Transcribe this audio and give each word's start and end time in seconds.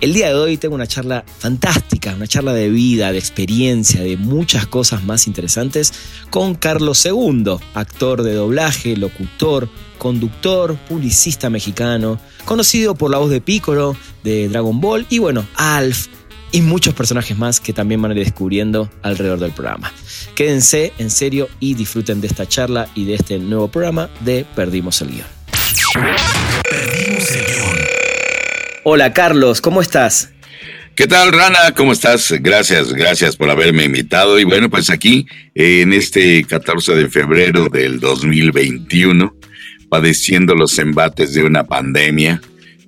El 0.00 0.14
día 0.14 0.28
de 0.28 0.34
hoy 0.34 0.56
tengo 0.56 0.76
una 0.76 0.86
charla 0.86 1.24
fantástica, 1.38 2.14
una 2.14 2.28
charla 2.28 2.52
de 2.52 2.68
vida, 2.68 3.10
de 3.10 3.18
experiencia, 3.18 4.00
de 4.00 4.16
muchas 4.16 4.68
cosas 4.68 5.02
más 5.02 5.26
interesantes 5.26 5.92
con 6.30 6.54
Carlos 6.54 7.04
II, 7.04 7.56
actor 7.74 8.22
de 8.22 8.34
doblaje, 8.34 8.96
locutor, 8.96 9.68
conductor, 9.98 10.76
publicista 10.88 11.50
mexicano, 11.50 12.20
conocido 12.44 12.94
por 12.94 13.10
la 13.10 13.18
voz 13.18 13.30
de 13.30 13.40
Piccolo, 13.40 13.96
de 14.22 14.48
Dragon 14.48 14.80
Ball 14.80 15.04
y 15.10 15.18
bueno, 15.18 15.44
Alf 15.56 16.06
y 16.52 16.60
muchos 16.62 16.94
personajes 16.94 17.36
más 17.36 17.58
que 17.58 17.72
también 17.72 18.00
van 18.00 18.12
a 18.12 18.14
ir 18.14 18.24
descubriendo 18.24 18.88
alrededor 19.02 19.40
del 19.40 19.50
programa. 19.50 19.92
Quédense 20.36 20.92
en 20.98 21.10
serio 21.10 21.48
y 21.58 21.74
disfruten 21.74 22.20
de 22.20 22.28
esta 22.28 22.46
charla 22.46 22.88
y 22.94 23.04
de 23.04 23.14
este 23.14 23.40
nuevo 23.40 23.66
programa 23.66 24.08
de 24.20 24.46
Perdimos 24.54 25.02
el 25.02 25.08
Guión. 25.08 25.26
Perdimos 26.70 27.30
el 27.32 27.44
Guión. 27.46 27.97
Hola 28.90 29.12
Carlos, 29.12 29.60
¿cómo 29.60 29.82
estás? 29.82 30.30
¿Qué 30.94 31.06
tal, 31.06 31.30
Rana? 31.30 31.74
¿Cómo 31.76 31.92
estás? 31.92 32.32
Gracias, 32.40 32.94
gracias 32.94 33.36
por 33.36 33.50
haberme 33.50 33.84
invitado. 33.84 34.38
Y 34.38 34.44
bueno, 34.44 34.70
pues 34.70 34.88
aquí, 34.88 35.26
en 35.54 35.92
este 35.92 36.42
14 36.44 36.94
de 36.94 37.10
febrero 37.10 37.68
del 37.68 38.00
2021, 38.00 39.36
padeciendo 39.90 40.54
los 40.54 40.78
embates 40.78 41.34
de 41.34 41.42
una 41.42 41.64
pandemia, 41.64 42.40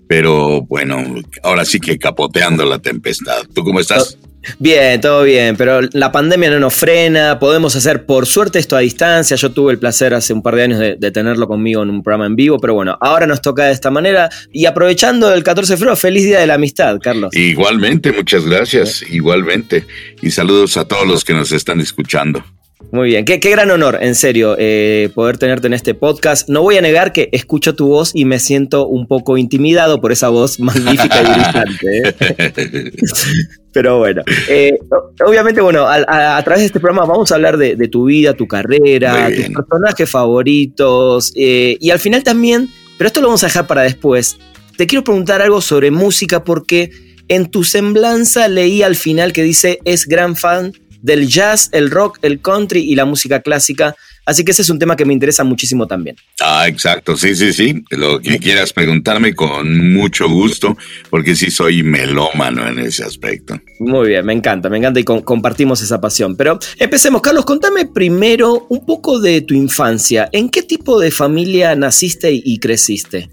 pero 0.08 0.62
bueno, 0.62 1.04
ahora 1.42 1.66
sí 1.66 1.78
que 1.78 1.98
capoteando 1.98 2.64
la 2.64 2.78
tempestad. 2.78 3.42
¿Tú 3.54 3.62
cómo 3.62 3.80
estás? 3.80 4.16
Bien, 4.58 5.00
todo 5.00 5.22
bien, 5.22 5.56
pero 5.56 5.80
la 5.92 6.12
pandemia 6.12 6.50
no 6.50 6.60
nos 6.60 6.74
frena, 6.74 7.38
podemos 7.38 7.76
hacer 7.76 8.06
por 8.06 8.26
suerte 8.26 8.58
esto 8.58 8.76
a 8.76 8.80
distancia, 8.80 9.36
yo 9.36 9.52
tuve 9.52 9.72
el 9.72 9.78
placer 9.78 10.14
hace 10.14 10.32
un 10.32 10.42
par 10.42 10.56
de 10.56 10.62
años 10.62 10.78
de, 10.78 11.10
tenerlo 11.10 11.46
conmigo 11.48 11.82
en 11.82 11.90
un 11.90 12.02
programa 12.02 12.26
en 12.26 12.36
vivo, 12.36 12.58
pero 12.58 12.74
bueno, 12.74 12.96
ahora 13.00 13.26
nos 13.26 13.42
toca 13.42 13.66
de 13.66 13.72
esta 13.72 13.90
manera 13.90 14.30
y 14.52 14.66
aprovechando 14.66 15.32
el 15.32 15.42
14 15.42 15.72
de 15.72 15.76
febrero, 15.76 15.96
feliz 15.96 16.24
Día 16.24 16.40
de 16.40 16.46
la 16.46 16.54
Amistad, 16.54 16.98
Carlos. 17.02 17.34
Igualmente, 17.34 18.12
muchas 18.12 18.46
gracias, 18.46 19.02
igualmente, 19.10 19.84
y 20.22 20.30
saludos 20.30 20.76
a 20.76 20.86
todos 20.86 21.06
los 21.06 21.24
que 21.24 21.34
nos 21.34 21.52
están 21.52 21.80
escuchando. 21.80 22.44
Muy 22.92 23.08
bien, 23.08 23.24
qué, 23.24 23.38
gran 23.38 23.70
honor, 23.70 23.98
en 24.00 24.16
serio, 24.16 24.56
eh, 24.58 25.10
poder 25.14 25.38
tenerte 25.38 25.68
en 25.68 25.74
este 25.74 25.94
podcast. 25.94 26.48
No 26.48 26.62
voy 26.62 26.76
a 26.76 26.80
negar 26.80 27.12
que 27.12 27.28
escucho 27.30 27.76
tu 27.76 27.86
voz 27.86 28.10
y 28.14 28.24
me 28.24 28.40
siento 28.40 28.88
un 28.88 29.06
poco 29.06 29.38
intimidado 29.38 30.00
por 30.00 30.10
esa 30.10 30.28
voz 30.28 30.58
magnífica 30.58 31.20
y 31.20 31.24
brillante. 31.24 31.98
¿eh? 31.98 32.92
Pero 33.72 33.98
bueno, 33.98 34.22
eh, 34.48 34.76
obviamente, 35.24 35.60
bueno, 35.60 35.86
a, 35.86 36.42
través 36.42 36.62
de 36.62 36.66
este 36.66 36.80
programa 36.80 37.06
vamos 37.06 37.30
a 37.30 37.36
hablar 37.36 37.56
de, 37.56 37.76
tu 37.86 38.06
vida, 38.06 38.34
tu 38.34 38.48
carrera, 38.48 39.28
tus 39.28 39.54
personajes 39.54 40.10
favoritos 40.10 41.32
y 41.36 41.90
al 41.90 42.00
final 42.00 42.24
también, 42.24 42.68
pero 42.98 43.06
esto 43.06 43.20
lo 43.20 43.28
vamos 43.28 43.44
a 43.44 43.46
dejar 43.46 43.68
para 43.68 43.82
después. 43.82 44.38
Te 44.76 44.88
quiero 44.88 45.04
preguntar 45.04 45.40
algo 45.40 45.60
sobre 45.60 45.92
música 45.92 46.42
porque 46.42 46.90
en 47.28 47.48
tu 47.48 47.62
semblanza 47.62 48.48
leí 48.48 48.82
al 48.82 48.96
final 48.96 49.32
que 49.32 49.44
dice 49.44 49.78
es 49.84 50.06
gran 50.06 50.34
fan 50.34 50.72
del 51.02 51.28
jazz, 51.28 51.68
el 51.72 51.90
rock, 51.90 52.18
el 52.22 52.40
country 52.40 52.80
y 52.80 52.94
la 52.94 53.04
música 53.04 53.40
clásica. 53.40 53.94
Así 54.26 54.44
que 54.44 54.52
ese 54.52 54.62
es 54.62 54.70
un 54.70 54.78
tema 54.78 54.96
que 54.96 55.04
me 55.04 55.12
interesa 55.12 55.44
muchísimo 55.44 55.86
también. 55.86 56.16
Ah, 56.40 56.68
exacto, 56.68 57.16
sí, 57.16 57.34
sí, 57.34 57.52
sí. 57.52 57.82
Lo 57.90 58.20
que 58.20 58.38
quieras 58.38 58.72
preguntarme 58.72 59.34
con 59.34 59.92
mucho 59.92 60.28
gusto, 60.28 60.76
porque 61.08 61.34
sí 61.34 61.50
soy 61.50 61.82
melómano 61.82 62.68
en 62.68 62.78
ese 62.78 63.02
aspecto. 63.02 63.60
Muy 63.80 64.08
bien, 64.08 64.24
me 64.24 64.32
encanta, 64.32 64.68
me 64.68 64.78
encanta 64.78 65.00
y 65.00 65.04
compartimos 65.04 65.82
esa 65.82 66.00
pasión. 66.00 66.36
Pero 66.36 66.58
empecemos, 66.78 67.22
Carlos, 67.22 67.44
contame 67.44 67.86
primero 67.86 68.66
un 68.68 68.84
poco 68.84 69.18
de 69.18 69.40
tu 69.40 69.54
infancia. 69.54 70.28
¿En 70.32 70.48
qué 70.48 70.62
tipo 70.62 71.00
de 71.00 71.10
familia 71.10 71.74
naciste 71.74 72.30
y 72.32 72.58
creciste? 72.58 73.30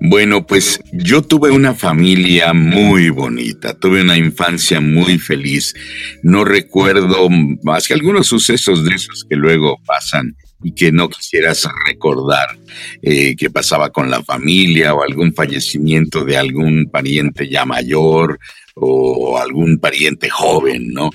Bueno, 0.00 0.46
pues 0.46 0.80
yo 0.92 1.22
tuve 1.22 1.50
una 1.50 1.74
familia 1.74 2.52
muy 2.52 3.10
bonita, 3.10 3.74
tuve 3.74 4.02
una 4.02 4.16
infancia 4.16 4.80
muy 4.80 5.18
feliz. 5.18 5.74
No 6.22 6.44
recuerdo 6.44 7.28
más 7.62 7.88
que 7.88 7.94
algunos 7.94 8.26
sucesos 8.26 8.84
de 8.84 8.94
esos 8.94 9.24
que 9.28 9.36
luego 9.36 9.80
pasan 9.86 10.36
y 10.62 10.72
que 10.72 10.90
no 10.90 11.08
quisieras 11.08 11.68
recordar 11.86 12.56
eh, 13.02 13.36
que 13.36 13.50
pasaba 13.50 13.90
con 13.90 14.10
la 14.10 14.22
familia 14.22 14.94
o 14.94 15.02
algún 15.02 15.34
fallecimiento 15.34 16.24
de 16.24 16.36
algún 16.38 16.88
pariente 16.90 17.48
ya 17.48 17.64
mayor 17.64 18.38
o 18.74 19.38
algún 19.38 19.78
pariente 19.78 20.28
joven, 20.30 20.92
¿no? 20.92 21.10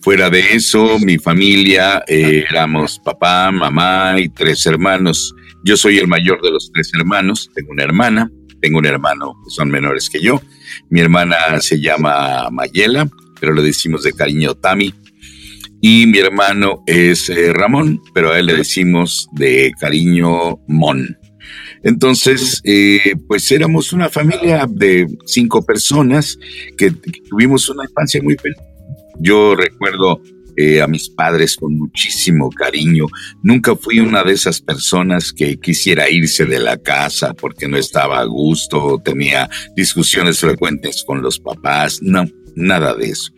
Fuera 0.00 0.30
de 0.30 0.54
eso, 0.54 0.98
mi 1.00 1.18
familia 1.18 2.02
eh, 2.08 2.44
éramos 2.48 2.98
papá, 2.98 3.50
mamá 3.52 4.14
y 4.18 4.28
tres 4.28 4.66
hermanos. 4.66 5.34
Yo 5.64 5.76
soy 5.76 5.98
el 5.98 6.08
mayor 6.08 6.42
de 6.42 6.50
los 6.50 6.70
tres 6.72 6.90
hermanos, 6.94 7.50
tengo 7.54 7.72
una 7.72 7.84
hermana, 7.84 8.30
tengo 8.60 8.78
un 8.78 8.86
hermano 8.86 9.34
que 9.44 9.50
son 9.50 9.70
menores 9.70 10.08
que 10.10 10.20
yo. 10.20 10.40
Mi 10.90 11.00
hermana 11.00 11.36
se 11.60 11.80
llama 11.80 12.48
Mayela, 12.50 13.08
pero 13.40 13.54
le 13.54 13.62
decimos 13.62 14.02
de 14.02 14.12
cariño 14.12 14.54
Tami. 14.54 14.94
Y 15.80 16.06
mi 16.06 16.18
hermano 16.18 16.82
es 16.86 17.28
eh, 17.28 17.52
Ramón, 17.52 18.00
pero 18.14 18.32
a 18.32 18.38
él 18.38 18.46
le 18.46 18.54
decimos 18.54 19.28
de 19.32 19.72
cariño 19.80 20.58
Mon. 20.68 21.16
Entonces, 21.82 22.60
eh, 22.64 23.16
pues 23.26 23.50
éramos 23.50 23.92
una 23.92 24.08
familia 24.08 24.66
de 24.68 25.08
cinco 25.26 25.64
personas 25.66 26.38
que, 26.78 26.90
que 26.90 27.20
tuvimos 27.28 27.68
una 27.68 27.84
infancia 27.84 28.22
muy 28.22 28.36
feliz. 28.36 28.58
Yo 29.18 29.56
recuerdo 29.56 30.20
eh, 30.56 30.80
a 30.82 30.86
mis 30.86 31.08
padres 31.08 31.56
con 31.56 31.76
muchísimo 31.76 32.50
cariño. 32.50 33.06
Nunca 33.42 33.76
fui 33.76 34.00
una 34.00 34.22
de 34.22 34.32
esas 34.32 34.60
personas 34.60 35.32
que 35.32 35.58
quisiera 35.58 36.10
irse 36.10 36.44
de 36.44 36.58
la 36.58 36.76
casa 36.76 37.34
porque 37.34 37.68
no 37.68 37.76
estaba 37.76 38.20
a 38.20 38.24
gusto, 38.24 39.00
tenía 39.04 39.48
discusiones 39.76 40.40
frecuentes 40.40 41.04
con 41.06 41.22
los 41.22 41.38
papás. 41.38 42.00
No, 42.02 42.26
nada 42.54 42.94
de 42.94 43.06
eso. 43.06 43.32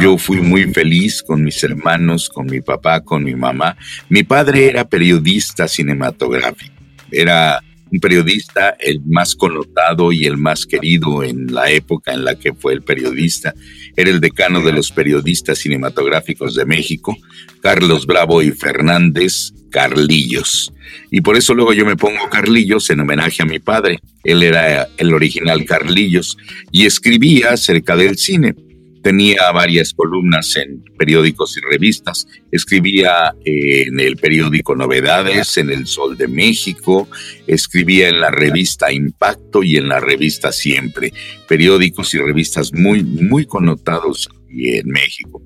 Yo 0.00 0.18
fui 0.18 0.40
muy 0.40 0.72
feliz 0.72 1.22
con 1.22 1.42
mis 1.42 1.62
hermanos, 1.62 2.28
con 2.28 2.46
mi 2.46 2.60
papá, 2.60 3.00
con 3.00 3.24
mi 3.24 3.34
mamá. 3.34 3.76
Mi 4.08 4.22
padre 4.22 4.68
era 4.68 4.88
periodista 4.88 5.68
cinematográfico. 5.68 6.72
Era 7.10 7.60
un 7.90 8.00
periodista, 8.00 8.70
el 8.80 9.02
más 9.04 9.34
connotado 9.34 10.12
y 10.12 10.24
el 10.24 10.38
más 10.38 10.64
querido 10.64 11.22
en 11.22 11.52
la 11.52 11.70
época 11.70 12.14
en 12.14 12.24
la 12.24 12.34
que 12.34 12.54
fue 12.54 12.72
el 12.72 12.82
periodista. 12.82 13.54
Era 13.96 14.10
el 14.10 14.20
decano 14.20 14.62
de 14.62 14.72
los 14.72 14.90
periodistas 14.90 15.58
cinematográficos 15.58 16.54
de 16.54 16.64
México, 16.64 17.16
Carlos 17.60 18.06
Bravo 18.06 18.42
y 18.42 18.50
Fernández 18.50 19.52
Carlillos. 19.70 20.72
Y 21.10 21.20
por 21.20 21.36
eso 21.36 21.54
luego 21.54 21.72
yo 21.72 21.84
me 21.84 21.96
pongo 21.96 22.28
Carlillos 22.30 22.88
en 22.90 23.00
homenaje 23.00 23.42
a 23.42 23.46
mi 23.46 23.58
padre. 23.58 24.00
Él 24.24 24.42
era 24.42 24.88
el 24.96 25.12
original 25.12 25.64
Carlillos 25.64 26.36
y 26.70 26.86
escribía 26.86 27.50
acerca 27.50 27.96
del 27.96 28.16
cine 28.16 28.54
tenía 29.02 29.50
varias 29.52 29.92
columnas 29.92 30.56
en 30.56 30.82
periódicos 30.98 31.56
y 31.56 31.60
revistas. 31.60 32.26
Escribía 32.50 33.34
eh, 33.44 33.82
en 33.88 34.00
el 34.00 34.16
periódico 34.16 34.74
Novedades, 34.74 35.56
en 35.58 35.70
El 35.70 35.86
Sol 35.86 36.16
de 36.16 36.28
México, 36.28 37.08
escribía 37.46 38.08
en 38.08 38.20
la 38.20 38.30
revista 38.30 38.92
Impacto 38.92 39.62
y 39.62 39.76
en 39.76 39.88
la 39.88 40.00
revista 40.00 40.52
Siempre. 40.52 41.12
Periódicos 41.48 42.14
y 42.14 42.18
revistas 42.18 42.72
muy, 42.72 43.02
muy 43.02 43.46
connotados 43.46 44.28
en 44.48 44.88
México. 44.88 45.42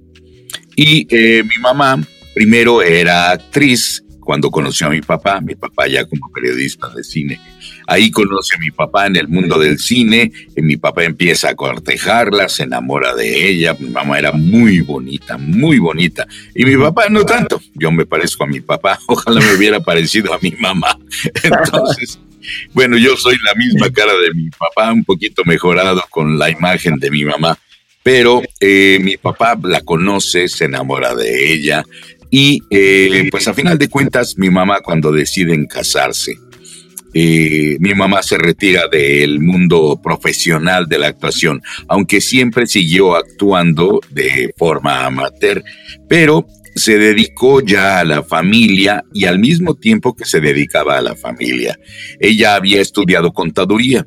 Y 0.76 1.06
eh, 1.14 1.42
mi 1.42 1.60
mamá 1.60 2.00
primero 2.34 2.82
era 2.82 3.30
actriz 3.30 4.05
cuando 4.26 4.50
conoció 4.50 4.88
a 4.88 4.90
mi 4.90 5.00
papá, 5.00 5.40
mi 5.40 5.54
papá 5.54 5.86
ya 5.86 6.04
como 6.04 6.32
periodista 6.32 6.88
de 6.88 7.04
cine. 7.04 7.40
Ahí 7.86 8.10
conoce 8.10 8.56
a 8.56 8.58
mi 8.58 8.72
papá 8.72 9.06
en 9.06 9.14
el 9.14 9.28
mundo 9.28 9.56
del 9.56 9.78
cine, 9.78 10.32
y 10.56 10.62
mi 10.62 10.76
papá 10.76 11.04
empieza 11.04 11.50
a 11.50 11.54
cortejarla, 11.54 12.48
se 12.48 12.64
enamora 12.64 13.14
de 13.14 13.48
ella, 13.48 13.76
mi 13.78 13.88
mamá 13.88 14.18
era 14.18 14.32
muy 14.32 14.80
bonita, 14.80 15.38
muy 15.38 15.78
bonita, 15.78 16.26
y 16.56 16.64
mi 16.64 16.76
papá 16.76 17.08
no 17.08 17.24
tanto, 17.24 17.62
yo 17.74 17.92
me 17.92 18.04
parezco 18.04 18.42
a 18.42 18.48
mi 18.48 18.60
papá, 18.60 18.98
ojalá 19.06 19.40
me 19.40 19.54
hubiera 19.54 19.78
parecido 19.78 20.34
a 20.34 20.40
mi 20.42 20.50
mamá. 20.58 20.98
Entonces, 21.44 22.18
bueno, 22.72 22.98
yo 22.98 23.16
soy 23.16 23.36
la 23.44 23.54
misma 23.54 23.90
cara 23.90 24.12
de 24.14 24.34
mi 24.34 24.50
papá, 24.50 24.92
un 24.92 25.04
poquito 25.04 25.44
mejorado 25.44 26.02
con 26.10 26.36
la 26.36 26.50
imagen 26.50 26.96
de 26.96 27.12
mi 27.12 27.24
mamá, 27.24 27.56
pero 28.02 28.42
eh, 28.58 28.98
mi 29.00 29.16
papá 29.16 29.56
la 29.62 29.82
conoce, 29.82 30.48
se 30.48 30.64
enamora 30.64 31.14
de 31.14 31.52
ella, 31.52 31.84
y 32.30 32.60
eh, 32.70 33.28
pues 33.30 33.48
a 33.48 33.54
final 33.54 33.78
de 33.78 33.88
cuentas, 33.88 34.36
mi 34.36 34.50
mamá 34.50 34.80
cuando 34.80 35.12
deciden 35.12 35.66
casarse, 35.66 36.36
eh, 37.14 37.78
mi 37.80 37.94
mamá 37.94 38.22
se 38.22 38.36
retira 38.36 38.88
del 38.88 39.40
mundo 39.40 39.98
profesional 40.02 40.86
de 40.86 40.98
la 40.98 41.06
actuación, 41.06 41.62
aunque 41.88 42.20
siempre 42.20 42.66
siguió 42.66 43.16
actuando 43.16 44.00
de 44.10 44.52
forma 44.58 45.06
amateur, 45.06 45.64
pero 46.08 46.46
se 46.74 46.98
dedicó 46.98 47.62
ya 47.62 48.00
a 48.00 48.04
la 48.04 48.22
familia 48.22 49.02
y 49.14 49.24
al 49.24 49.38
mismo 49.38 49.76
tiempo 49.76 50.14
que 50.14 50.26
se 50.26 50.40
dedicaba 50.40 50.98
a 50.98 51.02
la 51.02 51.16
familia. 51.16 51.78
Ella 52.20 52.54
había 52.54 52.82
estudiado 52.82 53.32
contaduría. 53.32 54.06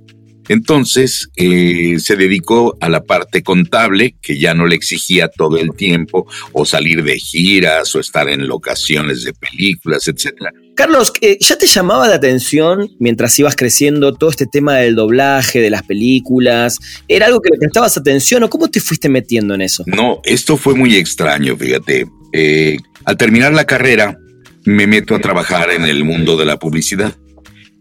Entonces 0.49 1.29
eh, 1.37 1.97
se 1.99 2.17
dedicó 2.17 2.77
a 2.81 2.89
la 2.89 3.03
parte 3.03 3.41
contable, 3.41 4.15
que 4.21 4.37
ya 4.37 4.53
no 4.53 4.65
le 4.65 4.75
exigía 4.75 5.29
todo 5.29 5.57
el 5.57 5.71
tiempo, 5.71 6.27
o 6.51 6.65
salir 6.65 7.03
de 7.03 7.17
giras, 7.17 7.95
o 7.95 7.99
estar 8.01 8.27
en 8.27 8.47
locaciones 8.47 9.23
de 9.23 9.33
películas, 9.33 10.07
etcétera 10.07 10.51
Carlos, 10.79 11.11
eh, 11.19 11.37
¿ya 11.41 11.57
te 11.57 11.67
llamaba 11.67 12.07
la 12.07 12.15
atención 12.15 12.89
mientras 12.99 13.37
ibas 13.37 13.57
creciendo 13.57 14.13
todo 14.13 14.29
este 14.29 14.45
tema 14.45 14.77
del 14.77 14.95
doblaje, 14.95 15.59
de 15.59 15.69
las 15.69 15.83
películas? 15.83 16.77
¿Era 17.09 17.25
algo 17.25 17.41
que 17.41 17.49
le 17.51 17.57
prestabas 17.57 17.97
atención 17.97 18.43
o 18.43 18.49
cómo 18.49 18.69
te 18.69 18.79
fuiste 18.79 19.09
metiendo 19.09 19.53
en 19.55 19.61
eso? 19.61 19.83
No, 19.87 20.21
esto 20.23 20.55
fue 20.55 20.75
muy 20.75 20.95
extraño, 20.95 21.57
fíjate. 21.57 22.07
Eh, 22.31 22.77
al 23.03 23.17
terminar 23.17 23.51
la 23.51 23.65
carrera, 23.65 24.17
me 24.63 24.87
meto 24.87 25.15
a 25.15 25.19
trabajar 25.19 25.69
en 25.71 25.83
el 25.83 26.05
mundo 26.05 26.37
de 26.37 26.45
la 26.45 26.57
publicidad 26.57 27.13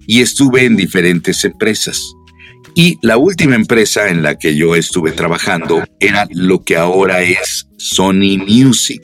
y 0.04 0.20
estuve 0.20 0.64
en 0.64 0.74
diferentes 0.74 1.44
empresas. 1.44 2.02
Y 2.80 2.96
la 3.02 3.16
última 3.16 3.56
empresa 3.56 4.08
en 4.08 4.22
la 4.22 4.38
que 4.38 4.54
yo 4.54 4.76
estuve 4.76 5.10
trabajando 5.10 5.82
era 5.98 6.28
lo 6.30 6.62
que 6.62 6.76
ahora 6.76 7.22
es 7.22 7.66
Sony 7.76 8.38
Music. 8.38 9.02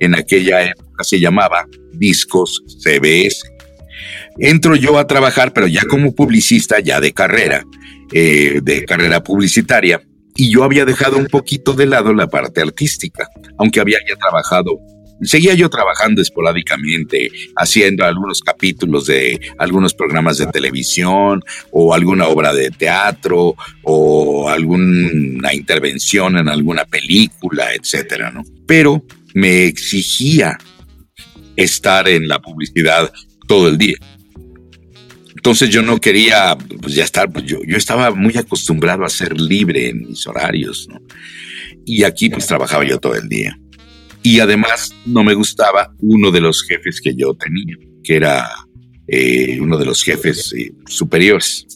En 0.00 0.16
aquella 0.16 0.64
época 0.64 1.04
se 1.04 1.20
llamaba 1.20 1.68
discos 1.92 2.64
CBS. 2.82 3.44
Entro 4.40 4.74
yo 4.74 4.98
a 4.98 5.06
trabajar, 5.06 5.52
pero 5.52 5.68
ya 5.68 5.82
como 5.88 6.16
publicista, 6.16 6.80
ya 6.80 7.00
de 7.00 7.12
carrera, 7.12 7.62
eh, 8.12 8.58
de 8.60 8.84
carrera 8.86 9.22
publicitaria, 9.22 10.02
y 10.34 10.50
yo 10.50 10.64
había 10.64 10.84
dejado 10.84 11.16
un 11.16 11.26
poquito 11.26 11.74
de 11.74 11.86
lado 11.86 12.12
la 12.14 12.26
parte 12.26 12.60
artística, 12.60 13.28
aunque 13.56 13.78
había 13.78 13.98
ya 14.00 14.16
trabajado. 14.16 14.80
Seguía 15.22 15.54
yo 15.54 15.68
trabajando 15.70 16.20
esporádicamente, 16.20 17.30
haciendo 17.56 18.04
algunos 18.04 18.40
capítulos 18.40 19.06
de 19.06 19.40
algunos 19.58 19.94
programas 19.94 20.38
de 20.38 20.46
televisión 20.46 21.42
o 21.70 21.94
alguna 21.94 22.26
obra 22.26 22.52
de 22.52 22.70
teatro 22.70 23.54
o 23.82 24.48
alguna 24.48 25.54
intervención 25.54 26.38
en 26.38 26.48
alguna 26.48 26.84
película, 26.84 27.72
etcétera, 27.74 28.30
¿no? 28.30 28.42
Pero 28.66 29.04
me 29.34 29.66
exigía 29.66 30.58
estar 31.56 32.08
en 32.08 32.28
la 32.28 32.40
publicidad 32.40 33.12
todo 33.46 33.68
el 33.68 33.78
día. 33.78 33.96
Entonces 35.36 35.70
yo 35.70 35.82
no 35.82 35.98
quería 36.00 36.56
pues, 36.80 36.94
ya 36.94 37.04
estar, 37.04 37.30
pues 37.32 37.44
yo, 37.46 37.58
yo 37.66 37.76
estaba 37.76 38.12
muy 38.12 38.36
acostumbrado 38.36 39.04
a 39.04 39.08
ser 39.08 39.40
libre 39.40 39.88
en 39.88 40.06
mis 40.06 40.26
horarios, 40.26 40.86
¿no? 40.88 41.00
Y 41.84 42.04
aquí 42.04 42.30
pues 42.30 42.46
trabajaba 42.46 42.84
yo 42.84 42.98
todo 42.98 43.16
el 43.16 43.28
día. 43.28 43.58
Y 44.22 44.40
además 44.40 44.94
no 45.04 45.24
me 45.24 45.34
gustaba 45.34 45.94
uno 46.00 46.30
de 46.30 46.40
los 46.40 46.64
jefes 46.66 47.00
que 47.00 47.14
yo 47.14 47.34
tenía, 47.34 47.76
que 48.04 48.16
era 48.16 48.48
eh, 49.08 49.58
uno 49.60 49.76
de 49.76 49.84
los 49.84 50.02
jefes 50.02 50.52
eh, 50.56 50.72
superiores. 50.86 51.66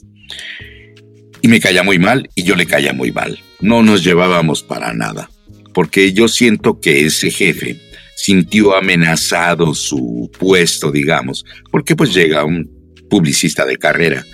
Y 1.43 1.49
me 1.49 1.61
caía 1.61 1.83
muy 1.83 1.99
mal 1.99 2.29
y 2.35 2.43
yo 2.43 2.55
le 2.57 2.67
caía 2.67 2.93
muy 2.93 3.13
mal. 3.13 3.39
No 3.61 3.83
nos 3.83 4.05
llevábamos 4.05 4.63
para 4.63 4.93
nada, 4.95 5.31
porque 5.75 6.13
yo 6.13 6.29
siento 6.29 6.81
que 6.81 7.07
ese 7.07 7.31
jefe 7.31 7.81
sintió 8.17 8.75
amenazado 8.75 9.75
su 9.75 10.31
puesto, 10.39 10.91
digamos, 10.91 11.45
porque 11.71 11.95
pues 11.95 12.15
llega 12.15 12.45
un 12.45 12.71
publicista 13.09 13.65
de 13.65 13.77
carrera 13.77 14.25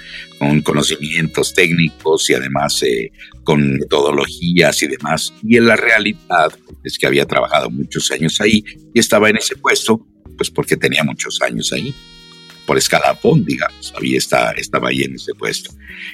con 0.42 0.60
conocimientos 0.62 1.54
técnicos 1.54 2.28
y 2.28 2.34
además 2.34 2.82
eh, 2.82 3.12
con 3.44 3.74
metodologías 3.74 4.82
y 4.82 4.88
demás. 4.88 5.32
Y 5.40 5.56
en 5.56 5.66
la 5.66 5.76
realidad 5.76 6.52
es 6.82 6.98
que 6.98 7.06
había 7.06 7.26
trabajado 7.26 7.70
muchos 7.70 8.10
años 8.10 8.40
ahí 8.40 8.64
y 8.92 8.98
estaba 8.98 9.30
en 9.30 9.36
ese 9.36 9.54
puesto, 9.54 10.04
pues 10.36 10.50
porque 10.50 10.76
tenía 10.76 11.04
muchos 11.04 11.40
años 11.42 11.72
ahí 11.72 11.94
por 12.66 12.76
escalafón, 12.76 13.44
digamos, 13.44 13.92
había 13.96 14.18
está, 14.18 14.50
estaba 14.52 14.88
ahí 14.88 15.02
en 15.02 15.14
ese 15.14 15.32
puesto. 15.34 15.70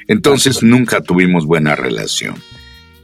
Entonces 0.08 0.62
nunca 0.62 1.00
tuvimos 1.00 1.46
buena 1.46 1.74
relación. 1.74 2.34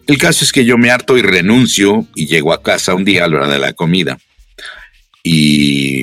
El 0.06 0.18
caso 0.18 0.44
es 0.44 0.52
que 0.52 0.66
yo 0.66 0.76
me 0.76 0.90
harto 0.90 1.16
y 1.16 1.22
renuncio 1.22 2.06
y 2.14 2.26
llego 2.26 2.52
a 2.52 2.62
casa 2.62 2.94
un 2.94 3.06
día 3.06 3.24
a 3.24 3.28
la 3.28 3.36
hora 3.36 3.48
de 3.48 3.58
la 3.58 3.72
comida 3.72 4.18
y 5.22 5.93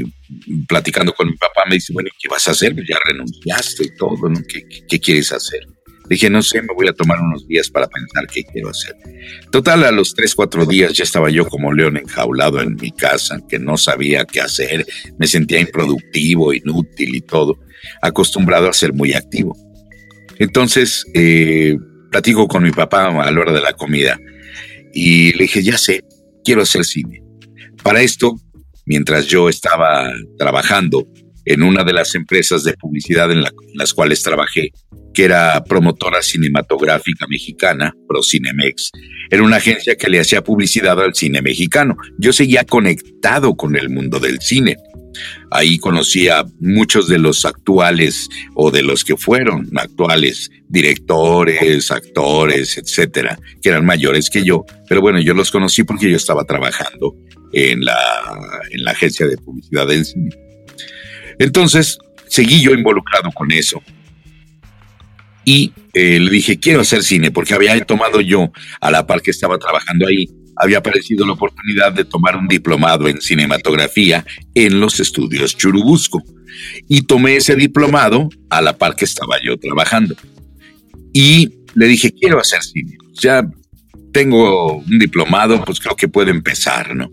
platicando 0.67 1.13
con 1.13 1.27
mi 1.27 1.37
papá 1.37 1.63
me 1.67 1.75
dice, 1.75 1.93
bueno, 1.93 2.09
¿qué 2.19 2.27
vas 2.29 2.47
a 2.47 2.51
hacer? 2.51 2.75
Ya 2.87 2.97
renunciaste 3.05 3.85
y 3.85 3.95
todo, 3.95 4.29
¿no? 4.29 4.39
¿Qué, 4.47 4.99
quieres 4.99 5.31
hacer? 5.31 5.61
dije, 6.09 6.29
no 6.29 6.43
sé, 6.43 6.61
me 6.61 6.73
voy 6.75 6.89
a 6.89 6.93
tomar 6.93 7.21
unos 7.21 7.47
días 7.47 7.69
para 7.69 7.87
pensar 7.87 8.27
qué 8.27 8.43
quiero 8.43 8.69
hacer. 8.69 8.93
Total, 9.49 9.85
a 9.85 9.91
los 9.91 10.13
tres, 10.13 10.35
cuatro 10.35 10.65
días 10.65 10.91
ya 10.91 11.05
estaba 11.05 11.29
yo 11.29 11.47
como 11.47 11.71
león 11.71 11.95
enjaulado 11.95 12.59
en 12.59 12.75
mi 12.75 12.91
casa, 12.91 13.39
que 13.47 13.59
no 13.59 13.77
sabía 13.77 14.25
qué 14.25 14.41
hacer, 14.41 14.85
me 15.17 15.25
sentía 15.25 15.61
improductivo, 15.61 16.53
inútil 16.53 17.15
y 17.15 17.21
todo, 17.21 17.59
acostumbrado 18.01 18.69
a 18.69 18.73
ser 18.73 18.91
muy 18.91 19.13
activo. 19.13 19.55
Entonces, 20.37 21.05
eh, 21.13 21.77
platico 22.11 22.45
con 22.49 22.63
mi 22.63 22.71
papá 22.71 23.07
a 23.07 23.31
la 23.31 23.39
hora 23.39 23.53
de 23.53 23.61
la 23.61 23.71
comida 23.71 24.19
y 24.93 25.31
le 25.33 25.43
dije, 25.43 25.63
ya 25.63 25.77
sé, 25.77 26.03
quiero 26.43 26.61
hacer 26.61 26.83
cine. 26.83 27.23
Para 27.83 28.01
esto 28.01 28.35
mientras 28.85 29.27
yo 29.27 29.49
estaba 29.49 30.11
trabajando 30.37 31.07
en 31.45 31.63
una 31.63 31.83
de 31.83 31.93
las 31.93 32.15
empresas 32.15 32.63
de 32.63 32.73
publicidad 32.73 33.31
en, 33.31 33.43
las 33.73 33.93
cuales 33.93 34.21
trabajé, 34.21 34.71
que 35.13 35.23
era 35.23 35.63
promotora 35.63 36.21
cinematográfica 36.21 37.25
mexicana, 37.27 37.93
ProCinemex. 38.07 38.91
Era 39.29 39.43
una 39.43 39.57
agencia 39.57 39.95
que 39.95 40.09
le 40.09 40.19
hacía 40.19 40.43
publicidad 40.43 41.01
al 41.01 41.15
cine 41.15 41.41
mexicano. 41.41 41.97
Yo 42.17 42.33
seguía 42.33 42.63
conectado 42.63 43.55
con 43.55 43.75
el 43.75 43.89
mundo 43.89 44.19
del 44.19 44.39
cine. 44.39 44.77
Ahí 45.49 45.77
conocía 45.77 46.45
muchos 46.59 47.07
de 47.07 47.17
los 47.17 47.43
actuales 47.45 48.29
o 48.55 48.71
de 48.71 48.81
los 48.81 49.03
que 49.03 49.17
fueron 49.17 49.69
actuales 49.75 50.49
directores, 50.69 51.91
actores, 51.91 52.77
etcétera, 52.77 53.37
que 53.61 53.69
eran 53.69 53.85
mayores 53.85 54.29
que 54.29 54.43
yo. 54.43 54.63
Pero 54.87 55.01
bueno, 55.01 55.19
yo 55.19 55.33
los 55.33 55.51
conocí 55.51 55.83
porque 55.83 56.09
yo 56.09 56.15
estaba 56.15 56.45
trabajando 56.45 57.15
en 57.53 57.83
la, 57.85 57.97
en 58.71 58.83
la 58.83 58.91
agencia 58.91 59.27
de 59.27 59.37
publicidad 59.37 59.87
del 59.87 60.05
cine. 60.05 60.29
Entonces, 61.39 61.97
seguí 62.27 62.61
yo 62.61 62.71
involucrado 62.71 63.31
con 63.31 63.51
eso. 63.51 63.81
Y 65.43 65.73
eh, 65.93 66.19
le 66.19 66.29
dije, 66.29 66.59
quiero 66.59 66.81
hacer 66.81 67.03
cine, 67.03 67.31
porque 67.31 67.53
había 67.53 67.79
tomado 67.83 68.21
yo, 68.21 68.51
a 68.79 68.91
la 68.91 69.07
par 69.07 69.21
que 69.21 69.31
estaba 69.31 69.57
trabajando 69.57 70.07
ahí, 70.07 70.29
había 70.55 70.77
aparecido 70.77 71.25
la 71.25 71.33
oportunidad 71.33 71.93
de 71.93 72.05
tomar 72.05 72.35
un 72.35 72.47
diplomado 72.47 73.07
en 73.07 73.21
cinematografía 73.21 74.25
en 74.53 74.79
los 74.79 74.99
estudios 74.99 75.57
Churubusco. 75.57 76.23
Y 76.87 77.03
tomé 77.03 77.37
ese 77.37 77.55
diplomado 77.55 78.29
a 78.49 78.61
la 78.61 78.77
par 78.77 78.95
que 78.95 79.05
estaba 79.05 79.37
yo 79.43 79.57
trabajando. 79.57 80.15
Y 81.13 81.49
le 81.73 81.87
dije, 81.87 82.11
quiero 82.11 82.39
hacer 82.39 82.61
cine. 82.61 82.97
Ya 83.13 83.43
tengo 84.13 84.75
un 84.77 84.99
diplomado, 84.99 85.63
pues 85.65 85.79
creo 85.79 85.95
que 85.95 86.07
puedo 86.07 86.29
empezar, 86.29 86.95
¿no? 86.95 87.09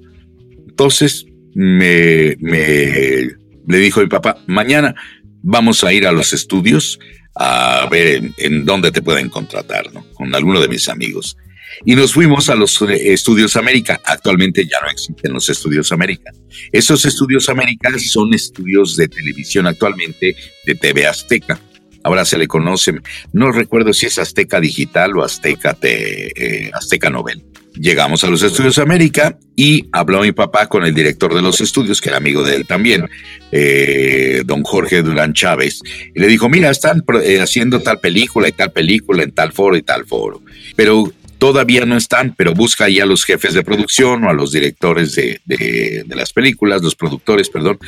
Entonces 0.79 1.27
me, 1.57 2.37
le 2.37 3.79
dijo 3.79 4.01
mi 4.01 4.07
papá, 4.07 4.39
mañana 4.47 4.95
vamos 5.43 5.83
a 5.83 5.93
ir 5.93 6.07
a 6.07 6.13
los 6.13 6.33
estudios 6.33 7.01
a 7.35 7.89
ver 7.91 8.31
en, 8.37 8.65
dónde 8.65 8.93
te 8.93 9.03
pueden 9.03 9.29
contratar, 9.29 9.93
¿no? 9.93 10.07
Con 10.15 10.33
alguno 10.37 10.61
de 10.61 10.69
mis 10.69 10.89
amigos. 10.89 11.37
Y 11.85 11.97
nos 11.97 12.13
fuimos 12.13 12.49
a 12.49 12.55
los 12.55 12.81
eh, 12.83 13.13
Estudios 13.13 13.57
América. 13.57 14.01
Actualmente 14.05 14.67
ya 14.67 14.81
no 14.81 14.89
existen 14.89 15.33
los 15.33 15.49
Estudios 15.49 15.91
América. 15.91 16.31
Esos 16.71 17.05
Estudios 17.05 17.49
América 17.49 17.91
son 17.99 18.33
estudios 18.33 18.97
de 18.97 19.09
televisión 19.09 19.67
actualmente 19.67 20.37
de 20.65 20.75
TV 20.77 21.09
Azteca. 21.09 21.59
Ahora 22.05 22.25
se 22.25 22.39
le 22.39 22.47
conoce, 22.47 22.93
no 23.33 23.51
recuerdo 23.51 23.93
si 23.93 24.07
es 24.07 24.17
Azteca 24.21 24.61
Digital 24.61 25.19
o 25.19 25.25
Azteca, 25.25 25.77
eh, 25.83 26.71
Azteca 26.73 27.11
Novel. 27.11 27.43
Llegamos 27.81 28.25
a 28.25 28.29
los 28.29 28.43
estudios 28.43 28.79
América 28.79 29.39
y 29.55 29.89
habló 29.93 30.23
mi 30.23 30.33
papá 30.33 30.67
con 30.67 30.85
el 30.85 30.95
director 30.95 31.35
de 31.35 31.43
los 31.43 31.61
estudios, 31.61 32.01
que 32.01 32.09
era 32.09 32.19
amigo 32.19 32.43
de 32.43 32.57
él 32.57 32.67
también, 32.67 33.09
eh, 33.53 34.43
don 34.45 34.63
Jorge 34.63 35.03
Durán 35.03 35.33
Chávez, 35.33 35.81
y 36.15 36.19
le 36.19 36.27
dijo, 36.27 36.49
mira, 36.49 36.71
están 36.71 37.05
eh, 37.23 37.41
haciendo 37.41 37.81
tal 37.81 38.01
película 38.01 38.49
y 38.49 38.53
tal 38.53 38.73
película 38.73 39.23
en 39.23 39.33
tal 39.33 39.53
foro 39.53 39.77
y 39.77 39.83
tal 39.83 40.07
foro, 40.07 40.43
pero 40.77 41.13
todavía 41.39 41.85
no 41.87 41.97
están, 41.97 42.35
pero 42.37 42.53
busca 42.53 42.87
ahí 42.87 42.99
a 42.99 43.07
los 43.07 43.25
jefes 43.25 43.55
de 43.55 43.63
producción 43.63 44.25
o 44.25 44.31
a 44.31 44.33
los 44.33 44.53
directores 44.53 45.15
de, 45.15 45.41
de 45.47 46.17
las 46.17 46.33
películas, 46.33 46.83
los 46.83 46.97
productores, 46.97 47.49
perdón, 47.49 47.79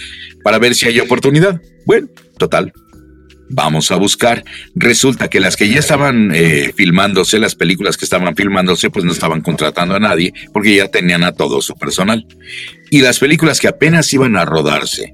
para 0.44 0.58
ver 0.58 0.74
si 0.74 0.86
hay 0.86 1.00
oportunidad. 1.00 1.60
Bueno, 1.84 2.08
total, 2.38 2.72
vamos 3.50 3.90
a 3.90 3.96
buscar. 3.96 4.44
Resulta 4.74 5.28
que 5.28 5.40
las 5.40 5.56
que 5.56 5.68
ya 5.68 5.80
estaban 5.80 6.32
eh, 6.34 6.72
filmándose, 6.74 7.38
las 7.38 7.54
películas 7.54 7.96
que 7.96 8.04
estaban 8.04 8.34
filmándose, 8.34 8.88
pues 8.90 9.04
no 9.04 9.12
estaban 9.12 9.42
contratando 9.42 9.94
a 9.94 10.00
nadie 10.00 10.32
porque 10.52 10.76
ya 10.76 10.88
tenían 10.88 11.24
a 11.24 11.32
todo 11.32 11.60
su 11.60 11.74
personal. 11.74 12.26
Y 12.90 13.02
las 13.02 13.18
películas 13.18 13.60
que 13.60 13.68
apenas 13.68 14.12
iban 14.14 14.36
a 14.36 14.44
rodarse, 14.44 15.12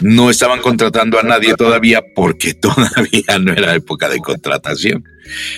no 0.00 0.30
estaban 0.30 0.60
contratando 0.60 1.18
a 1.18 1.22
nadie 1.22 1.54
todavía 1.54 2.02
porque 2.14 2.54
todavía 2.60 3.38
no 3.40 3.52
era 3.52 3.74
época 3.74 4.08
de 4.08 4.18
contratación. 4.18 5.04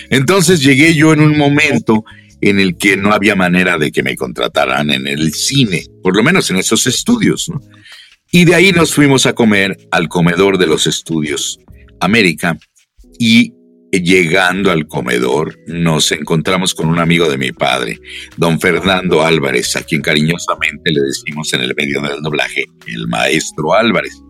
Entonces 0.09 0.61
llegué 0.61 0.95
yo 0.95 1.13
en 1.13 1.21
un 1.21 1.37
momento 1.37 2.03
en 2.41 2.59
el 2.59 2.77
que 2.77 2.97
no 2.97 3.13
había 3.13 3.35
manera 3.35 3.77
de 3.77 3.91
que 3.91 4.03
me 4.03 4.15
contrataran 4.15 4.91
en 4.91 5.07
el 5.07 5.33
cine, 5.33 5.85
por 6.03 6.15
lo 6.15 6.21
menos 6.21 6.49
en 6.51 6.57
esos 6.57 6.85
estudios. 6.85 7.49
Y 8.31 8.45
de 8.45 8.55
ahí 8.55 8.71
nos 8.71 8.93
fuimos 8.93 9.25
a 9.25 9.33
comer 9.33 9.77
al 9.91 10.09
comedor 10.09 10.57
de 10.57 10.67
los 10.67 10.85
estudios 10.85 11.59
América 11.99 12.57
y 13.19 13.53
llegando 13.91 14.71
al 14.71 14.87
comedor 14.87 15.57
nos 15.67 16.11
encontramos 16.11 16.73
con 16.73 16.87
un 16.87 16.99
amigo 16.99 17.29
de 17.29 17.37
mi 17.37 17.51
padre, 17.51 17.99
don 18.35 18.59
Fernando 18.59 19.23
Álvarez, 19.23 19.75
a 19.75 19.83
quien 19.83 20.01
cariñosamente 20.01 20.91
le 20.91 21.01
decimos 21.01 21.53
en 21.53 21.61
el 21.61 21.73
medio 21.75 22.01
del 22.01 22.21
doblaje, 22.21 22.65
el 22.87 23.07
maestro 23.07 23.73
Álvarez. 23.73 24.21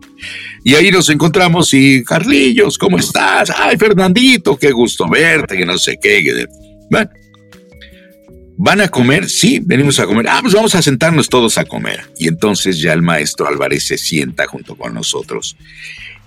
Y 0.64 0.74
ahí 0.74 0.90
nos 0.90 1.08
encontramos 1.10 1.72
y, 1.74 2.02
Carlillos, 2.04 2.78
¿cómo 2.78 2.98
estás? 2.98 3.52
Ay, 3.56 3.76
Fernandito, 3.76 4.56
qué 4.56 4.72
gusto 4.72 5.08
verte, 5.08 5.56
que 5.56 5.66
no 5.66 5.78
sé 5.78 5.98
qué. 6.00 6.46
Bueno, 6.90 7.10
¿Van 8.58 8.80
a 8.80 8.88
comer? 8.88 9.28
Sí, 9.28 9.60
venimos 9.62 10.00
a 10.00 10.06
comer. 10.06 10.26
Ah, 10.30 10.38
pues 10.40 10.54
vamos 10.54 10.74
a 10.74 10.80
sentarnos 10.80 11.28
todos 11.28 11.58
a 11.58 11.66
comer. 11.66 12.00
Y 12.16 12.26
entonces 12.26 12.80
ya 12.80 12.94
el 12.94 13.02
maestro 13.02 13.46
Álvarez 13.46 13.86
se 13.86 13.98
sienta 13.98 14.46
junto 14.46 14.76
con 14.76 14.94
nosotros. 14.94 15.56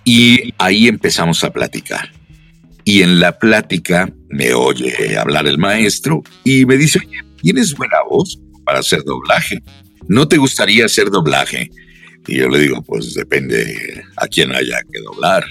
Y 0.04 0.54
ahí 0.58 0.88
empezamos 0.88 1.44
a 1.44 1.52
platicar. 1.52 2.12
Y 2.84 3.04
en 3.04 3.20
la 3.20 3.38
plática 3.38 4.12
me 4.30 4.54
oye 4.54 5.18
hablar 5.18 5.48
el 5.48 5.58
maestro 5.58 6.24
y 6.44 6.66
me 6.66 6.78
dice, 6.78 7.00
oye, 7.00 7.20
¿tienes 7.42 7.76
buena 7.76 7.98
voz 8.10 8.40
para 8.66 8.80
hacer 8.80 9.04
doblaje? 9.04 9.62
¿No 10.08 10.28
te 10.28 10.38
gustaría 10.38 10.86
hacer 10.86 11.10
doblaje? 11.10 11.70
Y 12.28 12.38
yo 12.38 12.50
le 12.50 12.60
digo, 12.60 12.82
pues 12.82 13.14
depende 13.14 14.04
a 14.18 14.28
quién 14.28 14.54
haya 14.54 14.80
que 14.92 15.00
doblar. 15.02 15.46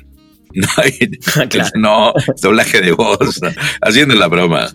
No, 1.76 2.12
es 2.16 2.40
doblaje 2.40 2.80
de 2.80 2.92
voz, 2.92 3.40
haciendo 3.82 4.14
la 4.14 4.28
broma. 4.28 4.74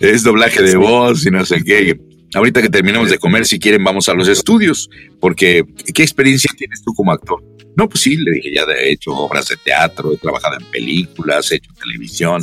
Es 0.00 0.22
doblaje 0.22 0.62
de 0.62 0.76
voz 0.76 1.26
y 1.26 1.30
no 1.30 1.44
sé 1.44 1.62
qué. 1.62 2.00
Ahorita 2.34 2.62
que 2.62 2.68
terminemos 2.68 3.10
de 3.10 3.18
comer, 3.18 3.46
si 3.46 3.58
quieren, 3.58 3.84
vamos 3.84 4.08
a 4.08 4.14
los 4.14 4.28
estudios, 4.28 4.88
porque 5.20 5.64
¿qué 5.94 6.02
experiencia 6.02 6.50
tienes 6.56 6.82
tú 6.82 6.94
como 6.94 7.12
actor? 7.12 7.42
No, 7.76 7.88
pues 7.88 8.02
sí, 8.02 8.16
le 8.16 8.32
dije, 8.32 8.52
ya 8.54 8.62
he 8.62 8.92
hecho 8.92 9.12
obras 9.12 9.48
de 9.48 9.56
teatro, 9.56 10.12
he 10.12 10.16
trabajado 10.16 10.58
en 10.58 10.64
películas, 10.66 11.50
he 11.50 11.56
hecho 11.56 11.72
televisión. 11.80 12.42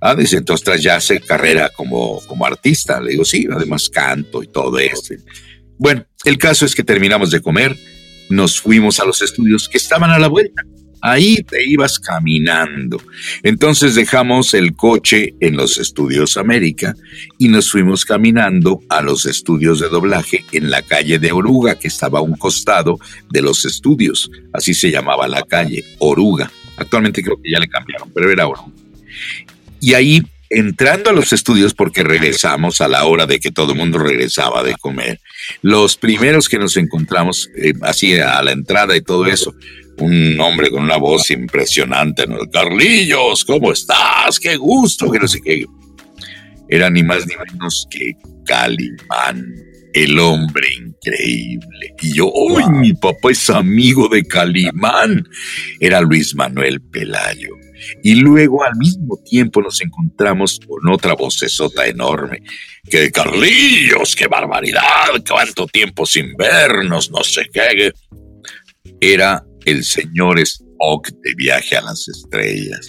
Ah, 0.00 0.14
dice, 0.14 0.38
entonces 0.38 0.82
ya 0.82 0.96
hace 0.96 1.20
carrera 1.20 1.70
como, 1.76 2.20
como 2.26 2.46
artista. 2.46 3.00
Le 3.00 3.12
digo, 3.12 3.24
sí, 3.24 3.46
además 3.50 3.88
canto 3.88 4.42
y 4.42 4.48
todo 4.48 4.78
eso. 4.78 5.14
Bueno, 5.78 6.04
el 6.24 6.38
caso 6.38 6.64
es 6.64 6.74
que 6.74 6.84
terminamos 6.84 7.30
de 7.30 7.40
comer, 7.40 7.76
nos 8.28 8.60
fuimos 8.60 8.98
a 9.00 9.04
los 9.04 9.20
estudios 9.22 9.68
que 9.68 9.78
estaban 9.78 10.10
a 10.10 10.18
la 10.18 10.28
vuelta. 10.28 10.62
Ahí 11.02 11.36
te 11.42 11.64
ibas 11.68 11.98
caminando. 11.98 13.02
Entonces 13.42 13.96
dejamos 13.96 14.54
el 14.54 14.76
coche 14.76 15.34
en 15.40 15.56
los 15.56 15.78
estudios 15.78 16.36
América 16.36 16.94
y 17.38 17.48
nos 17.48 17.72
fuimos 17.72 18.04
caminando 18.04 18.80
a 18.88 19.02
los 19.02 19.26
estudios 19.26 19.80
de 19.80 19.88
doblaje 19.88 20.44
en 20.52 20.70
la 20.70 20.80
calle 20.82 21.18
de 21.18 21.32
Oruga, 21.32 21.76
que 21.76 21.88
estaba 21.88 22.20
a 22.20 22.22
un 22.22 22.36
costado 22.36 22.98
de 23.30 23.42
los 23.42 23.64
estudios. 23.64 24.30
Así 24.52 24.74
se 24.74 24.92
llamaba 24.92 25.26
la 25.26 25.42
calle, 25.42 25.84
Oruga. 25.98 26.50
Actualmente 26.76 27.22
creo 27.22 27.36
que 27.42 27.50
ya 27.50 27.58
le 27.58 27.68
cambiaron, 27.68 28.10
pero 28.14 28.30
era 28.30 28.46
Oruga. 28.46 28.72
Y 29.80 29.94
ahí 29.94 30.22
entrando 30.54 31.10
a 31.10 31.12
los 31.12 31.32
estudios 31.32 31.74
porque 31.74 32.04
regresamos 32.04 32.80
a 32.80 32.88
la 32.88 33.04
hora 33.04 33.26
de 33.26 33.40
que 33.40 33.50
todo 33.50 33.72
el 33.72 33.78
mundo 33.78 33.98
regresaba 33.98 34.62
de 34.62 34.76
comer. 34.76 35.20
Los 35.62 35.96
primeros 35.96 36.48
que 36.48 36.58
nos 36.58 36.76
encontramos, 36.76 37.50
eh, 37.56 37.72
así 37.82 38.18
a 38.18 38.42
la 38.42 38.52
entrada 38.52 38.96
y 38.96 39.00
todo 39.00 39.26
eso, 39.26 39.54
un 39.98 40.40
hombre 40.40 40.70
con 40.70 40.82
una 40.82 40.96
voz 40.96 41.30
impresionante, 41.30 42.26
¿no? 42.26 42.38
Carlillos, 42.50 43.44
¿cómo 43.44 43.72
estás? 43.72 44.38
Qué 44.40 44.56
gusto, 44.56 45.10
que 45.10 45.18
no 45.18 45.28
sé 45.28 45.40
qué. 45.42 45.64
Era 46.68 46.90
ni 46.90 47.02
más 47.02 47.26
ni 47.26 47.34
menos 47.36 47.86
que 47.90 48.12
Calimán, 48.46 49.44
el 49.92 50.18
hombre 50.18 50.68
increíble. 50.74 51.94
Y 52.00 52.14
yo, 52.14 52.32
¡uy! 52.32 52.64
Mi 52.70 52.94
papá 52.94 53.30
es 53.30 53.50
amigo 53.50 54.08
de 54.08 54.24
Calimán. 54.24 55.28
Era 55.80 56.00
Luis 56.00 56.34
Manuel 56.34 56.80
Pelayo. 56.80 57.54
Y 58.02 58.14
luego 58.14 58.64
al 58.64 58.76
mismo 58.76 59.18
tiempo 59.24 59.60
nos 59.60 59.80
encontramos 59.80 60.60
con 60.66 60.90
otra 60.90 61.14
vocesota 61.14 61.86
enorme. 61.86 62.42
Que 62.88 63.10
Carlillos, 63.10 64.16
qué 64.16 64.26
barbaridad, 64.28 65.10
cuánto 65.28 65.66
tiempo 65.66 66.06
sin 66.06 66.34
vernos, 66.36 67.10
no 67.10 67.22
sé 67.22 67.46
qué. 67.52 67.92
Era 69.00 69.44
el 69.64 69.84
señor 69.84 70.38
Spock 70.40 71.08
de 71.08 71.34
Viaje 71.36 71.76
a 71.76 71.82
las 71.82 72.08
Estrellas. 72.08 72.88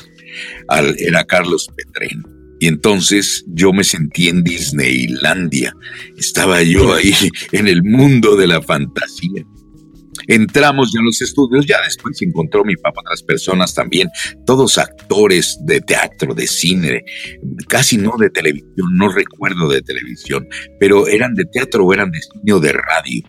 era 0.97 1.23
Carlos 1.25 1.67
Petrén. 1.75 2.23
Y 2.59 2.67
entonces 2.67 3.43
yo 3.47 3.73
me 3.73 3.83
sentí 3.83 4.29
en 4.29 4.43
Disneylandia. 4.43 5.73
Estaba 6.17 6.63
yo 6.63 6.93
ahí 6.93 7.13
en 7.51 7.67
el 7.67 7.83
mundo 7.83 8.35
de 8.35 8.47
la 8.47 8.61
fantasía. 8.61 9.43
Entramos 10.27 10.91
ya 10.93 10.99
en 10.99 11.05
los 11.07 11.21
estudios, 11.21 11.65
ya 11.65 11.81
después 11.83 12.21
encontró 12.21 12.63
mi 12.63 12.75
papá 12.75 13.01
otras 13.01 13.23
personas 13.23 13.73
también, 13.73 14.09
todos 14.45 14.77
actores 14.77 15.57
de 15.65 15.81
teatro, 15.81 16.33
de 16.33 16.47
cine, 16.47 17.03
casi 17.67 17.97
no 17.97 18.15
de 18.17 18.29
televisión, 18.29 18.87
no 18.95 19.09
recuerdo 19.09 19.67
de 19.67 19.81
televisión, 19.81 20.47
pero 20.79 21.07
eran 21.07 21.33
de 21.33 21.43
teatro 21.45 21.85
o 21.85 21.93
eran 21.93 22.11
de 22.11 22.21
cine 22.21 22.53
o 22.53 22.59
de 22.59 22.71
radio 22.71 23.23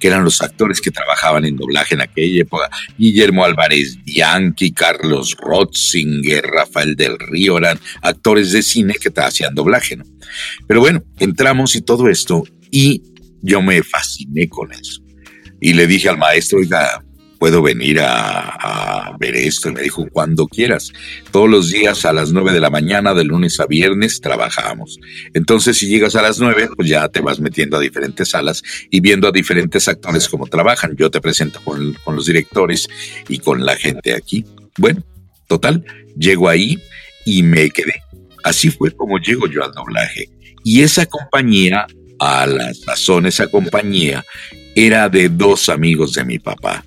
que 0.00 0.08
eran 0.08 0.24
los 0.24 0.40
actores 0.42 0.80
que 0.80 0.90
trabajaban 0.90 1.44
en 1.44 1.56
doblaje 1.56 1.94
en 1.94 2.00
aquella 2.00 2.42
época. 2.42 2.68
Guillermo 2.98 3.44
Álvarez 3.44 4.02
Bianchi, 4.04 4.72
Carlos 4.72 5.36
Rotzinger, 5.38 6.44
Rafael 6.44 6.96
del 6.96 7.18
Río, 7.18 7.58
eran 7.58 7.78
actores 8.02 8.50
de 8.52 8.62
cine 8.62 8.94
que 8.94 9.12
hacían 9.20 9.54
doblaje, 9.54 9.96
¿no? 9.96 10.04
Pero 10.66 10.80
bueno, 10.80 11.04
entramos 11.18 11.76
y 11.76 11.82
todo 11.82 12.08
esto, 12.08 12.44
y 12.70 13.02
yo 13.42 13.62
me 13.62 13.82
fasciné 13.82 14.48
con 14.48 14.72
eso. 14.72 15.02
Y 15.60 15.74
le 15.74 15.86
dije 15.86 16.08
al 16.08 16.18
maestro, 16.18 16.58
oiga, 16.58 17.04
puedo 17.40 17.62
venir 17.62 18.00
a, 18.02 19.16
ver 19.18 19.34
esto. 19.34 19.70
Y 19.70 19.72
me 19.72 19.82
dijo, 19.82 20.06
cuando 20.12 20.46
quieras. 20.46 20.92
Todos 21.32 21.48
los 21.48 21.70
días 21.70 22.04
a 22.04 22.12
las 22.12 22.32
nueve 22.32 22.52
de 22.52 22.60
la 22.60 22.70
mañana, 22.70 23.14
de 23.14 23.24
lunes 23.24 23.58
a 23.58 23.66
viernes, 23.66 24.20
trabajamos. 24.20 25.00
Entonces, 25.34 25.78
si 25.78 25.88
llegas 25.88 26.14
a 26.14 26.22
las 26.22 26.38
nueve, 26.38 26.68
pues 26.76 26.88
ya 26.88 27.08
te 27.08 27.20
vas 27.20 27.40
metiendo 27.40 27.78
a 27.78 27.80
diferentes 27.80 28.28
salas 28.28 28.62
y 28.90 29.00
viendo 29.00 29.26
a 29.26 29.32
diferentes 29.32 29.88
actores 29.88 30.28
cómo 30.28 30.46
trabajan. 30.46 30.94
Yo 30.96 31.10
te 31.10 31.20
presento 31.20 31.60
con, 31.64 31.94
con 32.04 32.14
los 32.14 32.26
directores 32.26 32.88
y 33.26 33.38
con 33.38 33.64
la 33.64 33.74
gente 33.74 34.14
aquí. 34.14 34.44
Bueno, 34.76 35.02
total, 35.48 35.84
llego 36.16 36.48
ahí 36.48 36.78
y 37.24 37.42
me 37.42 37.70
quedé. 37.70 38.02
Así 38.44 38.70
fue 38.70 38.90
como 38.90 39.18
llego 39.18 39.46
yo 39.48 39.64
al 39.64 39.72
doblaje. 39.72 40.28
Y 40.62 40.82
esa 40.82 41.06
compañía, 41.06 41.86
a 42.18 42.46
la 42.46 42.74
sazón, 42.74 43.24
esa 43.24 43.46
compañía 43.46 44.22
era 44.74 45.08
de 45.08 45.30
dos 45.30 45.70
amigos 45.70 46.12
de 46.12 46.24
mi 46.24 46.38
papá. 46.38 46.84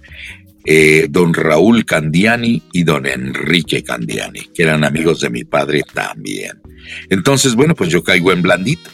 Eh, 0.66 1.08
don 1.10 1.34
Raúl 1.34 1.86
Candiani 1.86 2.62
y 2.72 2.84
don 2.84 3.06
Enrique 3.06 3.84
Candiani, 3.84 4.48
que 4.54 4.64
eran 4.64 4.86
amigos 4.86 5.20
de 5.20 5.30
mi 5.30 5.44
padre 5.44 5.82
también. 5.94 6.62
Entonces, 7.10 7.56
bueno, 7.56 7.76
pues 7.76 7.90
yo 7.90 8.04
caigo 8.04 8.32
en 8.32 8.42
blandito. 8.42 8.90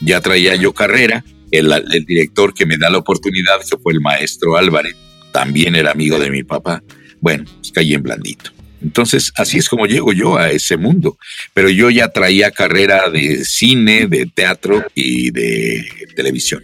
Ya 0.00 0.20
traía 0.20 0.56
yo 0.56 0.72
carrera. 0.72 1.24
El, 1.50 1.70
director 2.04 2.52
que 2.52 2.66
me 2.66 2.76
da 2.76 2.90
la 2.90 2.98
oportunidad, 2.98 3.60
que 3.60 3.76
fue 3.78 3.92
el 3.92 4.00
maestro 4.00 4.56
Álvarez, 4.56 4.96
también 5.32 5.76
era 5.76 5.92
amigo 5.92 6.18
de 6.18 6.30
mi 6.30 6.42
papá. 6.42 6.82
Bueno, 7.20 7.44
pues 7.60 7.70
caí 7.70 7.94
en 7.94 8.02
blandito. 8.02 8.50
Entonces, 8.82 9.32
así 9.36 9.58
es 9.58 9.68
como 9.68 9.86
llego 9.86 10.12
yo 10.12 10.36
a 10.36 10.50
ese 10.50 10.76
mundo. 10.76 11.16
Pero 11.54 11.70
yo 11.70 11.90
ya 11.90 12.08
traía 12.08 12.50
carrera 12.50 13.08
de 13.08 13.44
cine, 13.44 14.08
de 14.08 14.26
teatro 14.26 14.84
y 14.94 15.30
de 15.30 15.86
televisión. 16.16 16.62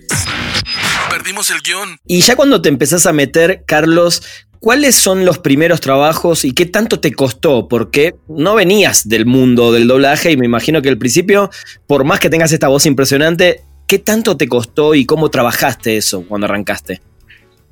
Perdimos 1.21 1.51
el 1.51 1.61
guion. 1.61 1.99
Y 2.07 2.23
ya 2.23 2.35
cuando 2.35 2.63
te 2.63 2.71
empezás 2.71 3.05
a 3.05 3.13
meter, 3.13 3.63
Carlos, 3.67 4.23
¿cuáles 4.59 4.95
son 4.95 5.27
los 5.27 5.37
primeros 5.39 5.83
trabajos 5.83 6.47
y 6.47 6.53
qué 6.53 6.65
tanto 6.65 6.99
te 6.99 7.13
costó? 7.13 7.69
Porque 7.69 8.15
no 8.27 8.55
venías 8.55 9.07
del 9.07 9.27
mundo 9.27 9.71
del 9.71 9.87
doblaje 9.87 10.33
y 10.33 10.39
me 10.39 10.47
imagino 10.47 10.81
que 10.81 10.89
al 10.89 10.97
principio, 10.97 11.51
por 11.87 12.05
más 12.05 12.21
que 12.21 12.31
tengas 12.31 12.53
esta 12.53 12.69
voz 12.69 12.87
impresionante, 12.87 13.61
¿qué 13.87 13.99
tanto 13.99 14.39
te 14.39 14.49
costó 14.49 14.95
y 14.95 15.05
cómo 15.05 15.29
trabajaste 15.29 15.99
eso 15.99 16.23
cuando 16.23 16.47
arrancaste? 16.47 17.03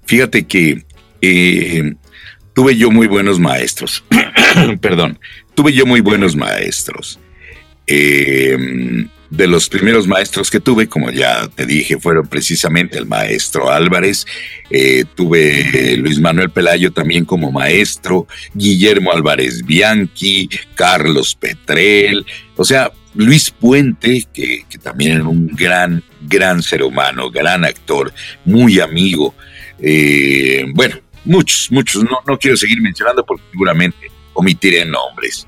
Fíjate 0.04 0.46
que 0.46 0.84
eh, 1.22 1.94
tuve 2.52 2.76
yo 2.76 2.90
muy 2.90 3.06
buenos 3.06 3.40
maestros. 3.40 4.04
Perdón, 4.82 5.18
tuve 5.54 5.72
yo 5.72 5.86
muy 5.86 6.02
buenos 6.02 6.36
maestros. 6.36 7.18
Eh, 7.86 9.08
de 9.30 9.46
los 9.46 9.68
primeros 9.68 10.06
maestros 10.06 10.50
que 10.50 10.60
tuve, 10.60 10.88
como 10.88 11.10
ya 11.10 11.48
te 11.48 11.66
dije, 11.66 11.98
fueron 11.98 12.26
precisamente 12.26 12.98
el 12.98 13.06
maestro 13.06 13.70
Álvarez, 13.70 14.26
eh, 14.70 15.04
tuve 15.14 15.96
Luis 15.98 16.18
Manuel 16.18 16.50
Pelayo 16.50 16.92
también 16.92 17.24
como 17.24 17.52
maestro, 17.52 18.26
Guillermo 18.54 19.12
Álvarez 19.12 19.64
Bianchi, 19.64 20.48
Carlos 20.74 21.34
Petrel, 21.34 22.24
o 22.56 22.64
sea, 22.64 22.90
Luis 23.14 23.50
Puente, 23.50 24.26
que, 24.32 24.64
también 24.82 25.12
era 25.12 25.24
un 25.24 25.48
gran, 25.48 26.02
gran 26.22 26.62
ser 26.62 26.82
humano, 26.82 27.30
gran 27.30 27.64
actor, 27.64 28.12
muy 28.44 28.80
amigo. 28.80 29.34
Eh, 29.80 30.64
bueno, 30.72 30.96
muchos, 31.24 31.70
muchos, 31.70 32.04
no, 32.04 32.18
no 32.26 32.38
quiero 32.38 32.56
seguir 32.56 32.80
mencionando 32.80 33.24
porque 33.24 33.44
seguramente 33.50 34.10
omitiré 34.34 34.84
nombres, 34.84 35.46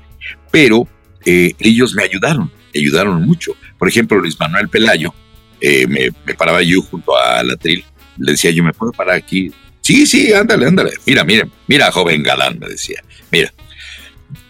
pero 0.51 0.87
eh, 1.25 1.53
ellos 1.59 1.93
me 1.93 2.03
ayudaron, 2.03 2.51
me 2.73 2.79
ayudaron 2.79 3.21
mucho. 3.23 3.55
Por 3.81 3.87
ejemplo, 3.87 4.19
Luis 4.19 4.39
Manuel 4.39 4.69
Pelayo, 4.69 5.11
eh, 5.59 5.87
me, 5.87 6.11
paraba 6.35 6.61
yo 6.61 6.83
junto 6.83 7.17
a 7.17 7.41
la 7.41 7.55
tril, 7.55 7.83
le 8.15 8.33
decía 8.33 8.51
yo, 8.51 8.63
¿me 8.63 8.73
puedo 8.73 8.91
parar 8.91 9.15
aquí? 9.15 9.51
Sí, 9.81 10.05
sí, 10.05 10.31
ándale, 10.31 10.67
ándale. 10.67 10.91
Mira, 11.03 11.23
mira, 11.23 11.47
mira, 11.65 11.91
joven 11.91 12.21
galán, 12.21 12.59
me 12.59 12.67
decía. 12.67 13.03
Mira, 13.31 13.51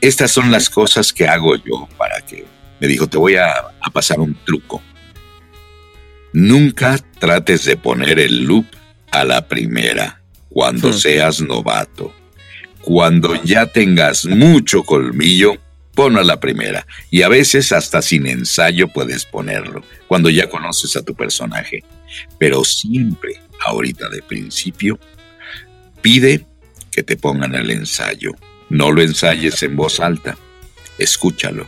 estas 0.01 0.31
son 0.31 0.51
las 0.51 0.69
cosas 0.69 1.13
que 1.13 1.29
hago 1.29 1.55
yo 1.55 1.87
para 1.97 2.19
que... 2.25 2.45
Me 2.81 2.87
dijo, 2.89 3.07
te 3.07 3.17
voy 3.17 3.37
a, 3.37 3.53
pasar 3.93 4.19
un 4.19 4.35
truco. 4.43 4.81
Nunca 6.33 6.99
trates 7.17 7.63
de 7.63 7.77
poner 7.77 8.19
el 8.19 8.43
loop 8.43 8.65
a 9.11 9.23
la 9.23 9.47
primera 9.47 10.21
cuando 10.49 10.89
hmm. 10.89 10.93
seas 10.93 11.39
novato. 11.39 12.13
Cuando 12.81 13.41
ya 13.45 13.65
tengas 13.65 14.25
mucho 14.25 14.83
colmillo, 14.83 15.55
ponlo 15.93 16.19
a 16.19 16.23
la 16.23 16.39
primera. 16.39 16.85
Y 17.09 17.21
a 17.21 17.29
veces 17.29 17.71
hasta 17.71 18.01
sin 18.01 18.27
ensayo 18.27 18.87
puedes 18.87 19.25
ponerlo, 19.25 19.83
cuando 20.07 20.29
ya 20.29 20.49
conoces 20.49 20.95
a 20.95 21.03
tu 21.03 21.15
personaje. 21.15 21.83
Pero 22.37 22.63
siempre, 22.63 23.41
ahorita 23.65 24.09
de 24.09 24.21
principio, 24.21 24.99
pide 26.01 26.45
que 26.91 27.03
te 27.03 27.17
pongan 27.17 27.55
el 27.55 27.71
ensayo. 27.71 28.31
No 28.69 28.91
lo 28.91 29.01
ensayes 29.01 29.63
en 29.63 29.75
voz 29.75 29.99
alta, 29.99 30.37
escúchalo. 30.97 31.67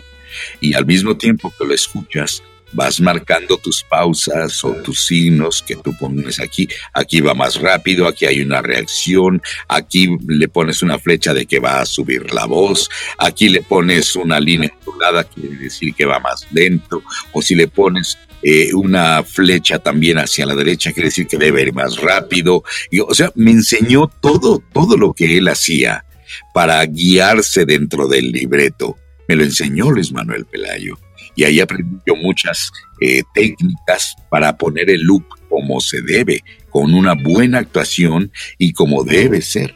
Y 0.60 0.74
al 0.74 0.86
mismo 0.86 1.18
tiempo 1.18 1.53
que 1.58 1.65
lo 1.65 1.74
escuchas, 1.74 2.44
vas 2.74 3.00
marcando 3.00 3.58
tus 3.58 3.84
pausas 3.84 4.63
o 4.63 4.74
tus 4.74 5.06
signos 5.06 5.63
que 5.65 5.75
tú 5.75 5.96
pones 5.98 6.39
aquí. 6.39 6.68
Aquí 6.94 7.22
va 7.22 7.34
más 7.34 7.60
rápido, 7.60 8.08
aquí 8.08 8.25
hay 8.25 8.42
una 8.42 8.62
reacción, 8.62 9.42
aquí 9.68 10.18
le 10.27 10.48
pones 10.48 10.82
una 10.82 11.00
flecha 11.00 11.34
de 11.34 11.46
que 11.46 11.60
va 11.60 11.82
a 11.82 11.86
subir 11.86 12.34
la 12.34 12.46
voz, 12.46 12.89
aquí 13.18 13.50
le 13.50 13.62
pones 13.62 14.15
una 14.15 14.39
línea 14.39 14.72
ondulada, 14.80 15.24
quiere 15.24 15.56
decir 15.56 15.94
que 15.94 16.06
va 16.06 16.20
más 16.20 16.48
lento, 16.51 17.03
o 17.32 17.42
si 17.42 17.56
le 17.56 17.68
pones 17.68 18.18
eh, 18.42 18.74
una 18.74 19.24
flecha 19.24 19.80
también 19.80 20.18
hacia 20.18 20.46
la 20.46 20.56
derecha, 20.56 20.92
quiere 20.92 21.08
decir 21.08 21.27
que 21.27 21.38
debe 21.38 21.62
ir 21.62 21.74
más 21.74 21.98
rápido. 21.98 22.63
O 23.08 23.13
sea, 23.13 23.32
me 23.36 23.51
enseñó 23.51 24.08
todo, 24.08 24.62
todo 24.74 24.98
lo 24.98 25.13
que 25.13 25.38
él 25.38 25.48
hacía 25.48 26.06
para 26.53 26.84
guiarse 26.86 27.65
dentro 27.65 28.08
del 28.08 28.32
libreto. 28.32 28.98
Me 29.27 29.36
lo 29.36 29.44
enseñó 29.44 29.92
Luis 29.92 30.12
Manuel 30.12 30.46
Pelayo 30.46 30.98
y 31.36 31.44
ahí 31.44 31.60
aprendí 31.60 31.98
yo 32.06 32.16
muchas 32.16 32.72
eh, 33.02 33.24
técnicas 33.34 34.16
para 34.30 34.58
poner 34.58 34.90
el 34.90 35.02
loop 35.02 35.25
como 35.50 35.80
se 35.82 36.02
debe, 36.02 36.44
con 36.70 36.94
una 36.94 37.13
buena 37.13 37.60
actuación 37.60 38.32
y 38.58 38.74
como 38.74 39.04
debe 39.04 39.42
ser. 39.42 39.75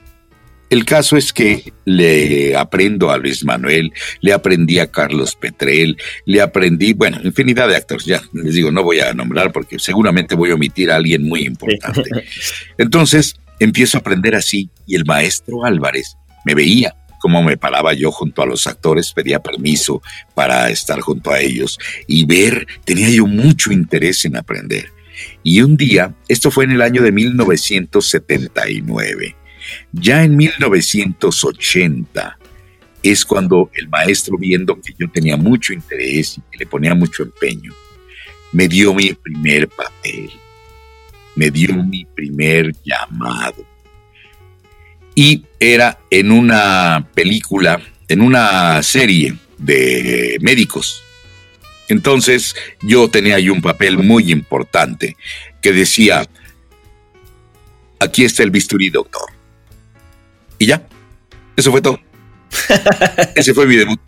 El 0.70 0.84
caso 0.84 1.16
es 1.16 1.32
que 1.32 1.72
le 1.86 2.56
aprendo 2.58 3.10
a 3.10 3.18
Luis 3.18 3.46
Manuel, 3.46 3.94
le 4.20 4.34
aprendí 4.34 4.80
a 4.80 4.92
Carlos 4.92 5.36
Petrel, 5.36 5.96
le 6.26 6.42
aprendí, 6.42 6.92
bueno, 6.94 7.20
infinidad 7.24 7.70
de 7.70 7.78
actores, 7.78 8.06
ya 8.06 8.22
les 8.34 8.54
digo, 8.54 8.70
no 8.70 8.84
voy 8.84 9.00
a 9.00 9.14
nombrar 9.14 9.54
porque 9.54 9.80
seguramente 9.80 10.36
voy 10.36 10.52
a 10.52 10.56
omitir 10.56 10.92
a 10.92 10.98
alguien 10.98 11.24
muy 11.24 11.46
importante. 11.46 12.10
Entonces, 12.78 13.36
empiezo 13.60 13.98
a 13.98 14.02
aprender 14.02 14.36
así 14.36 14.70
y 14.86 14.96
el 14.96 15.06
maestro 15.06 15.64
Álvarez 15.64 16.18
me 16.44 16.54
veía 16.54 16.94
cómo 17.27 17.43
me 17.43 17.57
paraba 17.57 17.93
yo 17.93 18.10
junto 18.10 18.41
a 18.41 18.46
los 18.46 18.67
actores, 18.67 19.12
pedía 19.12 19.43
permiso 19.43 20.01
para 20.34 20.69
estar 20.69 21.01
junto 21.01 21.29
a 21.29 21.41
ellos 21.41 21.77
y 22.07 22.25
ver, 22.25 22.65
tenía 22.86 23.10
yo 23.10 23.27
mucho 23.27 23.74
interés 23.74 24.24
en 24.24 24.38
aprender. 24.38 24.93
Y 25.43 25.62
un 25.62 25.75
día, 25.75 26.15
esto 26.29 26.51
fue 26.51 26.63
en 26.63 26.72
el 26.72 26.81
año 26.81 27.01
de 27.01 27.12
1979, 27.12 29.36
ya 29.91 30.24
en 30.24 30.38
1980 30.38 32.38
es 33.03 33.25
cuando 33.25 33.69
el 33.74 33.89
maestro, 33.89 34.38
viendo 34.38 34.79
que 34.79 34.93
yo 34.98 35.12
tenía 35.12 35.36
mucho 35.36 35.74
interés 35.74 36.38
y 36.38 36.41
que 36.50 36.60
le 36.60 36.65
ponía 36.65 36.96
mucho 36.96 37.24
empeño, 37.24 37.74
me 38.53 38.69
dio 38.69 38.93
mi 38.93 39.12
primer 39.12 39.67
papel, 39.67 40.29
me 41.36 41.51
dio 41.51 41.74
mi 41.84 42.05
primer 42.05 42.72
llamado 42.86 43.65
y 45.17 45.45
era 45.59 45.97
en 46.12 46.31
una 46.31 47.10
película, 47.15 47.82
en 48.08 48.21
una 48.21 48.84
serie 48.84 49.36
de 49.58 50.38
médicos. 50.41 51.03
Entonces 51.88 52.56
yo 52.84 53.10
tenía 53.10 53.38
ahí 53.38 53.49
un 53.49 53.63
papel 53.63 53.97
muy 53.97 54.32
importante 54.32 55.17
que 55.60 55.73
decía, 55.73 56.30
aquí 57.99 58.25
está 58.25 58.43
el 58.43 58.51
bisturí, 58.51 58.91
doctor. 58.91 59.32
Y 60.60 60.67
ya, 60.67 60.88
eso 61.56 61.71
fue 61.71 61.82
todo. 61.82 61.99
Ese 63.36 63.56
fue 63.56 63.65
mi 63.65 63.75
debut. 63.75 63.99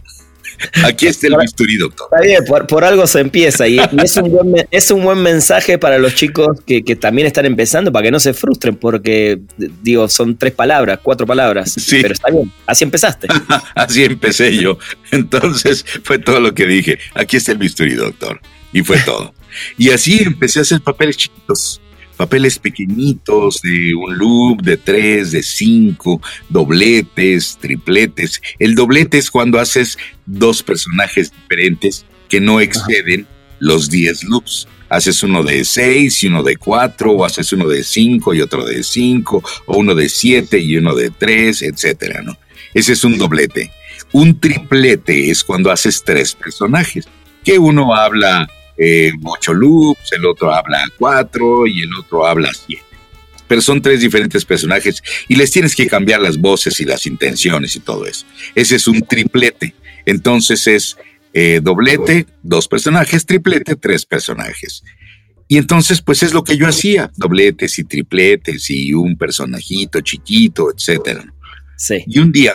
Aquí 0.84 1.08
está 1.08 1.28
el 1.28 1.38
bisturí, 1.38 1.78
doctor. 1.78 2.08
Está 2.12 2.26
bien, 2.26 2.44
por, 2.68 2.84
algo 2.84 3.08
se 3.08 3.20
empieza 3.20 3.68
y, 3.68 3.80
es, 3.80 4.18
un 4.18 4.32
buen, 4.32 4.68
es, 4.72 4.92
un 4.92 5.04
buen, 5.04 5.20
mensaje 5.20 5.78
para 5.78 5.98
los 5.98 6.16
chicos 6.16 6.60
que, 6.66 6.82
también 6.96 7.28
están 7.28 7.46
empezando, 7.46 7.92
para 7.92 8.04
que 8.04 8.12
no 8.12 8.20
se 8.20 8.34
frustren, 8.34 8.76
porque, 8.76 9.40
digo, 9.58 10.08
son 10.10 10.38
tres 10.38 10.54
palabras, 10.54 11.00
cuatro 11.02 11.26
palabras, 11.26 11.72
sí. 11.74 12.00
pero 12.02 12.14
está 12.14 12.32
bien, 12.32 12.52
así 12.66 12.84
empezaste. 12.84 13.28
así 13.76 14.04
empecé 14.04 14.56
yo. 14.56 14.78
Entonces 15.12 15.86
fue 16.04 16.20
todo 16.20 16.40
lo 16.40 16.54
que 16.54 16.66
dije. 16.66 17.00
Aquí 17.14 17.38
está 17.38 17.52
el 17.52 17.58
bisturí, 17.58 17.96
doctor. 17.96 18.40
Y 18.72 18.82
fue 18.82 19.00
todo. 19.00 19.34
Y 19.78 19.90
así 19.90 20.22
empecé 20.24 20.60
a 20.60 20.62
hacer 20.62 20.82
papeles 20.82 21.18
chiquitos 21.18 21.82
papeles 22.20 22.60
pequeñitos 22.60 23.62
de 23.62 23.96
un 23.96 24.18
loop, 24.18 24.62
de 24.62 24.76
tres, 24.76 25.32
de 25.32 25.42
cinco, 25.42 26.22
dobletes, 26.50 27.58
tripletes. 27.62 28.42
El 28.60 28.76
doblete 28.76 29.18
es 29.18 29.32
cuando 29.32 29.58
haces 29.58 29.98
dos 30.26 30.62
personajes 30.62 31.32
diferentes 31.32 32.06
que 32.28 32.42
no 32.42 32.60
exceden 32.60 33.26
los 33.60 33.90
10 33.90 34.26
loops. 34.26 34.68
Haces 34.90 35.24
uno 35.24 35.44
de 35.44 35.64
seis 35.64 36.22
y 36.22 36.28
uno 36.28 36.44
de 36.44 36.58
cuatro, 36.58 37.14
o 37.14 37.24
haces 37.24 37.54
uno 37.54 37.70
de 37.70 37.86
cinco 37.86 38.34
y 38.34 38.42
otro 38.42 38.66
de 38.66 38.84
cinco, 38.84 39.42
o 39.66 39.78
uno 39.78 39.96
de 39.96 40.10
siete 40.10 40.60
y 40.60 40.76
uno 40.76 40.96
de 40.96 41.12
tres, 41.12 41.62
etcétera, 41.62 42.22
¿no? 42.22 42.38
Ese 42.74 42.94
es 42.94 43.04
un 43.06 43.18
doblete. 43.18 43.72
Un 44.12 44.38
triplete 44.42 45.32
es 45.32 45.46
cuando 45.46 45.72
haces 45.72 46.04
tres 46.04 46.36
personajes, 46.36 47.08
que 47.46 47.60
uno 47.60 47.96
habla 47.96 48.50
eh, 48.80 49.12
ocho 49.24 49.54
loops, 49.54 50.14
el 50.14 50.26
otro 50.26 50.54
habla 50.54 50.86
cuatro 50.98 51.68
y 51.68 51.82
el 51.82 51.90
otro 52.00 52.26
habla 52.26 52.50
siete. 52.54 52.84
Pero 53.48 53.62
son 53.62 53.82
tres 53.82 54.00
diferentes 54.00 54.46
personajes 54.46 55.04
y 55.28 55.36
les 55.36 55.52
tienes 55.52 55.76
que 55.76 55.88
cambiar 55.88 56.22
las 56.22 56.38
voces 56.38 56.80
y 56.80 56.86
las 56.86 57.06
intenciones 57.06 57.76
y 57.76 57.82
todo 57.82 58.06
eso. 58.06 58.26
Ese 58.56 58.78
es 58.78 58.88
un 58.88 59.02
triplete. 59.02 59.76
Entonces 60.06 60.66
es 60.68 60.98
eh, 61.34 61.60
doblete, 61.62 62.26
dos 62.42 62.68
personajes, 62.68 63.26
triplete, 63.26 63.76
tres 63.76 64.06
personajes. 64.06 64.84
Y 65.48 65.58
entonces, 65.58 66.02
pues 66.02 66.22
es 66.22 66.32
lo 66.32 66.44
que 66.44 66.58
yo 66.58 66.68
hacía, 66.68 67.12
dobletes 67.18 67.80
y 67.80 67.84
tripletes 67.84 68.70
y 68.70 68.94
un 68.94 69.18
personajito 69.18 70.00
chiquito, 70.02 70.72
etcétera. 70.72 71.26
Sí. 71.76 72.04
Y 72.06 72.20
un 72.20 72.32
día 72.32 72.54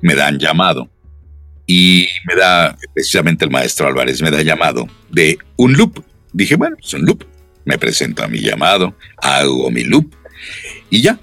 me 0.00 0.14
dan 0.14 0.38
llamado 0.38 0.88
y 1.72 2.08
me 2.24 2.34
da, 2.34 2.76
precisamente 2.92 3.44
el 3.44 3.52
maestro 3.52 3.86
Álvarez 3.86 4.20
me 4.20 4.32
da 4.32 4.42
llamado 4.42 4.88
de 5.08 5.38
un 5.54 5.74
loop. 5.74 6.02
Dije, 6.32 6.56
bueno, 6.56 6.74
es 6.82 6.92
un 6.94 7.04
loop. 7.04 7.22
Me 7.64 7.78
presento 7.78 8.24
a 8.24 8.26
mi 8.26 8.40
llamado, 8.40 8.96
hago 9.18 9.70
mi 9.70 9.84
loop 9.84 10.12
y 10.90 11.00
ya. 11.00 11.20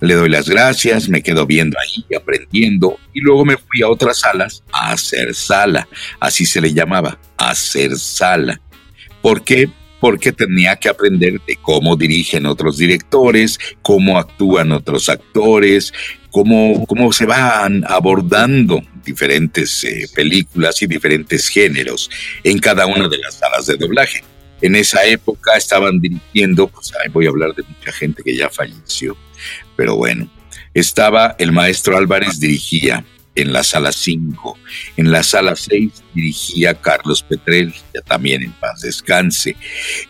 Le 0.00 0.12
doy 0.12 0.28
las 0.28 0.46
gracias, 0.46 1.08
me 1.08 1.22
quedo 1.22 1.46
viendo 1.46 1.78
ahí, 1.78 2.04
aprendiendo 2.14 2.98
y 3.14 3.22
luego 3.22 3.46
me 3.46 3.56
fui 3.56 3.80
a 3.80 3.88
otras 3.88 4.20
salas 4.20 4.62
a 4.72 4.92
hacer 4.92 5.34
sala. 5.34 5.88
Así 6.20 6.44
se 6.44 6.60
le 6.60 6.74
llamaba, 6.74 7.18
hacer 7.38 7.96
sala. 7.96 8.60
¿Por 9.22 9.42
qué? 9.42 9.70
Porque 10.00 10.32
tenía 10.32 10.76
que 10.76 10.90
aprender 10.90 11.40
de 11.46 11.56
cómo 11.62 11.96
dirigen 11.96 12.44
otros 12.44 12.76
directores, 12.76 13.58
cómo 13.80 14.18
actúan 14.18 14.70
otros 14.70 15.08
actores, 15.08 15.94
cómo, 16.30 16.84
cómo 16.86 17.12
se 17.12 17.26
van 17.26 17.84
abordando 17.86 18.82
diferentes 19.04 19.84
eh, 19.84 20.06
películas 20.14 20.80
y 20.82 20.86
diferentes 20.86 21.48
géneros 21.48 22.10
en 22.44 22.58
cada 22.58 22.86
una 22.86 23.08
de 23.08 23.18
las 23.18 23.34
salas 23.34 23.66
de 23.66 23.76
doblaje. 23.76 24.22
En 24.60 24.74
esa 24.74 25.04
época 25.04 25.56
estaban 25.56 26.00
dirigiendo, 26.00 26.66
pues 26.68 26.92
voy 27.12 27.26
a 27.26 27.30
hablar 27.30 27.54
de 27.54 27.62
mucha 27.62 27.92
gente 27.92 28.22
que 28.24 28.36
ya 28.36 28.50
falleció, 28.50 29.16
pero 29.76 29.96
bueno, 29.96 30.28
estaba 30.74 31.36
el 31.38 31.52
maestro 31.52 31.96
Álvarez 31.96 32.40
dirigía 32.40 33.04
en 33.34 33.52
la 33.52 33.62
sala 33.62 33.92
5, 33.92 34.58
en 34.96 35.12
la 35.12 35.22
sala 35.22 35.54
6 35.54 35.92
dirigía 36.12 36.74
Carlos 36.74 37.22
Petrel, 37.22 37.72
ya 37.94 38.00
también 38.02 38.42
en 38.42 38.52
paz 38.52 38.80
descanse, 38.80 39.56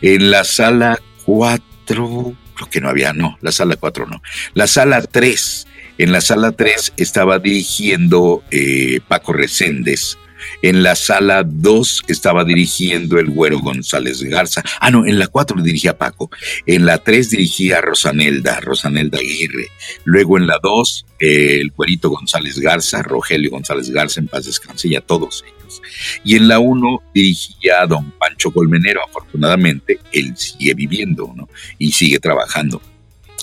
en 0.01 0.31
la 0.31 0.43
sala 0.43 0.99
4, 1.25 2.35
creo 2.55 2.69
que 2.71 2.81
no 2.81 2.89
había, 2.89 3.13
no, 3.13 3.37
la 3.41 3.51
sala 3.51 3.75
4 3.75 4.07
no, 4.07 4.21
la 4.55 4.65
sala 4.65 5.03
3 5.03 5.67
en 5.99 6.13
la 6.13 6.21
sala 6.21 6.53
3 6.53 6.93
estaba 6.95 7.39
dirigiendo 7.39 8.41
eh, 8.51 9.01
Paco 9.07 9.33
Reséndez, 9.33 10.17
En 10.61 10.81
la 10.81 10.95
sala 10.95 11.43
2 11.45 12.05
estaba 12.07 12.45
dirigiendo 12.45 13.19
el 13.19 13.27
güero 13.27 13.59
González 13.59 14.23
Garza. 14.23 14.63
Ah, 14.79 14.91
no, 14.91 15.05
en 15.05 15.19
la 15.19 15.27
4 15.27 15.61
dirigía 15.61 15.97
Paco. 15.97 16.31
En 16.65 16.85
la 16.85 16.99
3 16.99 17.31
dirigía 17.31 17.81
Rosanelda, 17.81 18.61
Rosanelda 18.61 19.17
Aguirre. 19.17 19.67
Luego 20.05 20.37
en 20.37 20.47
la 20.47 20.57
2, 20.63 21.05
el 21.19 21.71
güerito 21.71 22.09
González 22.09 22.57
Garza, 22.59 23.03
Rogelio 23.03 23.51
González 23.51 23.89
Garza, 23.89 24.21
en 24.21 24.27
paz 24.27 24.45
descanse, 24.45 24.87
y 24.87 24.95
a 24.95 25.01
todos 25.01 25.43
ellos. 25.45 25.81
Y 26.23 26.37
en 26.37 26.47
la 26.47 26.59
1 26.59 27.03
dirigía 27.13 27.81
a 27.81 27.87
don 27.87 28.11
Pancho 28.11 28.51
Colmenero. 28.51 29.01
Afortunadamente, 29.05 29.99
él 30.13 30.37
sigue 30.37 30.73
viviendo, 30.75 31.33
¿no? 31.35 31.49
Y 31.77 31.91
sigue 31.91 32.19
trabajando. 32.19 32.81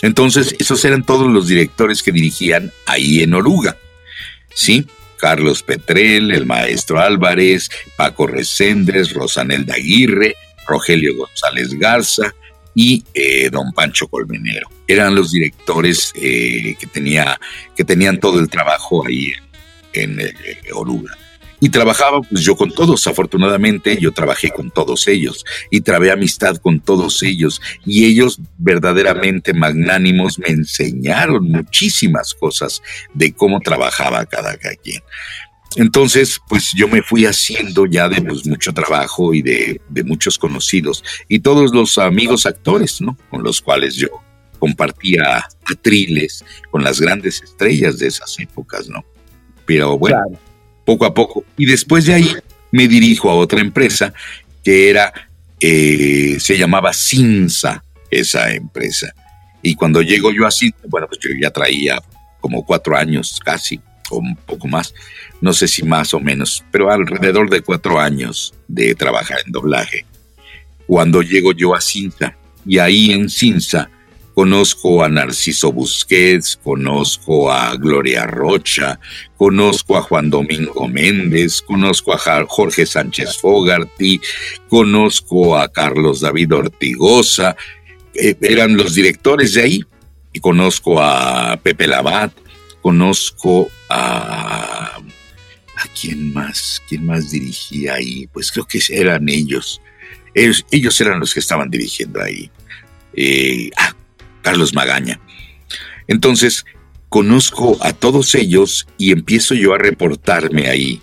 Entonces, 0.06 0.54
esos 0.60 0.84
eran 0.84 1.04
todos 1.04 1.28
los 1.32 1.48
directores 1.48 2.00
que 2.00 2.12
dirigían 2.12 2.70
ahí 2.86 3.22
en 3.22 3.34
Oruga. 3.34 3.76
¿Sí? 4.54 4.86
Carlos 5.18 5.64
Petrel, 5.64 6.30
el 6.30 6.46
maestro 6.46 7.00
Álvarez, 7.00 7.68
Paco 7.96 8.28
Reséndez, 8.28 9.12
Rosanelda 9.12 9.74
Aguirre, 9.74 10.36
Rogelio 10.68 11.16
González 11.16 11.70
Garza 11.74 12.32
y 12.72 13.02
eh, 13.14 13.50
don 13.50 13.72
Pancho 13.72 14.06
Colmenero. 14.06 14.68
Eran 14.86 15.16
los 15.16 15.32
directores 15.32 16.12
eh, 16.14 16.76
que, 16.78 16.86
tenía, 16.86 17.40
que 17.74 17.82
tenían 17.82 18.20
todo 18.20 18.38
el 18.38 18.48
trabajo 18.48 19.04
ahí 19.04 19.32
en, 19.92 20.20
en 20.20 20.28
eh, 20.28 20.36
Oruga. 20.72 21.18
Y 21.60 21.70
trabajaba 21.70 22.20
pues 22.20 22.42
yo 22.42 22.56
con 22.56 22.70
todos, 22.70 23.06
afortunadamente 23.06 23.96
yo 23.98 24.12
trabajé 24.12 24.50
con 24.50 24.70
todos 24.70 25.08
ellos 25.08 25.44
y 25.70 25.80
trabé 25.80 26.10
amistad 26.10 26.56
con 26.56 26.80
todos 26.80 27.22
ellos 27.22 27.60
y 27.84 28.04
ellos 28.04 28.38
verdaderamente 28.58 29.54
magnánimos 29.54 30.38
me 30.38 30.48
enseñaron 30.48 31.50
muchísimas 31.50 32.34
cosas 32.34 32.82
de 33.14 33.32
cómo 33.32 33.60
trabajaba 33.60 34.26
cada, 34.26 34.56
quien. 34.56 35.02
Entonces, 35.76 36.40
pues 36.48 36.72
yo 36.74 36.88
me 36.88 37.02
fui 37.02 37.26
haciendo 37.26 37.86
ya 37.86 38.08
de 38.08 38.22
pues, 38.22 38.46
mucho 38.46 38.72
trabajo 38.72 39.34
y 39.34 39.42
de, 39.42 39.80
muchos 40.04 40.38
conocidos 40.38 41.02
y 41.28 41.40
todos 41.40 41.74
los 41.74 41.98
amigos 41.98 42.46
actores, 42.46 43.00
¿no? 43.00 43.16
Con 43.30 43.42
los 43.42 43.60
cuales 43.60 43.94
yo 43.96 44.08
compartía 44.58 45.46
atriles 45.64 46.44
con 46.70 46.82
las 46.82 47.00
grandes 47.00 47.42
estrellas 47.42 47.98
de 47.98 48.06
esas 48.06 48.38
épocas, 48.38 48.88
¿no? 48.88 49.04
Pero 49.66 49.98
bueno, 49.98 50.22
poco 50.86 51.04
a 51.04 51.12
poco. 51.12 51.44
Y 51.58 51.66
después 51.66 52.06
de 52.06 52.14
ahí 52.14 52.32
me 52.72 52.88
dirijo 52.88 53.30
a 53.30 53.34
otra 53.34 53.60
empresa 53.60 54.14
que 54.64 54.88
era, 54.88 55.12
eh, 55.60 56.38
se 56.40 56.56
llamaba 56.56 56.94
Cinza, 56.94 57.84
esa 58.10 58.50
empresa. 58.52 59.12
Y 59.60 59.74
cuando 59.74 60.00
llego 60.00 60.32
yo 60.32 60.46
a 60.46 60.50
Cinza, 60.50 60.78
bueno, 60.88 61.06
pues 61.08 61.20
yo 61.20 61.30
ya 61.38 61.50
traía 61.50 61.98
como 62.40 62.64
cuatro 62.64 62.96
años 62.96 63.40
casi, 63.44 63.80
o 64.10 64.18
un 64.18 64.36
poco 64.36 64.68
más, 64.68 64.94
no 65.40 65.52
sé 65.52 65.66
si 65.66 65.82
más 65.82 66.14
o 66.14 66.20
menos, 66.20 66.64
pero 66.70 66.90
alrededor 66.90 67.50
de 67.50 67.60
cuatro 67.60 67.98
años 67.98 68.54
de 68.68 68.94
trabajar 68.94 69.38
en 69.44 69.52
doblaje. 69.52 70.06
Cuando 70.86 71.22
llego 71.22 71.52
yo 71.52 71.74
a 71.74 71.80
Cinza, 71.80 72.36
y 72.64 72.78
ahí 72.78 73.12
en 73.12 73.28
Cinza 73.28 73.90
Conozco 74.36 75.02
a 75.02 75.08
Narciso 75.08 75.72
Busquets, 75.72 76.58
conozco 76.62 77.50
a 77.50 77.74
Gloria 77.76 78.26
Rocha, 78.26 79.00
conozco 79.34 79.96
a 79.96 80.02
Juan 80.02 80.28
Domingo 80.28 80.86
Méndez, 80.86 81.62
conozco 81.62 82.12
a 82.12 82.44
Jorge 82.46 82.84
Sánchez 82.84 83.38
Fogarty, 83.38 84.20
conozco 84.68 85.56
a 85.56 85.68
Carlos 85.72 86.20
David 86.20 86.52
Ortigosa, 86.52 87.56
eh, 88.12 88.36
eran 88.42 88.76
los 88.76 88.94
directores 88.94 89.54
de 89.54 89.62
ahí, 89.62 89.84
y 90.34 90.40
conozco 90.40 91.00
a 91.00 91.58
Pepe 91.62 91.86
Labat, 91.86 92.30
conozco 92.82 93.70
a... 93.88 94.98
¿A 95.78 95.88
quién 95.98 96.34
más? 96.34 96.82
¿Quién 96.86 97.06
más 97.06 97.30
dirigía 97.30 97.94
ahí? 97.94 98.26
Pues 98.26 98.52
creo 98.52 98.66
que 98.66 98.80
eran 98.90 99.30
ellos. 99.30 99.80
Ellos, 100.34 101.00
eran 101.00 101.20
los 101.20 101.32
que 101.32 101.40
estaban 101.40 101.70
dirigiendo 101.70 102.20
ahí. 102.20 102.50
Eh, 103.14 103.70
ah, 103.78 103.95
Carlos 104.46 104.74
Magaña. 104.74 105.18
Entonces, 106.06 106.66
conozco 107.08 107.78
a 107.80 107.92
todos 107.92 108.32
ellos 108.36 108.86
y 108.96 109.10
empiezo 109.10 109.56
yo 109.56 109.74
a 109.74 109.78
reportarme 109.78 110.68
ahí 110.68 111.02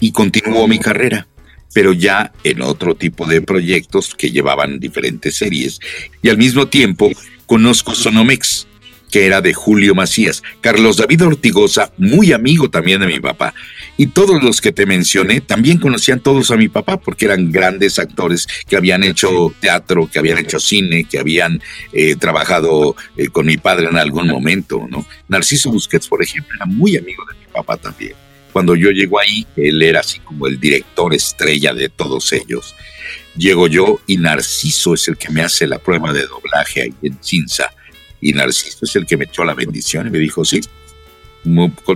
y 0.00 0.12
continúo 0.12 0.66
mi 0.66 0.78
carrera, 0.78 1.28
pero 1.74 1.92
ya 1.92 2.32
en 2.44 2.62
otro 2.62 2.94
tipo 2.94 3.26
de 3.26 3.42
proyectos 3.42 4.14
que 4.14 4.30
llevaban 4.30 4.80
diferentes 4.80 5.36
series. 5.36 5.80
Y 6.22 6.30
al 6.30 6.38
mismo 6.38 6.68
tiempo 6.68 7.10
conozco 7.44 7.94
Sonomex, 7.94 8.66
que 9.10 9.26
era 9.26 9.42
de 9.42 9.52
Julio 9.52 9.94
Macías, 9.94 10.42
Carlos 10.62 10.96
David 10.96 11.26
Ortigosa, 11.26 11.92
muy 11.98 12.32
amigo 12.32 12.70
también 12.70 13.02
de 13.02 13.06
mi 13.06 13.20
papá, 13.20 13.52
y 14.00 14.06
todos 14.06 14.42
los 14.42 14.60
que 14.60 14.70
te 14.70 14.86
mencioné 14.86 15.40
también 15.40 15.78
conocían 15.78 16.20
todos 16.20 16.52
a 16.52 16.56
mi 16.56 16.68
papá 16.68 17.00
porque 17.00 17.24
eran 17.24 17.50
grandes 17.50 17.98
actores 17.98 18.46
que 18.68 18.76
habían 18.76 19.02
hecho 19.02 19.52
teatro, 19.60 20.08
que 20.10 20.20
habían 20.20 20.38
hecho 20.38 20.60
cine, 20.60 21.04
que 21.04 21.18
habían 21.18 21.60
eh, 21.92 22.14
trabajado 22.14 22.94
eh, 23.16 23.26
con 23.28 23.46
mi 23.46 23.56
padre 23.56 23.88
en 23.88 23.98
algún 23.98 24.28
momento, 24.28 24.86
¿no? 24.88 25.04
Narciso 25.26 25.72
Busquets, 25.72 26.06
por 26.06 26.22
ejemplo, 26.22 26.54
era 26.54 26.64
muy 26.64 26.96
amigo 26.96 27.24
de 27.28 27.40
mi 27.40 27.52
papá 27.52 27.76
también. 27.76 28.12
Cuando 28.52 28.76
yo 28.76 28.90
llego 28.92 29.18
ahí, 29.18 29.44
él 29.56 29.82
era 29.82 29.98
así 29.98 30.20
como 30.20 30.46
el 30.46 30.60
director 30.60 31.12
estrella 31.12 31.74
de 31.74 31.88
todos 31.88 32.32
ellos. 32.32 32.76
Llego 33.36 33.66
yo 33.66 34.00
y 34.06 34.16
Narciso 34.16 34.94
es 34.94 35.08
el 35.08 35.16
que 35.16 35.30
me 35.30 35.42
hace 35.42 35.66
la 35.66 35.80
prueba 35.80 36.12
de 36.12 36.22
doblaje 36.22 36.82
ahí 36.82 36.94
en 37.02 37.18
Cinza 37.20 37.72
y 38.20 38.32
Narciso 38.32 38.78
es 38.82 38.94
el 38.94 39.06
que 39.06 39.16
me 39.16 39.24
echó 39.24 39.44
la 39.44 39.54
bendición 39.54 40.06
y 40.06 40.10
me 40.10 40.18
dijo, 40.18 40.44
sí, 40.44 40.60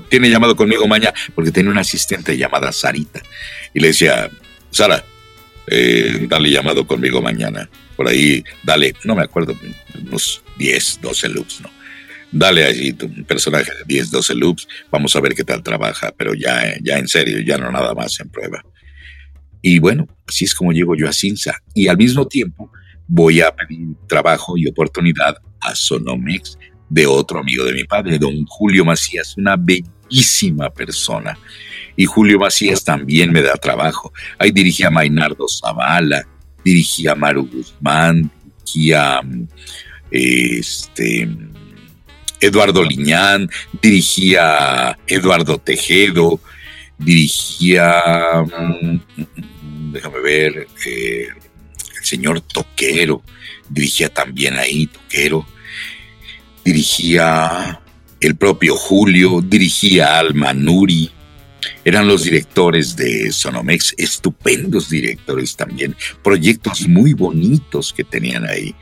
tiene 0.09 0.31
llamado 0.31 0.57
conmigo 0.57 0.87
mañana, 0.87 1.14
porque 1.35 1.50
tenía 1.50 1.70
una 1.70 1.83
asistente 1.83 2.37
llamada 2.37 2.72
Sarita. 2.72 3.20
Y 3.74 3.81
le 3.81 3.88
decía, 3.88 4.31
Sara, 4.70 5.05
eh, 5.66 6.26
dale 6.28 6.50
llamado 6.50 6.87
conmigo 6.87 7.20
mañana. 7.22 7.68
Por 7.96 8.09
ahí, 8.09 8.42
dale, 8.62 8.94
no 9.05 9.14
me 9.14 9.22
acuerdo, 9.22 9.55
unos 10.00 10.42
10, 10.59 11.00
12 11.02 11.28
loops, 11.28 11.61
¿no? 11.61 11.70
Dale 12.31 12.64
allí 12.64 12.96
un 13.02 13.24
personaje 13.24 13.70
de 13.70 13.85
10, 13.87 14.11
12 14.11 14.35
loops, 14.35 14.66
vamos 14.90 15.14
a 15.14 15.20
ver 15.20 15.35
qué 15.35 15.44
tal 15.44 15.62
trabaja, 15.62 16.14
pero 16.16 16.33
ya, 16.33 16.74
ya 16.83 16.98
en 16.98 17.07
serio, 17.07 17.40
ya 17.40 17.59
no 17.59 17.70
nada 17.70 17.94
más 17.94 18.18
en 18.20 18.31
prueba. 18.31 18.64
Y 19.61 19.78
bueno, 19.78 20.09
así 20.26 20.46
es 20.46 20.55
como 20.55 20.72
llego 20.72 20.96
yo 20.96 21.09
a 21.09 21.12
Cinza. 21.12 21.55
Y 21.74 21.88
al 21.88 21.98
mismo 21.98 22.26
tiempo 22.26 22.72
voy 23.07 23.40
a 23.42 23.55
pedir 23.55 23.88
trabajo 24.09 24.57
y 24.57 24.66
oportunidad 24.66 25.37
a 25.61 25.74
Sonomex 25.74 26.59
de 26.92 27.07
otro 27.07 27.40
amigo 27.40 27.64
de 27.64 27.72
mi 27.72 27.85
padre, 27.85 28.18
don 28.18 28.44
Julio 28.44 28.85
Macías, 28.85 29.35
una 29.38 29.57
bellísima 29.57 30.68
persona. 30.68 31.38
Y 31.96 32.05
Julio 32.05 32.38
Macías 32.38 32.85
también 32.85 33.33
me 33.33 33.40
da 33.40 33.55
trabajo. 33.55 34.12
Ahí 34.38 34.50
dirigía 34.50 34.88
a 34.88 34.90
Mainardo 34.90 35.46
Zavala, 35.48 36.26
dirigía 36.62 37.12
a 37.12 37.14
Maru 37.14 37.48
Guzmán, 37.50 38.31
dirigía 38.59 39.22
este, 40.11 41.28
Eduardo 42.38 42.85
Liñán, 42.85 43.48
dirigía 43.81 44.90
a 44.90 44.98
Eduardo 45.07 45.57
Tejedo, 45.57 46.40
dirigía, 46.98 48.02
mm, 48.44 49.92
déjame 49.92 50.20
ver, 50.20 50.66
eh, 50.85 51.28
el 51.98 52.05
señor 52.05 52.42
Toquero, 52.42 53.22
dirigía 53.70 54.11
también 54.11 54.59
ahí 54.59 54.88
Toquero, 54.88 55.46
dirigía 56.64 57.81
el 58.20 58.37
propio 58.37 58.77
Julio, 58.77 59.40
dirigía 59.42 60.18
Alma 60.18 60.53
Nuri, 60.55 61.11
eran 61.85 62.07
los 62.07 62.25
directores 62.25 62.96
de 62.96 63.33
Sonomex, 63.33 63.94
estupendos 63.98 64.88
directores 64.88 65.57
también, 65.57 65.96
proyectos 66.22 66.88
muy 66.88 67.14
bonitos 67.14 67.92
que 67.92 68.05
tenían 68.05 68.48
ahí. 68.48 68.75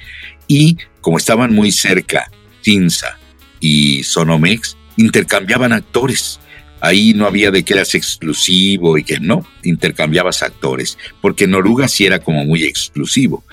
Y 0.46 0.76
como 1.00 1.18
estaban 1.18 1.54
muy 1.54 1.72
cerca, 1.72 2.30
Tinza 2.62 3.18
y 3.60 4.02
Sonomex, 4.02 4.76
intercambiaban 4.96 5.72
actores. 5.72 6.40
Ahí 6.80 7.12
no 7.14 7.26
había 7.26 7.50
de 7.50 7.62
que 7.62 7.74
eras 7.74 7.94
exclusivo 7.94 8.96
y 8.96 9.04
que 9.04 9.20
no, 9.20 9.46
intercambiabas 9.62 10.42
actores, 10.42 10.98
porque 11.20 11.46
Noruga 11.46 11.88
sí 11.88 12.06
era 12.06 12.18
como 12.18 12.44
muy 12.44 12.64
exclusivo 12.64 13.44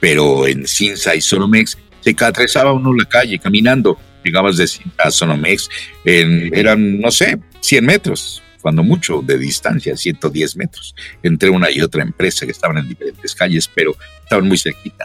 pero 0.00 0.46
en 0.46 0.66
Cinza 0.66 1.14
y 1.14 1.20
Sonomex 1.20 1.78
se 2.14 2.24
atravesaba 2.24 2.72
uno 2.72 2.94
la 2.94 3.04
calle 3.04 3.38
caminando. 3.38 3.98
Llegabas 4.24 4.56
de 4.56 4.66
Sonomex, 5.10 5.68
eran, 6.04 7.00
no 7.00 7.10
sé, 7.12 7.38
100 7.60 7.86
metros, 7.86 8.42
cuando 8.60 8.82
mucho 8.82 9.22
de 9.22 9.38
distancia, 9.38 9.96
110 9.96 10.56
metros, 10.56 10.96
entre 11.22 11.48
una 11.48 11.70
y 11.70 11.80
otra 11.80 12.02
empresa 12.02 12.44
que 12.44 12.50
estaban 12.50 12.78
en 12.78 12.88
diferentes 12.88 13.36
calles, 13.36 13.70
pero 13.72 13.94
estaban 14.24 14.48
muy 14.48 14.58
cerquita. 14.58 15.04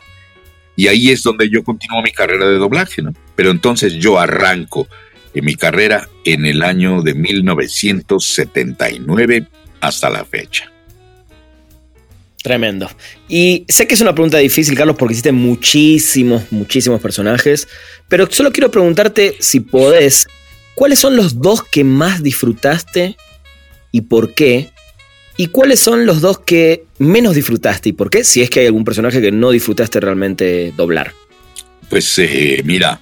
Y 0.75 0.87
ahí 0.87 1.11
es 1.11 1.21
donde 1.21 1.51
yo 1.51 1.63
continúo 1.63 2.01
mi 2.01 2.11
carrera 2.11 2.47
de 2.47 2.57
doblaje, 2.57 3.03
¿no? 3.03 3.13
Pero 3.35 3.51
entonces 3.51 3.93
yo 3.93 4.19
arranco 4.19 4.87
en 5.35 5.45
mi 5.45 5.53
carrera 5.53 6.09
en 6.25 6.47
el 6.47 6.63
año 6.63 7.03
de 7.03 7.13
1979 7.13 9.47
hasta 9.81 10.09
la 10.09 10.25
fecha. 10.25 10.70
Tremendo. 12.41 12.89
Y 13.29 13.65
sé 13.67 13.87
que 13.87 13.93
es 13.93 14.01
una 14.01 14.13
pregunta 14.13 14.39
difícil, 14.39 14.75
Carlos, 14.75 14.95
porque 14.97 15.13
hiciste 15.13 15.31
muchísimos, 15.31 16.51
muchísimos 16.51 16.99
personajes, 16.99 17.67
pero 18.07 18.27
solo 18.31 18.51
quiero 18.51 18.71
preguntarte 18.71 19.35
si 19.39 19.59
podés, 19.59 20.27
¿cuáles 20.73 20.99
son 20.99 21.15
los 21.15 21.39
dos 21.39 21.61
que 21.63 21.83
más 21.83 22.23
disfrutaste 22.23 23.15
y 23.91 24.01
por 24.01 24.33
qué? 24.33 24.71
¿Y 25.37 25.47
cuáles 25.47 25.79
son 25.79 26.05
los 26.05 26.21
dos 26.21 26.39
que 26.39 26.85
menos 26.97 27.35
disfrutaste 27.35 27.89
y 27.89 27.93
por 27.93 28.09
qué? 28.09 28.23
Si 28.23 28.41
es 28.41 28.49
que 28.49 28.61
hay 28.61 28.65
algún 28.65 28.85
personaje 28.85 29.21
que 29.21 29.31
no 29.31 29.51
disfrutaste 29.51 29.99
realmente 29.99 30.73
doblar. 30.75 31.13
Pues 31.89 32.17
eh, 32.19 32.61
mira, 32.65 32.99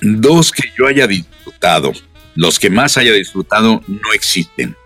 dos 0.00 0.50
que 0.50 0.68
yo 0.78 0.86
haya 0.86 1.06
disfrutado, 1.06 1.92
los 2.34 2.58
que 2.58 2.70
más 2.70 2.96
haya 2.96 3.12
disfrutado 3.12 3.82
no 3.86 4.12
existen. 4.14 4.76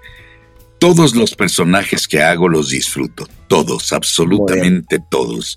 Todos 0.79 1.15
los 1.15 1.35
personajes 1.35 2.07
que 2.07 2.23
hago 2.23 2.49
los 2.49 2.71
disfruto, 2.71 3.27
todos, 3.49 3.93
absolutamente 3.93 4.99
todos. 5.11 5.57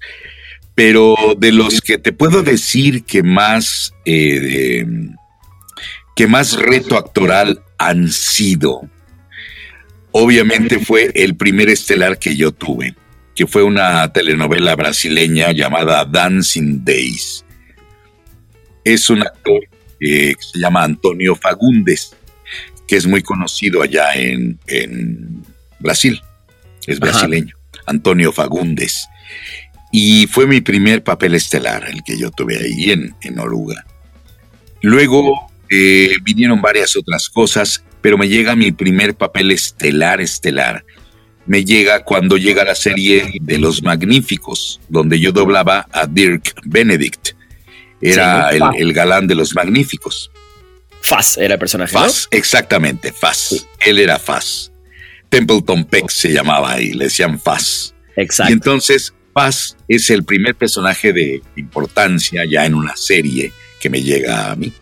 Pero 0.76 1.16
de 1.38 1.52
los 1.52 1.82
que 1.82 1.98
te 1.98 2.14
puedo 2.14 2.42
decir 2.42 3.04
que 3.04 3.22
más, 3.22 3.94
eh, 4.06 4.86
que 6.16 6.28
más 6.28 6.54
reto 6.54 6.98
actoral 6.98 7.62
han 7.78 8.10
sido, 8.10 8.90
obviamente 10.12 10.80
fue 10.80 11.12
el 11.16 11.36
primer 11.36 11.70
estelar 11.70 12.18
que 12.18 12.36
yo 12.36 12.52
tuve, 12.52 12.96
que 13.36 13.46
fue 13.46 13.64
una 13.64 14.12
telenovela 14.14 14.76
brasileña 14.76 15.52
llamada 15.52 16.06
Dancing 16.06 16.84
Days. 16.84 17.44
Es 18.86 19.10
un 19.10 19.22
actor 19.22 19.62
que 20.00 20.34
se 20.40 20.60
llama 20.60 20.84
Antonio 20.84 21.36
Fagundes, 21.36 22.16
que 22.90 22.96
es 22.96 23.06
muy 23.06 23.22
conocido 23.22 23.84
allá 23.84 24.16
en, 24.16 24.58
Brasil, 25.80 26.20
es 26.88 27.00
brasileño, 27.00 27.56
Antonio 27.86 28.32
Fagundes. 28.32 29.08
Y 29.92 30.26
fue 30.26 30.48
mi 30.48 30.60
primer 30.60 31.04
papel 31.04 31.36
estelar, 31.36 31.88
el 31.88 32.04
que 32.04 32.18
yo 32.18 32.32
tuve 32.32 32.58
ahí 32.58 32.92
en, 32.92 33.16
en 33.22 33.40
Oruga. 33.40 33.86
Luego 34.82 35.52
eh, 35.70 36.16
vinieron 36.24 36.62
varias 36.62 36.96
otras 36.96 37.30
cosas, 37.30 37.84
pero 38.02 38.18
me 38.18 38.28
llega 38.28 38.56
mi 38.56 38.72
primer 38.72 39.14
papel 39.14 39.52
estelar, 39.52 40.20
estelar. 40.20 40.84
Me 41.46 41.64
llega 41.64 42.04
cuando 42.04 42.38
llega 42.38 42.64
la 42.64 42.76
serie 42.76 43.34
de 43.40 43.58
Los 43.60 43.84
Magníficos, 43.84 44.82
donde 44.90 45.20
yo 45.20 45.32
doblaba 45.32 45.88
a 45.92 46.08
Dirk 46.08 46.56
Benedict. 46.66 47.30
Era 48.02 48.50
el, 48.50 48.94
galán 48.94 49.28
de 49.28 49.36
Los 49.36 49.54
Magníficos. 49.54 50.32
Faz 51.02 51.38
era 51.38 51.56
el 51.56 51.60
personaje. 51.60 51.94
Faz, 51.94 52.28
exactamente, 52.32 53.12
Faz. 53.12 53.68
Él 53.80 54.00
era 54.00 54.20
Faz. 54.20 54.72
Templeton 55.30 55.86
Peck 55.86 56.10
se 56.10 56.32
llamaba 56.32 56.80
y 56.82 56.94
le 56.94 57.06
decían 57.06 57.40
Faz. 57.40 57.94
Exacto. 58.16 58.52
Y 58.52 58.54
entonces 58.54 59.14
Faz 59.34 59.78
es 59.88 60.10
el 60.10 60.24
primer 60.24 60.56
personaje 60.56 61.14
de 61.14 61.42
importancia 61.56 62.44
ya 62.46 62.66
en 62.66 62.74
una 62.74 62.96
serie 62.96 63.54
que 63.80 63.90
me 63.90 64.02
llega 64.02 64.52
a 64.52 64.56
mí. 64.56 64.74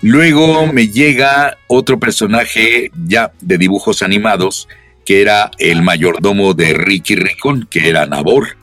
Luego 0.00 0.72
me 0.72 0.88
llega 0.88 1.58
otro 1.66 1.98
personaje 1.98 2.90
ya 3.06 3.32
de 3.40 3.58
dibujos 3.58 4.02
animados, 4.02 4.68
que 5.04 5.20
era 5.20 5.50
el 5.58 5.82
mayordomo 5.82 6.54
de 6.54 6.72
Ricky 6.72 7.16
Ricón, 7.16 7.66
que 7.68 7.88
era 7.88 8.06
Nabor. 8.06 8.56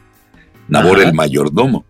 Nabor 0.68 1.02
el 1.02 1.14
mayordomo. 1.14 1.86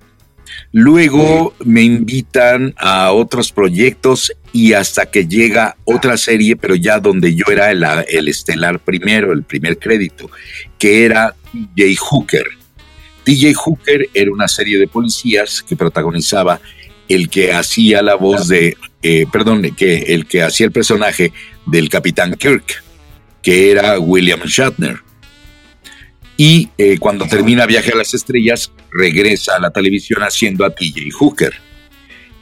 Luego 0.78 1.54
me 1.64 1.84
invitan 1.84 2.74
a 2.76 3.14
otros 3.14 3.54
proyectos 3.54 4.34
y 4.52 4.74
hasta 4.74 5.06
que 5.06 5.26
llega 5.26 5.78
otra 5.86 6.18
serie, 6.18 6.58
pero 6.58 6.76
ya 6.76 7.00
donde 7.00 7.34
yo 7.34 7.46
era 7.50 7.72
el, 7.72 7.82
el 8.10 8.28
estelar 8.28 8.80
primero, 8.80 9.32
el 9.32 9.44
primer 9.44 9.80
crédito, 9.80 10.30
que 10.78 11.06
era 11.06 11.34
TJ 11.54 11.96
Hooker. 11.98 12.44
TJ 13.24 13.54
Hooker 13.54 14.10
era 14.14 14.30
una 14.34 14.50
serie 14.50 14.78
de 14.78 14.90
policías 14.90 15.64
que 15.64 15.78
protagonizaba 15.78 16.60
el 17.08 17.30
que 17.30 17.54
hacía 17.54 18.02
la 18.02 18.16
voz 18.16 18.50
de, 18.50 18.76
eh, 19.02 19.28
perdón, 19.32 19.62
que 19.78 20.14
el 20.14 20.26
que 20.26 20.44
hacía 20.44 20.66
el 20.66 20.74
personaje 20.74 21.32
del 21.66 21.88
Capitán 21.88 22.36
Kirk, 22.36 22.84
que 23.42 23.72
era 23.72 23.98
William 23.98 24.42
Shatner. 24.42 25.00
Y 26.36 26.68
eh, 26.78 26.98
cuando 27.00 27.28
termina 27.28 27.66
Viaje 27.66 27.94
a 27.94 27.96
las 27.96 28.14
Estrellas, 28.14 28.74
regresa 28.98 29.56
a 29.56 29.60
la 29.60 29.72
televisión 29.72 30.22
haciendo 30.22 30.66
a 30.66 30.70
TJ 30.70 31.12
Hooker. 31.12 31.54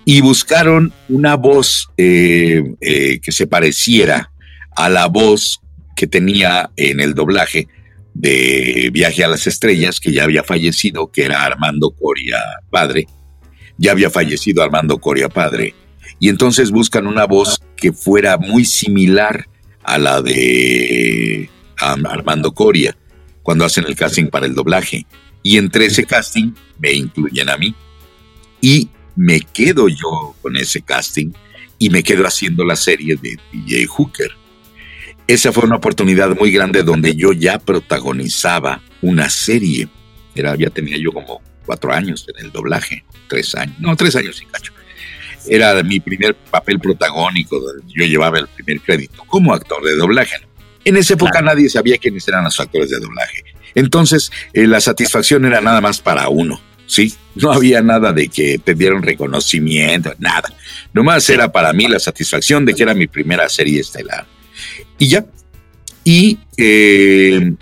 Y 0.06 0.22
buscaron 0.22 0.94
una 1.10 1.36
voz 1.36 1.90
eh, 1.98 2.62
que 2.80 3.32
se 3.32 3.48
pareciera 3.48 4.32
a 4.76 4.90
la 4.90 5.08
voz 5.08 5.62
que 5.96 6.08
tenía 6.08 6.72
en 6.76 7.00
el 7.00 7.14
doblaje 7.14 7.68
de 8.14 8.90
Viaje 8.92 9.24
a 9.24 9.28
las 9.28 9.48
Estrellas, 9.48 10.00
que 10.00 10.12
ya 10.12 10.24
había 10.24 10.44
fallecido, 10.44 11.10
que 11.12 11.24
era 11.24 11.44
Armando 11.44 11.92
Coria 11.92 12.38
padre 12.70 13.08
ya 13.78 13.92
había 13.92 14.10
fallecido 14.10 14.64
Armando 14.64 14.98
Coria 15.00 15.30
padre, 15.30 15.76
y 16.20 16.30
entonces 16.30 16.72
buscan 16.72 17.08
una 17.08 17.26
voz 17.26 17.62
que 17.76 17.92
fuera 17.92 18.38
muy 18.38 18.66
similar 18.66 19.48
a 19.84 19.98
la 19.98 20.22
de 20.22 21.50
Armando 21.78 22.54
Coria 22.54 22.96
cuando 23.42 23.66
hacen 23.66 23.86
el 23.88 23.96
casting 23.96 24.28
para 24.28 24.46
el 24.46 24.56
doblaje. 24.56 25.06
Y 25.44 25.58
entre 25.58 25.86
ese 25.86 26.06
casting 26.06 26.54
me 26.80 26.94
incluyen 26.94 27.50
a 27.50 27.58
mí. 27.58 27.76
Y 28.62 28.90
me 29.16 29.42
quedo 29.42 29.88
yo 29.90 30.36
con 30.42 30.58
ese 30.58 30.82
casting 30.82 31.32
y 31.78 31.90
me 31.90 32.02
quedo 32.02 32.26
haciendo 32.26 32.64
la 32.64 32.76
serie 32.76 33.18
de 33.22 33.38
DJ 33.52 33.86
Hooker. 33.88 34.32
Esa 35.28 35.52
fue 35.52 35.66
una 35.66 35.76
oportunidad 35.76 36.36
muy 36.36 36.52
grande 36.52 36.84
donde 36.84 37.16
yo 37.16 37.34
ya 37.34 37.60
protagonizaba 37.60 38.82
una 39.02 39.30
serie. 39.30 39.88
Era, 40.36 40.56
ya 40.56 40.70
tenía 40.70 40.98
yo 40.98 41.12
como 41.12 41.42
cuatro 41.66 41.94
años 41.94 42.26
en 42.34 42.46
el 42.46 42.52
doblaje, 42.52 43.04
tres 43.28 43.54
años, 43.56 43.76
no, 43.80 43.96
tres 43.96 44.16
años 44.16 44.42
y 44.42 44.46
cacho. 44.46 44.74
Era 45.48 45.82
mi 45.84 46.00
primer 46.00 46.36
papel 46.36 46.80
protagónico, 46.80 47.60
yo 47.88 48.06
llevaba 48.06 48.40
el 48.40 48.48
primer 48.48 48.82
crédito 48.82 49.24
como 49.28 49.54
actor 49.54 49.84
de 49.84 49.96
doblaje. 49.96 50.38
En 50.86 50.98
esa 50.98 51.14
época 51.14 51.42
nadie 51.42 51.70
sabía 51.70 51.98
quiénes 51.98 52.28
eran 52.28 52.44
los 52.44 52.60
actores 52.60 52.90
de 52.90 53.00
doblaje. 53.00 53.44
Entonces, 53.76 54.32
eh, 54.54 54.68
la 54.68 54.82
satisfacción 54.82 55.46
era 55.46 55.62
nada 55.62 55.82
más 55.82 56.00
para 56.00 56.30
uno, 56.30 56.62
¿sí? 56.86 57.14
No 57.36 57.52
había 57.52 57.82
nada 57.82 58.14
de 58.14 58.28
que 58.28 58.60
te 58.60 58.74
dieran 58.74 59.04
reconocimiento, 59.04 60.14
nada. 60.20 60.54
Nomás 60.94 61.30
era 61.30 61.52
para 61.52 61.74
mí 61.74 61.88
la 61.88 62.00
satisfacción 62.00 62.66
de 62.66 62.74
que 62.74 62.84
era 62.84 62.94
mi 62.94 63.08
primera 63.08 63.50
serie 63.50 63.82
estelar. 63.82 64.26
Y 65.00 65.08
ya. 65.08 65.26
Y 66.04 66.40
eh, 66.58 67.54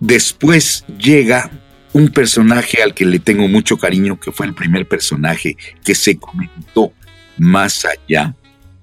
después 0.00 0.84
llega 0.98 1.50
un 1.92 2.08
personaje 2.08 2.82
al 2.82 2.94
que 2.94 3.04
le 3.04 3.18
tengo 3.18 3.46
mucho 3.48 3.76
cariño, 3.76 4.18
que 4.18 4.32
fue 4.32 4.46
el 4.46 4.54
primer 4.54 4.88
personaje 4.88 5.56
que 5.84 5.94
se 5.94 6.16
comentó 6.16 6.92
más 7.38 7.84
allá 7.84 8.34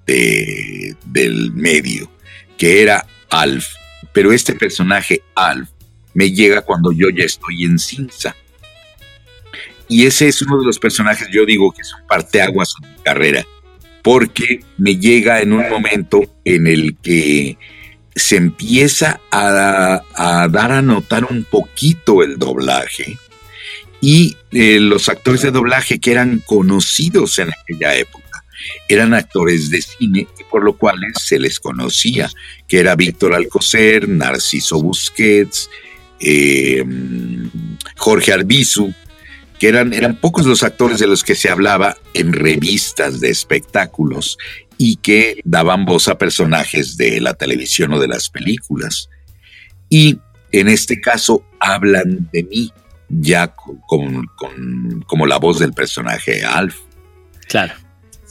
del 0.06 1.52
medio, 1.52 2.10
que 2.56 2.82
era 2.82 3.06
Alf. 3.30 3.66
Pero 4.12 4.32
este 4.32 4.54
personaje, 4.54 5.22
Alf, 5.34 5.68
me 6.14 6.30
llega 6.30 6.62
cuando 6.62 6.92
yo 6.92 7.08
ya 7.10 7.24
estoy 7.24 7.64
en 7.64 7.78
Cinza. 7.78 8.34
Y 9.88 10.06
ese 10.06 10.28
es 10.28 10.40
uno 10.42 10.58
de 10.58 10.66
los 10.66 10.78
personajes, 10.78 11.28
yo 11.32 11.44
digo 11.44 11.72
que 11.72 11.82
son 11.82 12.00
parteaguas 12.06 12.74
en 12.82 12.90
mi 12.90 13.02
carrera, 13.02 13.46
porque 14.02 14.60
me 14.78 14.96
llega 14.96 15.40
en 15.40 15.52
un 15.52 15.68
momento 15.68 16.22
en 16.44 16.66
el 16.66 16.96
que 17.02 17.58
se 18.14 18.36
empieza 18.36 19.20
a, 19.30 20.02
dar 20.50 20.72
a 20.72 20.82
notar 20.82 21.24
un 21.24 21.44
poquito 21.44 22.22
el 22.22 22.38
doblaje 22.38 23.18
y 24.00 24.36
eh, 24.52 24.78
los 24.80 25.08
actores 25.08 25.42
de 25.42 25.50
doblaje 25.50 26.00
que 26.00 26.12
eran 26.12 26.40
conocidos 26.46 27.38
en 27.38 27.50
aquella 27.50 27.94
época 27.96 28.20
eran 28.88 29.14
actores 29.14 29.70
de 29.70 29.82
cine, 29.82 30.26
por 30.50 30.64
lo 30.64 30.74
cual 30.74 30.98
se 31.18 31.38
les 31.38 31.60
conocía, 31.60 32.30
que 32.68 32.78
era 32.78 32.96
Víctor 32.96 33.34
Alcocer, 33.34 34.08
Narciso 34.08 34.82
Busquets, 34.82 35.70
eh, 36.20 36.84
Jorge 37.96 38.32
Arbizu, 38.32 38.92
que 39.58 39.68
eran, 39.68 39.92
eran 39.92 40.16
pocos 40.16 40.46
los 40.46 40.62
actores 40.62 40.98
de 40.98 41.06
los 41.06 41.22
que 41.22 41.34
se 41.34 41.50
hablaba 41.50 41.96
en 42.14 42.32
revistas 42.32 43.20
de 43.20 43.30
espectáculos 43.30 44.38
y 44.78 44.96
que 44.96 45.40
daban 45.44 45.84
voz 45.84 46.08
a 46.08 46.16
personajes 46.16 46.96
de 46.96 47.20
la 47.20 47.34
televisión 47.34 47.92
o 47.92 48.00
de 48.00 48.08
las 48.08 48.30
películas. 48.30 49.10
Y 49.90 50.18
en 50.52 50.68
este 50.68 51.00
caso 51.00 51.44
hablan 51.58 52.30
de 52.32 52.44
mí 52.44 52.72
ya 53.10 53.54
con, 53.86 54.26
como 55.06 55.26
la 55.26 55.38
voz 55.38 55.58
del 55.58 55.72
personaje 55.72 56.44
Alf. 56.44 56.76
Claro. 57.48 57.74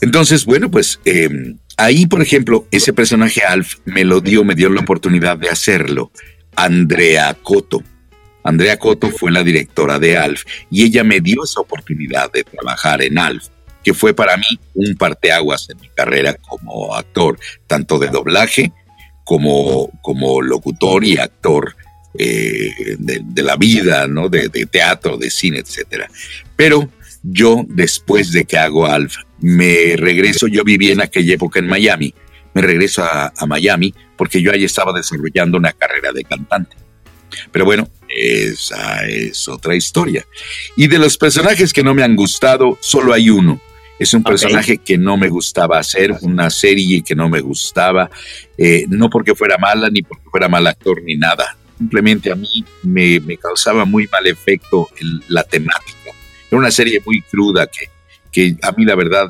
Entonces, 0.01 0.45
bueno, 0.45 0.71
pues 0.71 0.99
em, 1.05 1.57
ahí, 1.77 2.05
por 2.05 2.21
ejemplo, 2.21 2.65
ese 2.71 2.93
personaje 2.93 3.41
Alf 3.41 3.75
me 3.85 4.03
lo 4.03 4.21
dio, 4.21 4.43
me 4.43 4.55
dio 4.55 4.69
la 4.69 4.81
oportunidad 4.81 5.37
de 5.37 5.49
hacerlo. 5.49 6.11
Andrea 6.63 7.35
Coto. 7.41 7.81
Andrea 8.43 8.77
Coto 8.77 9.09
fue 9.09 9.31
la 9.31 9.43
directora 9.43 9.99
de 9.99 10.17
Alf 10.17 10.43
y 10.69 10.83
ella 10.83 11.03
me 11.03 11.21
dio 11.21 11.43
esa 11.43 11.61
oportunidad 11.61 12.31
de 12.31 12.43
trabajar 12.43 13.01
en 13.01 13.17
Alf 13.17 13.47
que 13.83 13.93
fue 13.93 14.13
para 14.13 14.35
mí 14.35 14.59
un 14.73 14.95
parteaguas 14.95 15.69
en 15.69 15.79
mi 15.79 15.87
carrera 15.89 16.33
como 16.33 16.93
actor, 16.93 17.39
tanto 17.65 17.97
de 17.97 18.09
doblaje 18.09 18.73
como, 19.23 19.89
como 20.01 20.41
locutor 20.41 21.05
y 21.05 21.17
actor 21.17 21.75
eh, 22.17 22.97
de, 22.97 23.43
la 23.43 23.55
vida, 23.55 24.07
¿no? 24.07 24.27
De, 24.27 24.49
teatro, 24.65 25.17
de 25.17 25.29
cine, 25.29 25.59
etcétera. 25.59 26.09
Pero 26.55 26.89
yo, 27.23 27.63
después 27.69 28.31
de 28.31 28.43
que 28.43 28.57
hago 28.57 28.85
Alf, 28.85 29.15
me 29.39 29.95
regreso, 29.95 30.47
yo 30.47 30.63
viví 30.63 30.91
en 30.91 31.01
aquella 31.01 31.35
época 31.35 31.59
en 31.59 31.67
Miami, 31.67 32.13
me 32.53 32.61
regreso 32.61 33.03
a, 33.03 33.31
Miami 33.47 33.93
porque 34.17 34.41
yo 34.41 34.51
ahí 34.51 34.63
estaba 34.63 34.91
desarrollando 34.93 35.57
una 35.57 35.71
carrera 35.71 36.11
de 36.11 36.23
cantante. 36.23 36.75
Pero 37.51 37.65
bueno, 37.65 37.87
esa 38.07 39.05
es 39.07 39.47
otra 39.47 39.75
historia. 39.75 40.25
Y 40.75 40.87
de 40.87 40.97
los 40.97 41.17
personajes 41.17 41.71
que 41.71 41.83
no 41.83 41.93
me 41.93 42.03
han 42.03 42.15
gustado, 42.15 42.77
solo 42.81 43.13
hay 43.13 43.29
uno. 43.29 43.61
Es 43.99 44.13
un 44.13 44.23
personaje 44.23 44.77
que 44.77 44.97
no 44.97 45.17
me 45.17 45.27
gustaba 45.27 45.77
hacer, 45.77 46.15
una 46.21 46.49
serie 46.49 47.03
que 47.03 47.15
no 47.15 47.27
me 47.27 47.41
gustaba, 47.41 48.09
eh, 48.57 48.85
no 48.87 49.09
porque 49.09 49.35
fuera 49.35 49.57
mala, 49.57 49.89
ni 49.89 50.01
porque 50.01 50.23
fuera 50.31 50.47
mal 50.47 50.65
actor, 50.67 51.03
ni 51.03 51.15
nada. 51.15 51.57
Simplemente 51.77 52.31
a 52.31 52.35
mí 52.35 52.63
me, 52.83 53.37
causaba 53.37 53.85
muy 53.85 54.07
mal 54.07 54.25
efecto 54.25 54.89
la 55.27 55.43
temática. 55.43 56.11
Era 56.49 56.59
una 56.59 56.71
serie 56.71 57.01
muy 57.05 57.21
cruda 57.21 57.67
que, 57.67 57.89
que 58.31 58.55
a 58.61 58.71
mí 58.71 58.85
la 58.85 58.95
verdad 58.95 59.29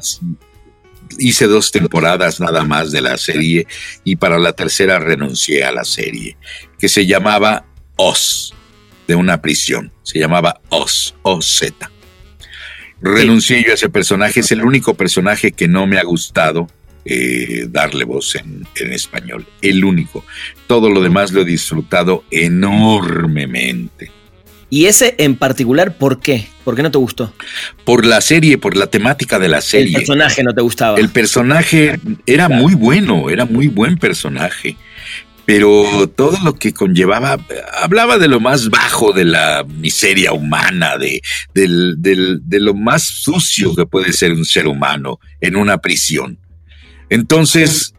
hice 1.18 1.48
dos 1.48 1.72
temporadas 1.72 2.40
nada 2.40 2.64
más 2.64 2.92
de 2.92 3.02
la 3.02 3.18
serie 3.18 3.68
y 4.04 4.16
para 4.18 4.38
la 4.38 4.54
tercera 4.54 5.00
renuncié 5.00 5.64
a 5.64 5.72
la 5.72 5.84
serie, 5.84 6.38
que 6.78 6.90
se 6.90 7.06
llamaba 7.06 7.66
Oz, 7.96 8.54
de 9.08 9.16
una 9.16 9.42
prisión. 9.42 9.92
Se 10.04 10.20
llamaba 10.20 10.62
Oz, 10.70 11.16
OZ. 11.24 11.74
Renuncié 13.02 13.64
yo 13.64 13.72
a 13.72 13.76
ese 13.76 13.90
personaje, 13.90 14.42
es 14.42 14.52
el 14.52 14.64
único 14.64 14.94
personaje 14.94 15.52
que 15.52 15.68
no 15.68 15.88
me 15.88 15.98
ha 15.98 16.04
gustado 16.04 16.68
eh, 17.06 17.66
darle 17.70 18.04
voz 18.04 18.36
en, 18.36 18.68
en, 18.76 18.94
español, 18.94 19.48
el 19.62 19.86
único. 19.86 20.24
Todo 20.68 20.90
lo 20.90 21.02
demás 21.02 21.32
lo 21.32 21.42
he 21.42 21.46
disfrutado 21.46 22.26
enormemente. 22.30 24.12
¿Y 24.70 24.86
ese 24.86 25.16
en 25.18 25.36
particular 25.36 25.98
por 25.98 26.20
qué? 26.20 26.48
¿Por 26.64 26.76
qué 26.76 26.84
no 26.84 26.92
te 26.92 26.98
gustó? 26.98 27.34
Por 27.86 28.06
la 28.06 28.22
serie, 28.22 28.58
por 28.58 28.78
la 28.78 28.88
temática 28.88 29.40
de 29.40 29.48
la 29.48 29.62
serie. 29.62 29.88
El 29.88 29.94
personaje 29.94 30.44
no 30.44 30.54
te 30.54 30.62
gustaba. 30.62 31.00
El 31.00 31.10
personaje 31.10 32.00
era 32.26 32.50
muy 32.50 32.76
bueno, 32.76 33.30
era 33.30 33.46
muy 33.46 33.68
buen 33.68 33.98
personaje 33.98 34.78
pero 35.50 36.08
todo 36.16 36.38
lo 36.44 36.54
que 36.54 36.74
conllevaba, 36.74 37.44
hablaba 37.82 38.20
de 38.20 38.28
lo 38.28 38.40
más 38.40 38.70
bajo 38.70 39.14
de 39.14 39.26
la 39.26 39.66
miseria 39.68 40.32
humana, 40.32 40.96
de, 41.00 41.24
de 41.56 42.60
lo 42.60 42.76
más 42.76 43.02
sucio 43.02 43.76
que 43.76 43.88
puede 43.88 44.14
ser 44.14 44.34
un 44.34 44.46
ser 44.46 44.68
humano 44.68 45.20
en 45.42 45.56
una 45.56 45.80
prisión. 45.80 46.38
Entonces, 47.10 47.94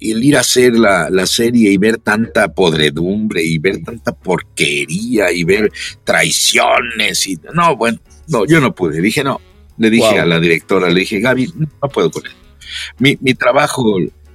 el 0.00 0.24
ir 0.24 0.36
a 0.36 0.40
hacer 0.40 0.74
la, 0.74 1.08
la, 1.10 1.26
serie 1.26 1.70
y 1.70 1.78
ver 1.78 1.98
tanta 1.98 2.48
podredumbre 2.48 3.42
y 3.42 3.58
ver 3.58 3.82
tanta 3.82 4.12
porquería 4.12 5.32
y 5.32 5.44
ver 5.44 5.72
traiciones 6.04 7.26
y 7.26 7.38
no, 7.54 7.76
bueno, 7.76 7.98
no, 8.28 8.44
yo 8.46 8.60
no 8.60 8.74
pude. 8.74 9.00
Dije, 9.00 9.24
no, 9.24 9.40
le 9.78 9.90
dije 9.90 10.18
a 10.18 10.26
la 10.26 10.40
directora, 10.40 10.90
le 10.90 11.00
dije, 11.00 11.20
Gaby, 11.20 11.52
no, 11.56 11.88
puedo 11.88 12.10
con 12.10 12.26
él. 12.26 12.32
Mi, 12.98 13.16
mi 13.20 13.34
trabajo 13.34 13.82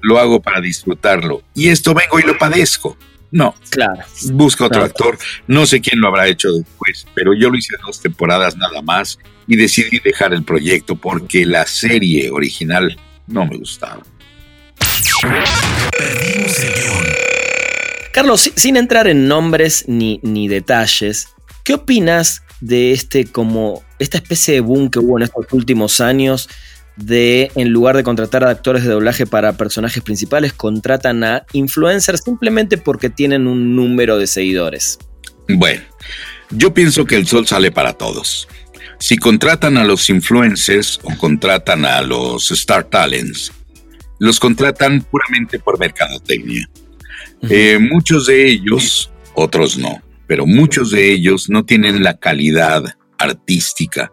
lo 0.02 0.20
hago 0.20 0.42
para 0.42 0.62
disfrutarlo. 0.62 1.44
Y 1.54 1.70
esto 1.70 1.94
vengo 1.94 2.20
y 2.20 2.24
lo 2.24 2.38
padezco. 2.38 2.98
No. 3.32 3.56
Claro. 3.70 4.04
Busca 4.34 4.66
otro 4.66 4.84
actor. 4.84 5.18
No 5.48 5.66
sé 5.66 5.82
quién 5.82 6.00
lo 6.00 6.08
habrá 6.08 6.28
hecho 6.28 6.52
después, 6.52 7.08
pero 7.16 7.34
yo 7.34 7.50
lo 7.50 7.58
hice 7.58 7.76
dos 7.84 8.00
temporadas 8.00 8.56
nada 8.56 8.82
más 8.84 9.18
y 9.48 9.56
decidí 9.56 10.00
dejar 10.00 10.34
el 10.34 10.44
proyecto 10.44 10.96
porque 10.96 11.46
la 11.46 11.66
serie 11.66 12.30
original 12.30 12.96
no 13.28 13.46
me 13.46 13.58
gustaba. 13.58 14.04
Carlos, 18.12 18.52
sin 18.56 18.78
entrar 18.78 19.08
en 19.08 19.28
nombres 19.28 19.86
ni, 19.88 20.20
ni 20.24 20.48
detalles, 20.48 21.30
¿qué 21.64 21.74
opinas 21.74 22.44
de 22.62 22.92
este 22.94 23.26
como 23.26 23.84
esta 24.00 24.18
especie 24.18 24.54
de 24.54 24.60
boom 24.62 24.90
que 24.90 25.00
hubo 25.00 25.18
en 25.18 25.24
estos 25.24 25.46
últimos 25.52 26.00
años 26.00 26.50
de, 26.96 27.52
en 27.56 27.70
lugar 27.70 27.98
de 27.98 28.04
contratar 28.04 28.44
a 28.44 28.50
actores 28.50 28.84
de 28.84 28.92
doblaje 28.92 29.26
para 29.26 29.54
personajes 29.54 30.04
principales, 30.04 30.54
contratan 30.54 31.24
a 31.24 31.46
influencers 31.54 32.22
simplemente 32.24 32.78
porque 32.78 33.10
tienen 33.10 33.48
un 33.48 33.76
número 33.76 34.18
de 34.18 34.28
seguidores. 34.28 35.00
Bueno, 35.48 35.82
yo 36.52 36.74
pienso 36.74 37.06
que 37.06 37.16
el 37.16 37.28
sol 37.28 37.48
sale 37.48 37.72
para 37.72 37.94
todos. 37.94 38.48
Si 39.04 39.18
contratan 39.18 39.76
a 39.76 39.84
los 39.84 40.10
influencers 40.10 40.98
o 41.04 41.18
contratan 41.18 41.84
a 41.84 42.02
los 42.02 42.50
Star 42.52 42.86
Talents, 42.86 43.52
los 44.18 44.40
contratan 44.40 45.02
puramente 45.02 45.60
por 45.60 45.78
mercadotecnia. 45.78 46.70
Eh, 47.50 47.80
muchos 47.80 48.28
de 48.28 48.48
ellos, 48.48 49.12
otros 49.36 49.78
no, 49.78 50.02
pero 50.26 50.46
muchos 50.46 50.92
de 50.92 51.12
ellos 51.12 51.50
no 51.50 51.66
tienen 51.66 52.02
la 52.02 52.18
calidad 52.18 52.96
artística 53.18 54.10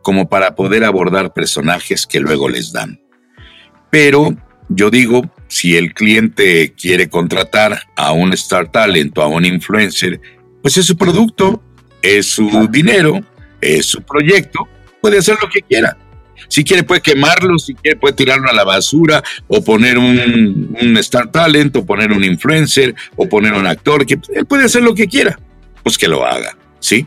como 0.00 0.30
para 0.30 0.54
poder 0.54 0.84
abordar 0.84 1.34
personajes 1.34 2.06
que 2.06 2.18
luego 2.18 2.48
les 2.48 2.72
dan. 2.72 2.98
Pero 3.90 4.34
yo 4.70 4.88
digo, 4.88 5.30
si 5.48 5.76
el 5.76 5.92
cliente 5.92 6.72
quiere 6.72 7.10
contratar 7.10 7.82
a 7.94 8.12
un 8.12 8.32
star 8.32 8.72
talent 8.72 9.18
o 9.18 9.22
a 9.22 9.26
un 9.26 9.44
influencer, 9.44 10.18
pues 10.62 10.78
es 10.78 10.86
su 10.86 10.96
producto, 10.96 11.62
es 12.00 12.24
su 12.24 12.68
dinero, 12.70 13.22
es 13.60 13.86
su 13.86 14.02
proyecto, 14.02 14.68
puede 15.00 15.18
hacer 15.18 15.36
lo 15.40 15.48
que 15.48 15.62
quiera. 15.62 15.96
Si 16.48 16.64
quiere 16.64 16.82
puede 16.82 17.00
quemarlo, 17.00 17.58
si 17.58 17.74
quiere 17.74 17.98
puede 17.98 18.14
tirarlo 18.14 18.48
a 18.48 18.52
la 18.52 18.64
basura 18.64 19.22
o 19.46 19.62
poner 19.62 19.98
un, 19.98 20.76
un 20.80 20.96
star 20.98 21.30
talent 21.30 21.76
o 21.76 21.86
poner 21.86 22.12
un 22.12 22.24
influencer 22.24 22.94
o 23.16 23.28
poner 23.28 23.52
un 23.52 23.66
actor, 23.66 24.06
que 24.06 24.18
él 24.34 24.46
puede 24.46 24.64
hacer 24.64 24.82
lo 24.82 24.94
que 24.94 25.06
quiera, 25.06 25.38
pues 25.82 25.98
que 25.98 26.08
lo 26.08 26.26
haga, 26.26 26.56
¿sí? 26.80 27.06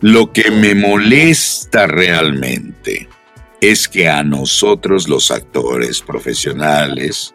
Lo 0.00 0.32
que 0.32 0.50
me 0.50 0.74
molesta 0.74 1.86
realmente 1.86 3.08
es 3.60 3.88
que 3.88 4.08
a 4.08 4.22
nosotros 4.22 5.08
los 5.08 5.30
actores 5.30 6.00
profesionales 6.00 7.32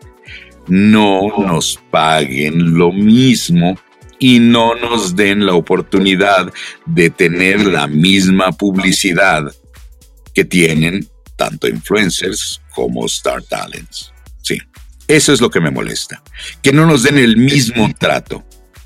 no 0.67 1.21
nos 1.39 1.79
paguen 1.89 2.77
lo 2.77 2.91
mismo 2.91 3.75
y 4.19 4.39
no 4.39 4.75
nos 4.75 5.15
den 5.15 5.45
la 5.45 5.53
oportunidad 5.53 6.53
de 6.85 7.09
tener 7.09 7.65
la 7.65 7.87
misma 7.87 8.51
publicidad 8.51 9.51
que 10.33 10.45
tienen 10.45 11.07
tanto 11.35 11.67
influencers 11.67 12.61
como 12.75 13.05
star 13.05 13.41
talents. 13.43 14.11
Sí, 14.41 14.59
eso 15.07 15.33
es 15.33 15.41
lo 15.41 15.49
que 15.49 15.61
me 15.61 15.71
molesta, 15.71 16.21
que 16.61 16.73
no 16.73 16.85
nos 16.85 17.03
den 17.03 17.17
el 17.17 17.37
mismo 17.37 17.89
trato. 17.97 18.43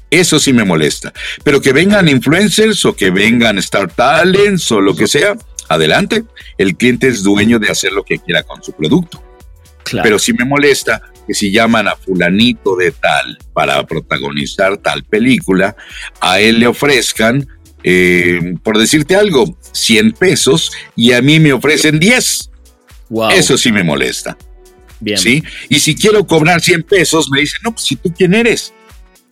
Eso 0.10 0.40
sí 0.40 0.54
me 0.54 0.64
molesta. 0.64 1.12
Pero 1.44 1.60
que 1.60 1.74
vengan 1.74 2.08
influencers 2.08 2.86
o 2.86 2.96
que 2.96 3.10
vengan 3.10 3.58
Star 3.58 3.92
Talents 3.92 4.72
o 4.72 4.80
lo 4.80 4.96
que 4.96 5.08
sea, 5.08 5.36
adelante. 5.70 6.24
El 6.60 6.78
cliente 6.78 7.08
es 7.08 7.24
dueño 7.24 7.58
de 7.58 7.72
hacer 7.72 7.94
lo 7.94 8.04
que 8.04 8.20
quiera 8.20 8.44
con 8.44 8.62
su 8.62 8.74
producto. 8.74 9.24
Pero 10.04 10.20
sí 10.20 10.34
me 10.34 10.46
molesta 10.46 11.02
que 11.28 11.34
si 11.34 11.52
llaman 11.52 11.88
a 11.88 11.96
fulanito 11.96 12.76
de 12.76 12.92
tal 12.92 13.38
para 13.54 13.86
protagonizar 13.86 14.78
tal 14.78 15.04
película, 15.04 15.76
a 16.20 16.40
él 16.40 16.60
le 16.60 16.68
ofrezcan, 16.68 17.48
eh, 17.84 18.56
por 18.64 18.78
decirte 18.78 19.16
algo, 19.16 19.58
100 19.72 20.14
pesos 20.14 20.72
y 20.96 21.14
a 21.14 21.22
mí 21.22 21.40
me 21.40 21.54
ofrecen 21.54 22.00
10. 22.00 22.50
Eso 23.32 23.58
sí 23.58 23.72
me 23.72 23.84
molesta. 23.84 24.38
Bien. 25.00 25.18
¿Sí? 25.18 25.44
Y 25.70 25.80
si 25.80 25.96
quiero 25.96 26.26
cobrar 26.26 26.62
100 26.62 26.84
pesos, 26.84 27.30
me 27.30 27.42
dicen, 27.42 27.60
no, 27.64 27.72
pues 27.74 27.86
si 27.86 27.96
tú 27.96 28.14
quién 28.16 28.34
eres. 28.34 28.74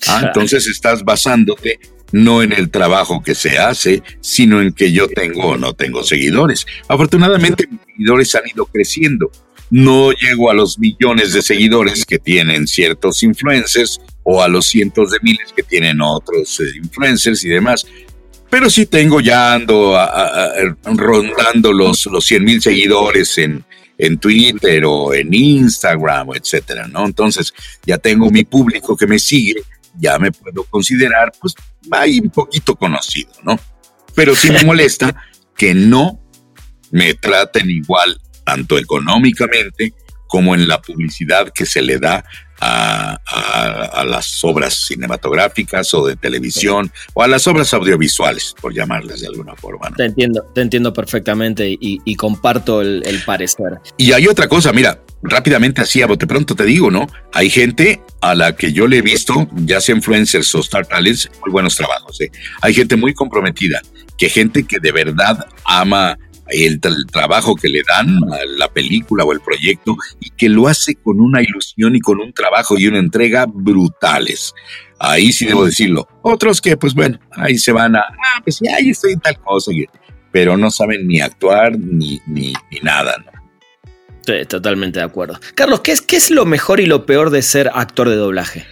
Ah, 0.07 0.21
entonces 0.25 0.67
estás 0.67 1.03
basándote 1.03 1.79
no 2.11 2.43
en 2.43 2.51
el 2.51 2.69
trabajo 2.69 3.21
que 3.23 3.35
se 3.35 3.57
hace, 3.57 4.03
sino 4.19 4.61
en 4.61 4.73
que 4.73 4.91
yo 4.91 5.07
tengo 5.07 5.49
o 5.49 5.57
no 5.57 5.73
tengo 5.73 6.03
seguidores. 6.03 6.65
Afortunadamente 6.87 7.67
mis 7.69 7.79
seguidores 7.85 8.35
han 8.35 8.47
ido 8.47 8.65
creciendo. 8.65 9.31
No 9.71 10.11
llego 10.11 10.51
a 10.51 10.53
los 10.53 10.77
millones 10.77 11.33
de 11.33 11.41
seguidores 11.41 12.05
que 12.05 12.19
tienen 12.19 12.67
ciertos 12.67 13.23
influencers 13.23 13.99
o 14.23 14.43
a 14.43 14.47
los 14.47 14.67
cientos 14.67 15.11
de 15.11 15.17
miles 15.23 15.51
que 15.55 15.63
tienen 15.63 15.99
otros 16.01 16.59
eh, 16.59 16.77
influencers 16.77 17.43
y 17.43 17.49
demás. 17.49 17.87
Pero 18.49 18.69
sí 18.69 18.85
tengo 18.85 19.19
ya 19.19 19.53
ando 19.53 19.97
rondando 20.85 21.73
los, 21.73 22.05
los 22.05 22.23
100 22.25 22.43
mil 22.43 22.61
seguidores 22.61 23.37
en, 23.39 23.63
en 23.97 24.17
Twitter 24.19 24.83
o 24.85 25.13
en 25.13 25.33
Instagram, 25.33 26.35
etcétera, 26.35 26.87
¿no? 26.87 27.05
Entonces 27.05 27.53
ya 27.85 27.97
tengo 27.97 28.29
mi 28.29 28.43
público 28.43 28.95
que 28.95 29.07
me 29.07 29.17
sigue 29.17 29.63
ya 29.97 30.17
me 30.19 30.31
puedo 30.31 30.63
considerar, 30.65 31.31
pues, 31.39 31.55
ahí 31.91 32.19
un 32.19 32.29
poquito 32.29 32.75
conocido, 32.75 33.31
¿no? 33.43 33.59
Pero 34.15 34.35
sí 34.35 34.51
me 34.51 34.63
molesta 34.63 35.15
que 35.55 35.73
no 35.73 36.19
me 36.91 37.13
traten 37.13 37.69
igual, 37.69 38.19
tanto 38.43 38.77
económicamente 38.77 39.93
como 40.27 40.55
en 40.55 40.67
la 40.67 40.81
publicidad 40.81 41.51
que 41.53 41.65
se 41.65 41.81
le 41.81 41.99
da 41.99 42.23
a, 42.61 44.03
las 44.05 44.43
obras 44.43 44.85
cinematográficas 44.87 45.93
o 45.93 46.05
de 46.05 46.15
televisión 46.15 46.91
o 47.13 47.23
a 47.23 47.27
las 47.27 47.47
obras 47.47 47.73
audiovisuales, 47.73 48.55
por 48.61 48.73
llamarles 48.73 49.21
de 49.21 49.27
alguna 49.27 49.55
forma. 49.55 49.91
Te 49.97 50.05
entiendo, 50.05 50.43
te 50.53 50.61
entiendo 50.61 50.93
perfectamente 50.93 51.77
y, 51.79 52.15
comparto 52.15 52.81
el, 52.81 53.01
el, 53.05 53.21
parecer. 53.23 53.79
Y 53.97 54.11
hay 54.13 54.27
otra 54.27 54.47
cosa, 54.47 54.71
mira, 54.71 55.01
rápidamente 55.23 55.81
así 55.81 56.01
a 56.01 56.07
bote 56.07 56.27
pronto 56.27 56.55
te 56.55 56.63
digo, 56.63 56.91
¿no? 56.91 57.07
Hay 57.33 57.49
gente 57.49 58.01
a 58.21 58.35
la 58.35 58.55
que 58.55 58.71
yo 58.71 58.87
le 58.87 58.97
he 58.97 59.01
visto, 59.01 59.47
ya 59.53 59.81
sea 59.81 59.95
influencers 59.95 60.53
o 60.55 60.59
star 60.59 60.85
talents, 60.85 61.29
muy 61.41 61.51
buenos 61.51 61.75
trabajos. 61.75 62.21
¿eh? 62.21 62.31
Hay 62.61 62.73
gente 62.73 62.95
muy 62.95 63.13
comprometida, 63.13 63.81
que 64.17 64.29
gente 64.29 64.63
que 64.63 64.79
de 64.79 64.91
verdad 64.91 65.45
ama 65.65 66.17
el, 66.51 66.79
trabajo 67.11 67.55
que 67.55 67.69
le 67.69 67.81
dan 67.87 68.09
a 68.31 68.39
la 68.57 68.67
película 68.67 69.23
o 69.23 69.33
el 69.33 69.41
proyecto 69.41 69.95
y 70.19 70.29
que 70.31 70.49
lo 70.49 70.67
hace 70.67 70.95
con 70.95 71.19
una 71.19 71.41
ilusión 71.41 71.95
y 71.95 71.99
con 71.99 72.19
un 72.19 72.33
trabajo 72.33 72.77
y 72.77 72.87
una 72.87 72.99
entrega 72.99 73.45
brutales. 73.47 74.53
Ahí 74.99 75.31
sí 75.31 75.45
debo 75.45 75.65
decirlo. 75.65 76.07
Otros 76.21 76.61
que, 76.61 76.77
pues 76.77 76.93
bueno, 76.93 77.19
ahí 77.31 77.57
se 77.57 77.71
van 77.71 77.95
a, 77.95 78.01
ah, 78.01 78.41
pues 78.43 78.57
sí, 78.57 78.67
ahí 78.67 78.91
estoy 78.91 79.13
en 79.13 79.19
tal 79.19 79.39
cosa, 79.39 79.71
pero 80.31 80.57
no 80.57 80.69
saben 80.69 81.07
ni 81.07 81.19
actuar 81.19 81.77
ni, 81.77 82.21
ni, 82.27 82.53
nada, 82.81 83.17
¿no? 83.25 83.31
Sí, 84.25 84.45
totalmente 84.47 84.99
de 84.99 85.05
acuerdo. 85.05 85.39
Carlos, 85.55 85.81
¿qué 85.81 85.91
es, 85.91 86.01
¿qué 86.01 86.15
es 86.15 86.29
lo 86.29 86.45
mejor 86.45 86.79
y 86.79 86.85
lo 86.85 87.07
peor 87.07 87.31
de 87.31 87.41
ser 87.41 87.71
actor 87.73 88.07
de 88.07 88.15
doblaje? 88.15 88.67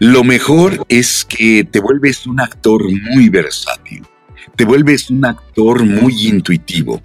Lo 0.00 0.24
mejor 0.24 0.84
es 0.88 1.24
que 1.24 1.64
te 1.64 1.78
vuelves 1.78 2.26
un 2.26 2.40
actor 2.40 2.82
muy 3.12 3.28
versátil 3.28 4.04
te 4.56 4.64
vuelves 4.64 5.10
un 5.10 5.24
actor 5.24 5.84
muy 5.84 6.28
intuitivo, 6.28 7.02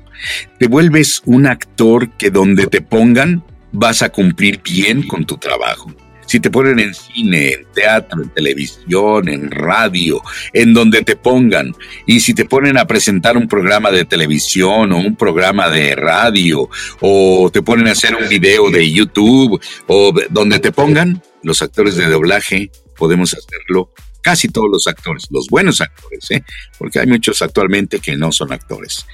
te 0.58 0.68
vuelves 0.68 1.22
un 1.26 1.48
actor 1.48 2.12
que 2.12 2.30
donde 2.30 2.68
te 2.68 2.82
pongan 2.82 3.44
vas 3.72 4.02
a 4.02 4.10
cumplir 4.10 4.62
bien 4.64 5.08
con 5.08 5.26
tu 5.26 5.38
trabajo. 5.38 5.92
Si 6.26 6.40
te 6.40 6.50
ponen 6.50 6.80
en 6.80 6.94
cine, 6.94 7.52
en 7.52 7.66
teatro, 7.74 8.24
en 8.24 8.30
televisión, 8.30 9.28
en 9.28 9.52
radio, 9.52 10.22
en 10.54 10.74
donde 10.74 11.02
te 11.02 11.18
pongan, 11.18 11.76
y 12.06 12.22
si 12.22 12.34
te 12.34 12.46
ponen 12.46 12.78
a 12.78 12.86
presentar 12.86 13.36
un 13.36 13.50
programa 13.50 13.92
de 13.92 14.06
televisión 14.06 14.94
o 14.94 14.98
un 14.98 15.18
programa 15.18 15.70
de 15.70 15.94
radio, 15.94 16.70
o 17.02 17.50
te 17.52 17.62
ponen 17.62 17.88
a 17.88 17.92
hacer 17.92 18.16
un 18.16 18.30
video 18.30 18.72
de 18.72 18.90
YouTube, 18.90 19.60
o 19.88 20.14
donde 20.30 20.60
te 20.60 20.72
pongan, 20.72 21.22
los 21.44 21.62
actores 21.62 21.98
de 21.98 22.06
doblaje 22.06 22.72
podemos 22.96 23.34
hacerlo 23.34 23.90
casi 24.22 24.48
todos 24.48 24.70
los 24.72 24.88
actores, 24.88 25.28
los 25.30 25.48
buenos 25.48 25.82
actores, 25.82 26.30
¿eh? 26.32 26.44
porque 26.78 27.00
hay 27.00 27.08
muchos 27.08 27.42
actualmente 27.42 28.00
que 28.00 28.16
no 28.16 28.32
son 28.32 28.54
actores. 28.54 29.06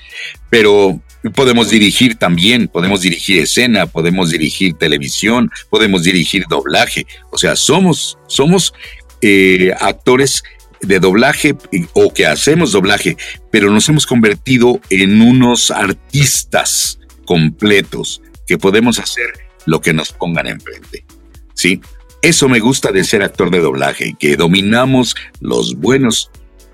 Pero 0.49 1.01
podemos 1.33 1.69
dirigir 1.69 2.15
también, 2.15 2.67
podemos 2.67 3.01
dirigir 3.01 3.39
escena, 3.39 3.85
podemos 3.87 4.31
dirigir 4.31 4.73
televisión, 4.75 5.49
podemos 5.69 6.03
dirigir 6.03 6.45
doblaje. 6.49 7.05
O 7.31 7.37
sea, 7.37 7.55
somos, 7.55 8.17
somos 8.27 8.73
eh, 9.21 9.71
actores 9.79 10.43
de 10.81 10.99
doblaje 10.99 11.55
o 11.93 12.13
que 12.13 12.25
hacemos 12.25 12.71
doblaje, 12.71 13.17
pero 13.51 13.71
nos 13.71 13.89
hemos 13.89 14.05
convertido 14.05 14.79
en 14.89 15.21
unos 15.21 15.71
artistas 15.71 16.99
completos 17.25 18.21
que 18.45 18.57
podemos 18.57 18.99
hacer 18.99 19.27
lo 19.65 19.81
que 19.81 19.93
nos 19.93 20.11
pongan 20.11 20.47
enfrente. 20.47 21.05
¿Sí? 21.53 21.81
Eso 22.27 22.49
me 22.49 22.59
gusta 22.59 22.91
de 22.91 23.05
ser 23.05 23.23
actor 23.23 23.49
de 23.49 23.61
doblaje, 23.61 24.13
que 24.19 24.35
dominamos 24.35 25.15
los 25.39 25.75
buenos, 25.75 26.29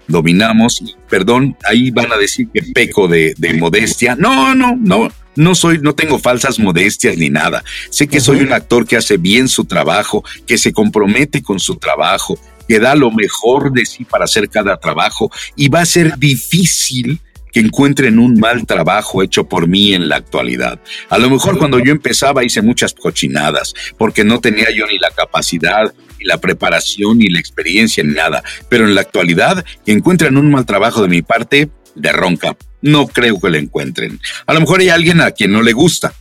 dominamos, 0.07 0.81
perdón, 1.07 1.55
ahí 1.69 1.91
van 1.91 2.11
a 2.11 2.17
decir 2.17 2.47
que 2.51 2.63
peco 2.73 3.07
de, 3.07 3.35
modestia. 3.59 4.15
No, 4.15 4.55
no, 4.55 4.75
no, 4.75 5.09
no 5.35 5.53
soy, 5.53 5.77
no 5.77 5.93
tengo 5.93 6.17
falsas 6.17 6.57
modestias 6.57 7.17
ni 7.17 7.29
nada. 7.29 7.63
Sé 7.91 8.07
que 8.07 8.19
soy 8.19 8.41
un 8.41 8.51
actor 8.51 8.87
que 8.87 8.97
hace 8.97 9.17
bien 9.17 9.47
su 9.47 9.65
trabajo, 9.65 10.23
que 10.47 10.57
se 10.57 10.73
compromete 10.73 11.43
con 11.43 11.59
su 11.59 11.75
trabajo, 11.75 12.35
que 12.67 12.79
da 12.79 12.95
lo 12.95 13.11
mejor 13.11 13.71
de 13.71 13.85
sí 13.85 14.05
para 14.05 14.25
hacer 14.25 14.49
cada 14.49 14.77
trabajo 14.77 15.29
y 15.55 15.69
va 15.69 15.81
a 15.81 15.85
ser 15.85 16.17
difícil 16.17 17.21
que 17.53 17.59
encuentren 17.59 18.19
un 18.19 18.39
mal 18.39 18.65
trabajo 18.65 19.21
hecho 19.21 19.47
por 19.47 19.67
mí 19.67 19.93
en 19.93 20.09
la 20.09 20.17
actualidad. 20.17 20.79
A 21.09 21.19
lo 21.19 21.29
mejor 21.29 21.57
cuando 21.57 21.79
yo 21.79 21.91
empezaba 21.91 22.43
hice 22.43 22.61
muchas 22.61 22.93
cochinadas, 22.93 23.73
porque 23.97 24.25
no 24.25 24.41
tenía 24.41 24.71
yo 24.71 24.87
ni 24.87 24.97
la 24.97 25.11
capacidad, 25.11 25.93
ni 26.19 26.25
la 26.25 26.39
preparación, 26.39 27.19
ni 27.19 27.27
la 27.27 27.39
experiencia, 27.39 28.03
ni 28.03 28.13
nada. 28.13 28.43
Pero 28.69 28.85
en 28.85 28.95
la 28.95 29.01
actualidad, 29.01 29.63
que 29.85 29.91
encuentren 29.91 30.35
un 30.35 30.51
mal 30.51 30.65
trabajo 30.65 31.03
de 31.03 31.07
mi 31.07 31.21
parte, 31.21 31.69
de 31.95 32.11
ronca. 32.11 32.57
No 32.81 33.07
creo 33.07 33.39
que 33.39 33.49
lo 33.49 33.57
encuentren. 33.57 34.19
A 34.47 34.53
lo 34.53 34.59
mejor 34.59 34.81
hay 34.81 34.89
alguien 34.89 35.21
a 35.21 35.31
quien 35.31 35.51
no 35.51 35.61
le 35.61 35.73
gusta. 35.73 36.13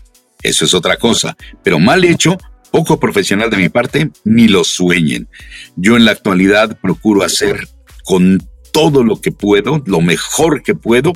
Eso 0.42 0.64
es 0.66 0.74
otra 0.74 0.96
cosa. 0.96 1.36
Pero 1.64 1.78
mal 1.78 2.04
hecho, 2.04 2.36
poco 2.70 3.00
profesional 3.00 3.48
de 3.48 3.56
mi 3.56 3.68
parte, 3.70 4.10
ni 4.24 4.48
lo 4.48 4.64
sueñen. 4.64 5.28
Yo 5.76 5.96
en 5.96 6.04
la 6.04 6.12
actualidad 6.12 6.78
procuro 6.80 7.22
hacer 7.22 7.68
con 8.04 8.46
todo 8.72 9.04
lo 9.04 9.20
que 9.20 9.30
puedo, 9.30 9.82
lo 9.86 10.00
mejor 10.00 10.62
que 10.62 10.74
puedo, 10.74 11.12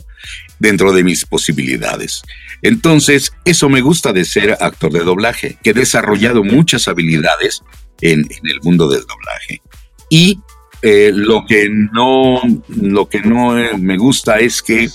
dentro 0.58 0.92
de 0.92 1.02
mis 1.02 1.24
posibilidades. 1.24 2.22
Entonces, 2.62 3.32
eso 3.44 3.68
me 3.68 3.80
gusta 3.80 4.12
de 4.12 4.24
ser 4.24 4.56
actor 4.60 4.92
de 4.92 5.00
doblaje, 5.00 5.58
que 5.62 5.70
he 5.70 5.74
desarrollado 5.74 6.44
muchas 6.44 6.86
habilidades 6.86 7.62
en, 8.00 8.28
el 8.44 8.60
mundo 8.62 8.88
del 8.88 9.02
doblaje. 9.02 9.62
Y 10.10 10.38
eh, 10.82 11.10
lo 11.12 11.44
que 11.46 11.68
no, 11.68 12.40
lo 12.68 13.08
que 13.08 13.20
no 13.20 13.58
eh, 13.58 13.76
me 13.78 13.96
gusta 13.96 14.38
es 14.38 14.62
que 14.62 14.88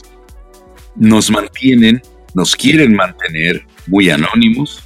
nos 0.96 1.30
mantienen, 1.32 2.02
nos 2.34 2.56
quieren 2.56 2.96
mantener 2.96 3.66
muy 3.88 4.10
anónimos 4.10 4.84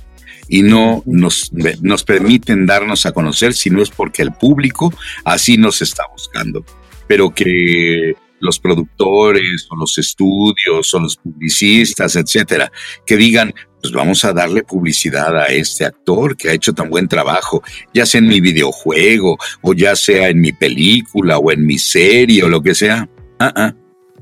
y 0.47 0.61
no 0.61 1.03
nos, 1.05 1.51
nos 1.81 2.03
permiten 2.03 2.65
darnos 2.65 3.05
a 3.05 3.11
conocer 3.11 3.53
si 3.53 3.69
no 3.69 3.81
es 3.81 3.89
porque 3.89 4.21
el 4.21 4.31
público 4.31 4.93
así 5.23 5.57
nos 5.57 5.81
está 5.81 6.03
buscando 6.11 6.63
pero 7.07 7.33
que 7.33 8.15
los 8.39 8.59
productores 8.59 9.67
o 9.69 9.75
los 9.75 9.97
estudios 9.97 10.93
o 10.93 10.99
los 10.99 11.17
publicistas, 11.17 12.15
etcétera, 12.15 12.71
que 13.05 13.17
digan, 13.17 13.53
pues 13.81 13.93
vamos 13.93 14.25
a 14.25 14.33
darle 14.33 14.63
publicidad 14.63 15.37
a 15.37 15.45
este 15.47 15.85
actor 15.85 16.35
que 16.35 16.49
ha 16.49 16.53
hecho 16.53 16.73
tan 16.73 16.89
buen 16.89 17.07
trabajo, 17.07 17.63
ya 17.93 18.05
sea 18.05 18.19
en 18.19 18.27
mi 18.27 18.41
videojuego 18.41 19.37
o 19.61 19.73
ya 19.73 19.95
sea 19.95 20.29
en 20.29 20.41
mi 20.41 20.51
película 20.51 21.37
o 21.37 21.51
en 21.51 21.65
mi 21.65 21.77
serie 21.77 22.43
o 22.43 22.49
lo 22.49 22.61
que 22.61 22.75
sea. 22.75 23.09
Ah, 23.39 23.53
ah. 23.55 23.75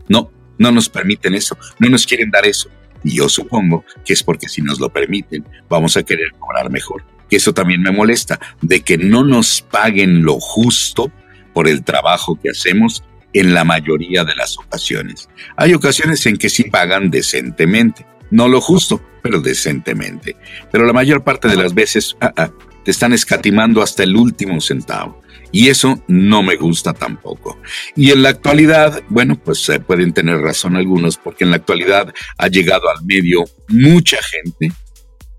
No, 0.07 0.31
no 0.57 0.71
nos 0.71 0.89
permiten 0.89 1.33
eso, 1.33 1.57
no 1.79 1.89
nos 1.89 2.05
quieren 2.05 2.29
dar 2.29 2.45
eso. 2.45 2.69
Y 3.03 3.17
yo 3.17 3.27
supongo 3.29 3.83
que 4.05 4.13
es 4.13 4.23
porque 4.23 4.47
si 4.47 4.61
nos 4.61 4.79
lo 4.79 4.89
permiten, 4.89 5.45
vamos 5.69 5.97
a 5.97 6.03
querer 6.03 6.31
cobrar 6.39 6.69
mejor. 6.69 7.03
Que 7.29 7.37
eso 7.37 7.53
también 7.53 7.81
me 7.81 7.91
molesta, 7.91 8.39
de 8.61 8.81
que 8.81 8.97
no 8.97 9.23
nos 9.23 9.61
paguen 9.61 10.23
lo 10.23 10.39
justo 10.39 11.11
por 11.53 11.67
el 11.67 11.83
trabajo 11.83 12.39
que 12.41 12.49
hacemos 12.49 13.03
en 13.33 13.53
la 13.53 13.63
mayoría 13.63 14.23
de 14.23 14.35
las 14.35 14.57
ocasiones. 14.57 15.29
Hay 15.57 15.73
ocasiones 15.73 16.25
en 16.25 16.37
que 16.37 16.49
sí 16.49 16.65
pagan 16.65 17.09
decentemente, 17.09 18.05
no 18.31 18.47
lo 18.47 18.61
justo, 18.61 19.01
pero 19.21 19.41
decentemente. 19.41 20.35
Pero 20.71 20.85
la 20.85 20.93
mayor 20.93 21.23
parte 21.23 21.47
de 21.47 21.55
las 21.55 21.73
veces 21.73 22.15
ah, 22.21 22.33
ah, 22.37 22.51
te 22.83 22.91
están 22.91 23.13
escatimando 23.13 23.81
hasta 23.81 24.03
el 24.03 24.15
último 24.15 24.61
centavo. 24.61 25.21
Y 25.51 25.69
eso 25.69 26.03
no 26.07 26.41
me 26.41 26.55
gusta 26.55 26.93
tampoco. 26.93 27.59
Y 27.95 28.11
en 28.11 28.23
la 28.23 28.29
actualidad, 28.29 29.03
bueno, 29.09 29.39
pues 29.39 29.69
eh, 29.69 29.79
pueden 29.79 30.11
tener 30.11 30.39
razón 30.39 30.75
algunos, 30.75 31.17
porque 31.17 31.43
en 31.43 31.51
la 31.51 31.57
actualidad 31.57 32.11
ha 32.37 32.47
llegado 32.47 32.89
al 32.89 33.05
medio 33.05 33.43
mucha 33.67 34.17
gente 34.23 34.75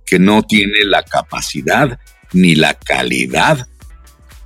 que 0.07 0.21
no 0.21 0.43
tiene 0.43 0.85
la 0.85 1.03
capacidad 1.03 1.99
ni 2.33 2.55
la 2.55 2.75
calidad 2.75 3.67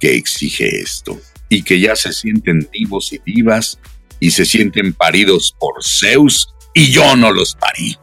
que 0.00 0.14
exige 0.14 0.80
esto 0.80 1.20
y 1.48 1.62
que 1.62 1.80
ya 1.80 1.96
se 1.96 2.12
sienten 2.12 2.68
divos 2.72 3.12
y 3.12 3.20
divas 3.24 3.78
y 4.20 4.30
se 4.30 4.44
sienten 4.44 4.92
paridos 4.92 5.54
por 5.58 5.74
Zeus 5.82 6.54
y 6.74 6.90
yo 6.90 7.16
no 7.16 7.32
los 7.32 7.54
parí. 7.54 7.96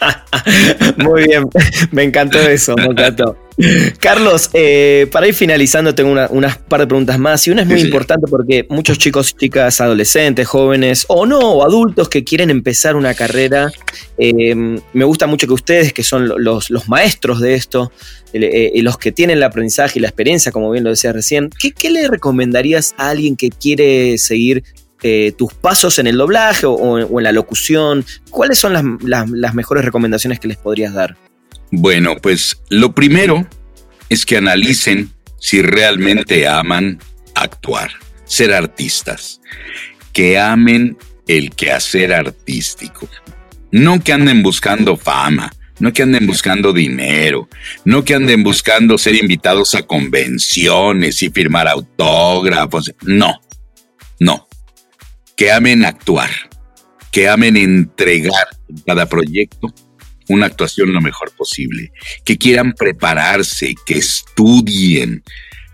Muy 0.96 1.24
bien, 1.24 1.48
me 1.90 2.04
encantó 2.04 2.38
eso, 2.40 2.74
me. 2.76 3.36
Carlos, 4.00 4.50
eh, 4.52 5.06
para 5.12 5.28
ir 5.28 5.34
finalizando, 5.34 5.94
tengo 5.94 6.10
unas 6.30 6.58
par 6.58 6.80
de 6.80 6.86
preguntas 6.86 7.18
más 7.18 7.46
y 7.46 7.50
una 7.50 7.62
es 7.62 7.68
muy 7.68 7.80
importante 7.80 8.26
porque 8.28 8.66
muchos 8.68 8.98
chicos 8.98 9.30
y 9.30 9.40
chicas, 9.40 9.80
adolescentes, 9.80 10.46
jóvenes 10.48 11.04
o 11.08 11.24
no, 11.24 11.38
o 11.38 11.64
adultos 11.64 12.08
que 12.08 12.24
quieren 12.24 12.50
empezar 12.50 12.96
una 12.96 13.14
carrera, 13.14 13.70
eh, 14.18 14.54
me 14.54 15.04
gusta 15.04 15.26
mucho 15.26 15.46
que 15.46 15.52
ustedes, 15.52 15.92
que 15.92 16.02
son 16.02 16.32
los, 16.42 16.70
maestros 16.88 17.40
de 17.40 17.54
esto, 17.54 17.92
eh, 18.32 18.72
los 18.82 18.98
que 18.98 19.12
tienen 19.12 19.38
el 19.38 19.42
aprendizaje 19.44 19.98
y 19.98 20.02
la 20.02 20.08
experiencia, 20.08 20.50
como 20.50 20.70
bien 20.70 20.84
lo 20.84 20.90
decía 20.90 21.12
recién, 21.12 21.50
¿qué, 21.58 21.90
le 21.90 22.08
recomendarías 22.08 22.94
a 22.98 23.10
alguien 23.10 23.36
que 23.36 23.50
quiere 23.50 24.18
seguir 24.18 24.64
tus 25.36 25.52
pasos 25.52 25.98
en 25.98 26.06
el 26.06 26.16
doblaje 26.16 26.66
o, 26.66 27.18
en 27.18 27.24
la 27.24 27.30
locución? 27.30 28.04
¿Cuáles 28.30 28.58
son 28.58 28.98
las 29.02 29.54
mejores 29.54 29.84
recomendaciones 29.84 30.40
que 30.40 30.48
les 30.48 30.56
podrías 30.56 30.94
dar? 30.94 31.16
Bueno, 31.70 32.16
pues 32.16 32.60
lo 32.68 32.94
primero 32.94 33.46
es 34.08 34.24
que 34.24 34.36
analicen 34.36 35.10
si 35.38 35.60
realmente 35.62 36.46
aman 36.46 36.98
actuar, 37.34 37.90
ser 38.24 38.52
artistas, 38.54 39.40
que 40.12 40.38
amen 40.38 40.96
el 41.26 41.50
quehacer 41.50 42.12
artístico, 42.12 43.08
no 43.70 44.02
que 44.02 44.12
anden 44.12 44.42
buscando 44.42 44.96
fama, 44.96 45.52
no 45.80 45.92
que 45.92 46.02
anden 46.02 46.26
buscando 46.26 46.72
dinero, 46.72 47.48
no 47.84 48.04
que 48.04 48.14
anden 48.14 48.42
buscando 48.42 48.96
ser 48.96 49.16
invitados 49.16 49.74
a 49.74 49.82
convenciones 49.82 51.22
y 51.22 51.30
firmar 51.30 51.66
autógrafos, 51.66 52.94
no, 53.02 53.40
no, 54.20 54.48
que 55.36 55.50
amen 55.50 55.84
actuar, 55.84 56.30
que 57.10 57.28
amen 57.28 57.56
entregar 57.56 58.48
cada 58.86 59.06
proyecto 59.06 59.74
una 60.28 60.46
actuación 60.46 60.92
lo 60.92 61.00
mejor 61.00 61.32
posible, 61.32 61.92
que 62.24 62.38
quieran 62.38 62.72
prepararse, 62.72 63.74
que 63.86 63.98
estudien, 63.98 65.22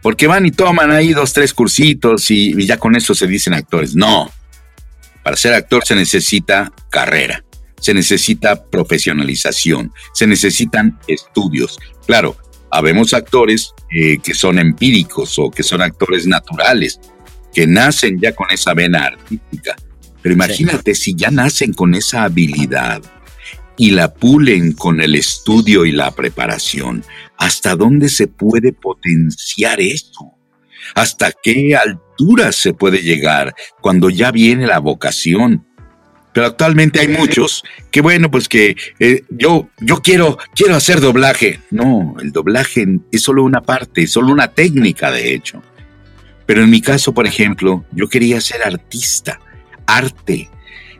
porque 0.03 0.27
van 0.27 0.47
y 0.47 0.51
toman 0.51 0.91
ahí 0.91 1.13
dos, 1.13 1.33
tres 1.33 1.53
cursitos 1.53 2.31
y, 2.31 2.53
y 2.59 2.67
ya 2.67 2.79
con 2.79 2.97
eso 2.97 3.15
se 3.15 3.27
dicen 3.27 3.55
actores. 3.55 3.95
No, 3.95 4.33
para 5.23 5.37
ser 5.37 5.55
actor 5.55 5.85
se 5.85 5.95
necesita 5.95 6.73
carrera, 6.91 7.45
se 7.79 7.95
necesita 7.95 8.65
profesionalización, 8.65 9.93
se 10.15 10.27
necesitan 10.27 10.99
estudios. 11.07 11.79
Claro, 12.07 12.37
habemos 12.71 13.13
actores 13.15 13.75
eh, 13.91 14.19
que 14.23 14.35
son 14.35 14.59
empíricos 14.59 15.39
o 15.39 15.51
que 15.51 15.63
son 15.63 15.83
actores 15.83 16.27
naturales, 16.27 17.01
que 17.53 17.67
nacen 17.67 18.21
ya 18.21 18.35
con 18.35 18.47
esa 18.51 18.75
vena 18.75 19.05
artística. 19.07 19.77
Pero 20.23 20.35
imagínate 20.35 20.95
si 20.95 21.15
ya 21.15 21.31
nacen 21.31 21.73
con 21.73 21.95
esa 21.95 22.25
habilidad 22.25 23.03
y 23.81 23.93
la 23.93 24.13
pulen 24.13 24.75
con 24.75 25.01
el 25.01 25.15
estudio 25.15 25.87
y 25.87 25.93
la 25.93 26.11
preparación, 26.11 27.03
¿hasta 27.39 27.77
dónde 27.77 28.11
se 28.11 28.27
puede 28.27 28.75
potenciar 28.75 29.81
eso? 29.81 30.35
¿Hasta 30.95 31.33
qué 31.43 31.75
altura 31.75 32.53
se 32.53 32.75
puede 32.75 33.01
llegar 33.01 33.55
cuando 33.81 34.11
ya 34.11 34.33
viene 34.33 34.67
la 34.67 34.81
vocación? 34.81 35.67
Pero 36.35 36.49
actualmente 36.49 37.01
hay 37.01 37.09
muchos 37.09 37.65
que 37.91 38.03
bueno, 38.03 38.31
pues 38.31 38.51
que 38.51 38.77
eh, 38.99 39.23
yo, 39.31 39.71
yo 39.81 40.03
quiero, 40.03 40.37
quiero 40.55 40.77
hacer 40.77 41.01
doblaje. 41.01 41.61
No, 41.71 42.17
el 42.21 42.33
doblaje 42.33 42.87
es 43.11 43.23
solo 43.23 43.45
una 43.45 43.63
parte, 43.63 44.03
es 44.03 44.13
solo 44.13 44.31
una 44.31 44.49
técnica 44.49 45.11
de 45.11 45.33
hecho. 45.33 45.63
Pero 46.45 46.63
en 46.63 46.69
mi 46.69 46.83
caso, 46.83 47.15
por 47.15 47.27
ejemplo, 47.27 47.87
yo 47.93 48.11
quería 48.11 48.43
ser 48.43 48.63
artista, 48.63 49.41
arte. 49.87 50.51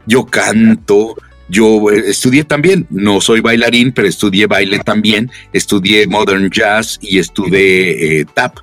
Yo 0.07 0.25
canto, 0.25 1.15
yo 1.51 1.91
eh, 1.91 2.05
estudié 2.07 2.45
también, 2.45 2.87
no 2.91 3.21
soy 3.21 3.41
bailarín, 3.41 3.93
pero 3.93 4.09
estudié 4.09 4.47
baile 4.47 4.79
también, 4.79 5.31
estudié 5.53 6.07
modern 6.07 6.49
jazz 6.51 6.99
y 7.03 7.19
estudié 7.19 8.21
eh, 8.21 8.25
tap 8.33 8.59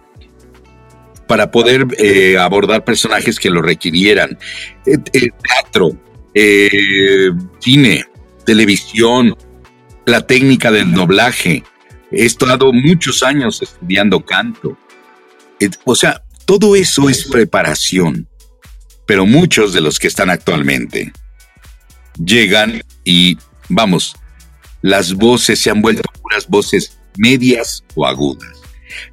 para 1.28 1.52
poder 1.52 1.86
abordar 2.40 2.86
personajes 2.86 3.38
que 3.38 3.50
lo 3.50 3.62
requirieran. 3.62 4.40
teatro, 4.86 5.92
eh, 6.34 7.32
cine, 7.60 8.06
televisión, 8.46 9.36
la 10.06 10.26
técnica 10.26 10.72
del 10.72 10.94
doblaje. 10.94 11.66
He 12.12 12.26
estado 12.26 12.72
muchos 12.72 13.24
años 13.24 13.62
estudiando 13.62 14.24
canto. 14.24 14.78
O 15.84 15.96
sea, 15.96 16.24
todo 16.46 16.78
eso 16.78 17.10
es 17.10 17.26
preparación. 17.26 18.30
Pero 19.06 19.26
muchos 19.26 19.74
de 19.74 19.82
los 19.82 20.00
que 20.00 20.08
están 20.08 20.30
actualmente 20.30 21.12
llegan 22.24 22.82
y, 23.04 23.38
vamos, 23.70 24.16
las 24.82 25.14
voces 25.14 25.60
se 25.60 25.70
han 25.70 25.82
vuelto 25.82 26.04
puras 26.22 26.48
voces 26.48 26.98
medias 27.18 27.84
o 27.96 28.06
agudas. 28.06 28.58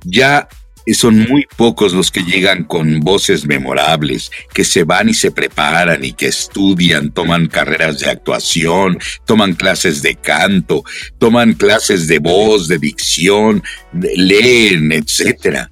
Ya 0.05 0.49
son 0.93 1.21
muy 1.29 1.47
pocos 1.57 1.95
los 1.95 2.11
que 2.11 2.23
llegan 2.23 2.65
con 2.65 3.01
voces 3.01 3.47
memorables, 3.47 4.31
que 4.53 4.65
se 4.65 4.85
van 4.85 5.09
y 5.09 5.15
se 5.15 5.31
preparan 5.31 6.05
y 6.05 6.13
que 6.13 6.27
estudian, 6.27 7.11
toman 7.11 7.47
carreras 7.47 8.01
de 8.01 8.11
actuación, 8.11 8.99
toman 9.25 9.55
clases 9.55 10.03
de 10.03 10.17
canto, 10.17 10.85
toman 11.19 11.55
clases 11.55 12.07
de 12.07 12.19
voz, 12.19 12.69
de 12.69 12.79
dicción, 12.79 13.63
leen, 13.93 14.93
etc. 14.93 15.69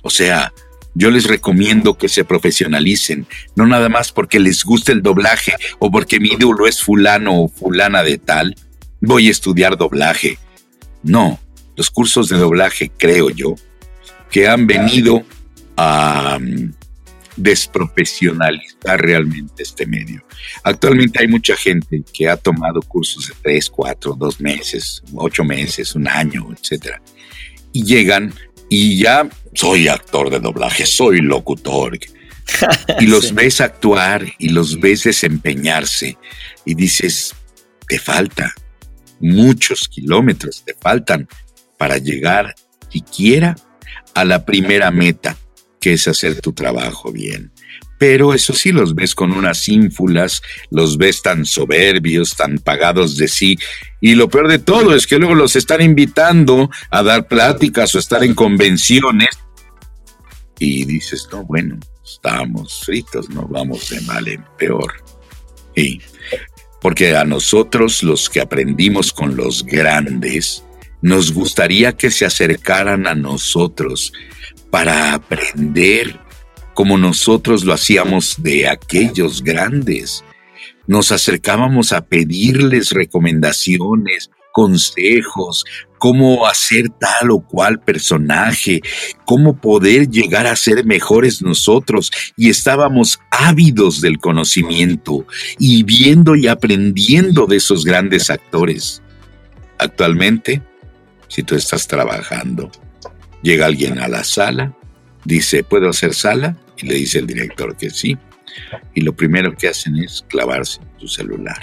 O 0.00 0.08
sea, 0.08 0.50
yo 0.94 1.10
les 1.10 1.24
recomiendo 1.24 1.98
que 1.98 2.08
se 2.08 2.24
profesionalicen, 2.24 3.26
no 3.56 3.66
nada 3.66 3.88
más 3.88 4.12
porque 4.12 4.38
les 4.38 4.64
guste 4.64 4.92
el 4.92 5.02
doblaje 5.02 5.54
o 5.78 5.90
porque 5.90 6.20
mi 6.20 6.28
ídolo 6.28 6.66
es 6.66 6.82
fulano 6.82 7.42
o 7.42 7.48
fulana 7.48 8.02
de 8.02 8.18
tal, 8.18 8.54
voy 9.00 9.28
a 9.28 9.32
estudiar 9.32 9.76
doblaje. 9.76 10.38
No, 11.02 11.40
los 11.76 11.90
cursos 11.90 12.28
de 12.28 12.36
doblaje, 12.36 12.90
creo 12.96 13.30
yo, 13.30 13.56
que 14.30 14.48
han 14.48 14.66
venido 14.66 15.24
a 15.76 16.38
mm, 16.40 16.72
desprofesionalizar 17.36 19.00
realmente 19.00 19.62
este 19.62 19.86
medio. 19.86 20.24
Actualmente 20.62 21.20
hay 21.20 21.28
mucha 21.28 21.56
gente 21.56 22.02
que 22.12 22.28
ha 22.28 22.36
tomado 22.36 22.80
cursos 22.82 23.28
de 23.28 23.34
tres, 23.42 23.68
cuatro, 23.68 24.14
dos 24.14 24.40
meses, 24.40 25.02
ocho 25.14 25.44
meses, 25.44 25.94
un 25.94 26.06
año, 26.06 26.48
etcétera, 26.56 27.02
y 27.72 27.84
llegan 27.84 28.32
y 28.68 28.98
ya 28.98 29.28
soy 29.54 29.88
actor 29.88 30.30
de 30.30 30.40
doblaje, 30.40 30.86
soy 30.86 31.20
locutor. 31.20 31.98
Y 33.00 33.06
los 33.06 33.34
ves 33.34 33.62
actuar 33.62 34.26
y 34.38 34.50
los 34.50 34.78
ves 34.78 35.04
desempeñarse 35.04 36.18
y 36.66 36.74
dices, 36.74 37.34
te 37.88 37.98
falta 37.98 38.52
muchos 39.18 39.88
kilómetros, 39.88 40.62
te 40.64 40.74
faltan 40.74 41.26
para 41.78 41.96
llegar 41.96 42.54
siquiera 42.90 43.56
a 44.14 44.24
la 44.24 44.44
primera 44.44 44.90
meta, 44.90 45.36
que 45.80 45.94
es 45.94 46.06
hacer 46.06 46.40
tu 46.40 46.52
trabajo 46.52 47.10
bien. 47.10 47.50
Pero 47.98 48.34
eso 48.34 48.52
sí, 48.52 48.72
los 48.72 48.94
ves 48.94 49.14
con 49.14 49.32
unas 49.32 49.68
ínfulas, 49.68 50.42
los 50.70 50.98
ves 50.98 51.22
tan 51.22 51.46
soberbios, 51.46 52.36
tan 52.36 52.58
pagados 52.58 53.16
de 53.16 53.28
sí. 53.28 53.56
Y 54.00 54.14
lo 54.14 54.28
peor 54.28 54.48
de 54.48 54.58
todo 54.58 54.94
es 54.94 55.06
que 55.06 55.18
luego 55.18 55.34
los 55.34 55.56
están 55.56 55.80
invitando 55.80 56.70
a 56.90 57.02
dar 57.02 57.28
pláticas 57.28 57.94
o 57.94 57.98
estar 57.98 58.22
en 58.24 58.34
convenciones. 58.34 59.28
Y 60.64 60.84
dices, 60.86 61.28
no, 61.30 61.44
bueno, 61.44 61.78
estamos 62.02 62.80
fritos, 62.86 63.28
no 63.28 63.46
vamos 63.46 63.90
de 63.90 64.00
mal 64.00 64.26
en 64.26 64.42
peor. 64.58 64.94
Y 65.76 66.00
porque 66.80 67.14
a 67.14 67.24
nosotros 67.24 68.02
los 68.02 68.30
que 68.30 68.40
aprendimos 68.40 69.12
con 69.12 69.36
los 69.36 69.62
grandes, 69.64 70.64
nos 71.02 71.34
gustaría 71.34 71.94
que 71.98 72.10
se 72.10 72.24
acercaran 72.24 73.06
a 73.06 73.14
nosotros 73.14 74.14
para 74.70 75.12
aprender 75.12 76.18
como 76.72 76.96
nosotros 76.96 77.62
lo 77.64 77.74
hacíamos 77.74 78.42
de 78.42 78.66
aquellos 78.66 79.42
grandes. 79.42 80.24
Nos 80.86 81.12
acercábamos 81.12 81.92
a 81.92 82.06
pedirles 82.06 82.90
recomendaciones, 82.90 84.30
consejos, 84.52 85.64
cómo 86.04 86.46
hacer 86.46 86.90
tal 87.00 87.30
o 87.30 87.40
cual 87.40 87.80
personaje, 87.80 88.82
cómo 89.24 89.58
poder 89.58 90.06
llegar 90.10 90.46
a 90.46 90.54
ser 90.54 90.84
mejores 90.84 91.40
nosotros 91.40 92.12
y 92.36 92.50
estábamos 92.50 93.18
ávidos 93.30 94.02
del 94.02 94.18
conocimiento 94.18 95.26
y 95.58 95.82
viendo 95.82 96.36
y 96.36 96.46
aprendiendo 96.46 97.46
de 97.46 97.56
esos 97.56 97.86
grandes 97.86 98.28
actores. 98.28 99.00
Actualmente, 99.78 100.60
si 101.28 101.42
tú 101.42 101.54
estás 101.54 101.86
trabajando. 101.86 102.70
Llega 103.40 103.64
alguien 103.64 103.98
a 103.98 104.06
la 104.06 104.24
sala, 104.24 104.76
dice, 105.24 105.64
¿puedo 105.64 105.88
hacer 105.88 106.12
sala? 106.12 106.54
Y 106.76 106.86
le 106.86 106.96
dice 106.96 107.20
el 107.20 107.26
director 107.26 107.78
que 107.78 107.88
sí. 107.88 108.18
Y 108.92 109.00
lo 109.00 109.16
primero 109.16 109.56
que 109.56 109.68
hacen 109.68 109.96
es 109.96 110.22
clavarse 110.28 110.82
en 110.82 111.00
su 111.00 111.08
celular. 111.08 111.62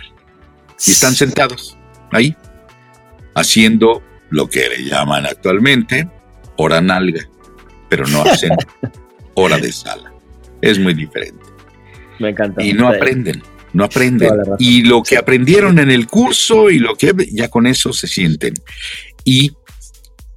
Y 0.87 0.89
están 0.89 1.13
sentados 1.13 1.77
ahí, 2.11 2.35
haciendo 3.35 4.01
lo 4.31 4.49
que 4.49 4.67
le 4.67 4.85
llaman 4.85 5.25
actualmente 5.25 6.09
hora 6.57 6.81
nalga, 6.81 7.27
pero 7.89 8.05
no 8.07 8.23
hacen 8.23 8.51
hora 9.35 9.57
de 9.57 9.71
sala. 9.71 10.11
Es 10.61 10.79
muy 10.79 10.93
diferente. 10.93 11.43
Me 12.19 12.29
encanta. 12.29 12.63
Y 12.63 12.73
no 12.73 12.87
aprenden, 12.87 13.41
no 13.73 13.83
aprenden. 13.83 14.29
Y 14.59 14.83
lo 14.83 15.03
que 15.03 15.17
aprendieron 15.17 15.79
en 15.79 15.91
el 15.91 16.07
curso 16.07 16.69
y 16.69 16.79
lo 16.79 16.95
que 16.95 17.13
ya 17.31 17.49
con 17.49 17.67
eso 17.67 17.93
se 17.93 18.07
sienten. 18.07 18.53
Y 19.23 19.51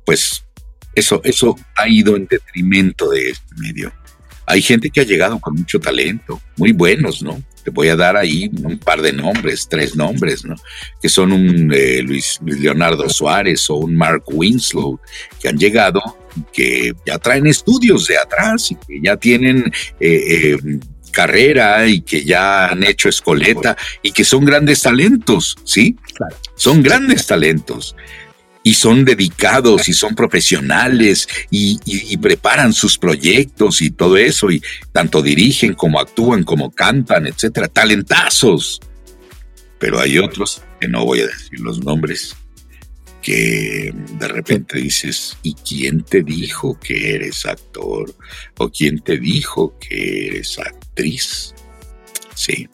pues 0.05 0.45
eso, 0.95 1.21
eso 1.25 1.57
ha 1.77 1.89
ido 1.89 2.17
en 2.17 2.27
detrimento 2.27 3.11
de 3.11 3.31
este 3.31 3.55
medio. 3.57 3.93
Hay 4.47 4.63
gente 4.63 4.91
que 4.91 5.01
ha 5.01 5.05
llegado 5.05 5.39
con 5.41 5.55
mucho 5.55 5.81
talento, 5.81 6.41
muy 6.57 6.73
buenos, 6.73 7.23
¿no? 7.23 7.43
Te 7.65 7.71
voy 7.71 7.89
a 7.89 7.97
dar 7.97 8.17
ahí 8.17 8.51
un 8.63 8.79
par 8.79 9.01
de 9.01 9.13
nombres, 9.13 9.67
tres 9.69 9.97
nombres, 9.97 10.45
¿no? 10.45 10.55
Que 11.01 11.09
son 11.09 11.33
un 11.33 11.73
eh, 11.75 12.03
Luis, 12.03 12.39
Leonardo 12.45 13.09
Suárez 13.09 13.69
o 13.71 13.77
un 13.77 13.97
Mark 13.97 14.25
Winslow, 14.27 15.01
que 15.41 15.49
han 15.49 15.59
llegado, 15.59 16.01
que 16.53 16.93
ya 17.07 17.19
traen 17.19 17.47
estudios 17.47 18.07
de 18.07 18.19
atrás 18.19 18.71
y 18.71 18.75
que 18.75 19.01
ya 19.03 19.17
tienen 19.17 19.65
eh, 19.99 20.55
eh, 20.55 20.59
carrera 21.11 21.87
y 21.87 22.03
que 22.03 22.25
ya 22.25 22.69
han 22.69 22.83
hecho 22.85 23.09
escoleta 23.09 23.77
y 24.03 24.13
que 24.13 24.25
son 24.25 24.45
grandes 24.45 24.83
talentos, 24.83 25.57
¿sí? 25.65 25.97
Claro. 26.15 26.37
Son 26.57 26.83
grandes 26.83 27.27
talentos 27.27 27.97
y 28.67 28.73
son 28.75 29.05
dedicados 29.05 29.89
y 29.91 29.93
son 29.93 30.17
profesionales 30.17 31.29
y, 31.51 32.17
preparan 32.17 32.73
sus 32.73 32.97
proyectos 32.97 33.83
y 33.83 33.91
todo 33.91 34.17
eso 34.17 34.51
y 34.51 34.63
tanto 34.91 35.21
dirigen 35.21 35.75
como 35.75 36.01
actúan 36.01 36.43
como 36.43 36.71
cantan, 36.71 37.27
etcétera, 37.27 37.69
talentazos. 37.69 38.81
Pero 39.79 40.01
hay 40.01 40.19
otros 40.19 40.63
que 40.81 40.89
no 40.89 41.05
voy 41.05 41.21
a 41.21 41.27
decir 41.27 41.61
los 41.61 41.85
nombres 41.85 42.35
que 43.21 43.93
de 44.19 44.29
repente 44.29 44.79
dices, 44.79 45.37
¿y 45.43 45.55
quién 45.55 46.03
te 46.03 46.23
dijo 46.23 46.79
que 46.81 47.15
eres 47.15 47.45
actor? 47.45 48.15
¿O 48.57 48.71
quién 48.71 49.01
te 49.01 49.19
dijo 49.19 49.79
que 49.79 50.29
eres 50.29 50.59
actriz? 50.59 51.55
Sí. 52.35 52.67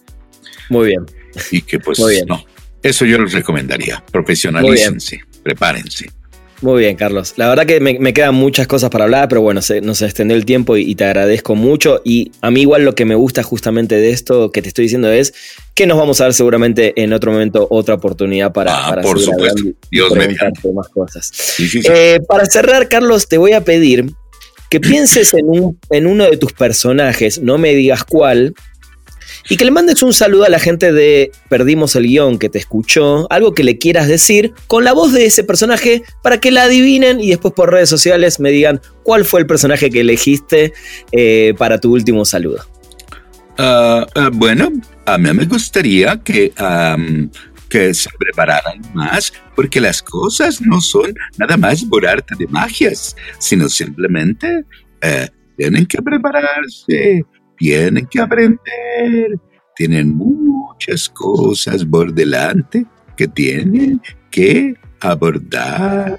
Muy 0.69 0.89
bien. 0.89 1.05
Y 1.51 1.63
que 1.63 1.81
pues 1.81 1.99
no, 2.29 2.45
eso 2.83 3.05
yo 3.05 3.19
les 3.19 3.33
recomendaría, 3.33 4.05
profesionalícense 4.13 5.30
prepárense. 5.43 6.11
Muy 6.63 6.81
bien, 6.81 6.97
Carlos. 6.97 7.35
La 7.37 7.49
verdad 7.49 7.65
que 7.65 7.81
me, 7.81 8.13
quedan 8.13 8.35
muchas 8.35 8.67
cosas 8.67 8.91
para 8.91 9.05
hablar, 9.05 9.29
pero 9.29 9.41
bueno, 9.41 9.63
se, 9.63 9.81
nos 9.81 10.03
extendió 10.03 10.37
el 10.37 10.45
tiempo 10.45 10.77
y, 10.77 10.95
te 10.95 11.05
agradezco 11.05 11.55
mucho. 11.55 12.03
Y 12.05 12.33
a 12.43 12.51
mí 12.51 12.63
igual 12.63 12.85
lo 12.85 12.95
que 12.95 13.07
me 13.07 13.15
gusta 13.15 13.43
justamente 13.43 13.95
de 13.95 14.11
esto 14.11 14.53
que 14.53 14.61
te 14.61 14.69
estoy 14.69 14.85
diciendo 14.85 15.11
es 15.11 15.33
que 15.75 15.87
nos 15.87 15.97
vamos 15.97 16.21
a 16.21 16.25
dar 16.25 16.35
seguramente 16.35 16.93
en 17.03 17.15
otro 17.15 17.33
momento 17.33 17.67
otra 17.71 17.95
oportunidad 17.95 18.53
para, 18.53 18.89
ah, 18.89 19.01
por 19.01 19.19
supuesto. 19.19 19.63
Dios 19.91 20.13
más 20.75 20.89
cosas. 20.89 21.33
Eh, 21.59 22.21
para 22.29 22.45
cerrar, 22.45 22.89
Carlos, 22.89 23.27
te 23.27 23.39
voy 23.39 23.53
a 23.53 23.65
pedir 23.65 24.05
que 24.69 24.81
pienses 24.81 25.33
en, 25.35 25.47
un, 25.47 25.79
en 25.91 26.07
uno 26.07 26.25
de 26.25 26.37
tus 26.37 26.53
personajes, 26.53 27.41
no 27.41 27.59
me 27.59 27.75
digas 27.75 28.05
cuál, 28.05 28.55
y 29.51 29.57
que 29.57 29.65
le 29.65 29.73
mandes 29.73 30.03
un 30.05 30.13
saludo 30.13 30.45
a 30.45 30.49
la 30.49 30.61
gente 30.61 30.93
de 30.93 31.33
Perdimos 31.49 31.97
el 31.97 32.05
guion 32.05 32.39
que 32.39 32.49
te 32.49 32.59
escuchó, 32.59 33.27
algo 33.31 33.53
que 33.53 33.65
le 33.65 33.79
quieras 33.79 34.07
decir 34.07 34.55
con 34.69 34.85
la 34.85 34.93
voz 34.93 35.13
de 35.13 35.27
ese 35.27 35.43
personaje 35.43 36.05
para 36.23 36.39
que 36.39 36.53
la 36.53 36.63
adivinen 36.63 37.21
y 37.21 37.31
después 37.31 37.53
por 37.53 37.73
redes 37.73 37.89
sociales 37.89 38.39
me 38.39 38.53
digan 38.53 38.81
cuál 39.03 39.25
fue 39.25 39.41
el 39.41 39.47
personaje 39.47 39.91
que 39.91 40.03
elegiste 40.03 40.73
eh, 41.11 41.53
para 41.59 41.81
tu 41.81 41.93
último 41.93 42.25
saludo. 42.25 42.65
Ah, 43.59 44.07
ah, 44.15 44.31
bueno, 44.33 44.71
a 45.05 45.19
mí 45.19 45.33
me 45.33 45.45
gustaría 45.47 46.17
que, 46.23 46.53
se 47.93 48.11
prepararan 48.19 48.81
más, 48.95 49.33
porque 49.57 49.81
las 49.81 50.01
cosas 50.01 50.61
no 50.63 50.81
son 50.81 51.13
nada 51.39 51.57
más 51.57 51.85
por 51.85 52.07
arte 52.07 52.37
de 52.39 52.47
magias, 52.47 53.17
sino 53.41 53.69
simplemente 53.69 54.65
eh, 55.03 55.29
tienen 55.57 55.87
que 55.87 56.01
prepararse 56.01 57.25
tienen 57.61 58.07
que 58.07 58.19
aprender, 58.19 59.39
tienen 59.77 60.17
muchas 60.17 61.11
cosas 61.11 61.85
por 61.85 62.13
delante 62.15 62.87
que 63.15 63.29
tienen 63.29 64.01
que 64.31 64.75
abordar. 64.99 66.19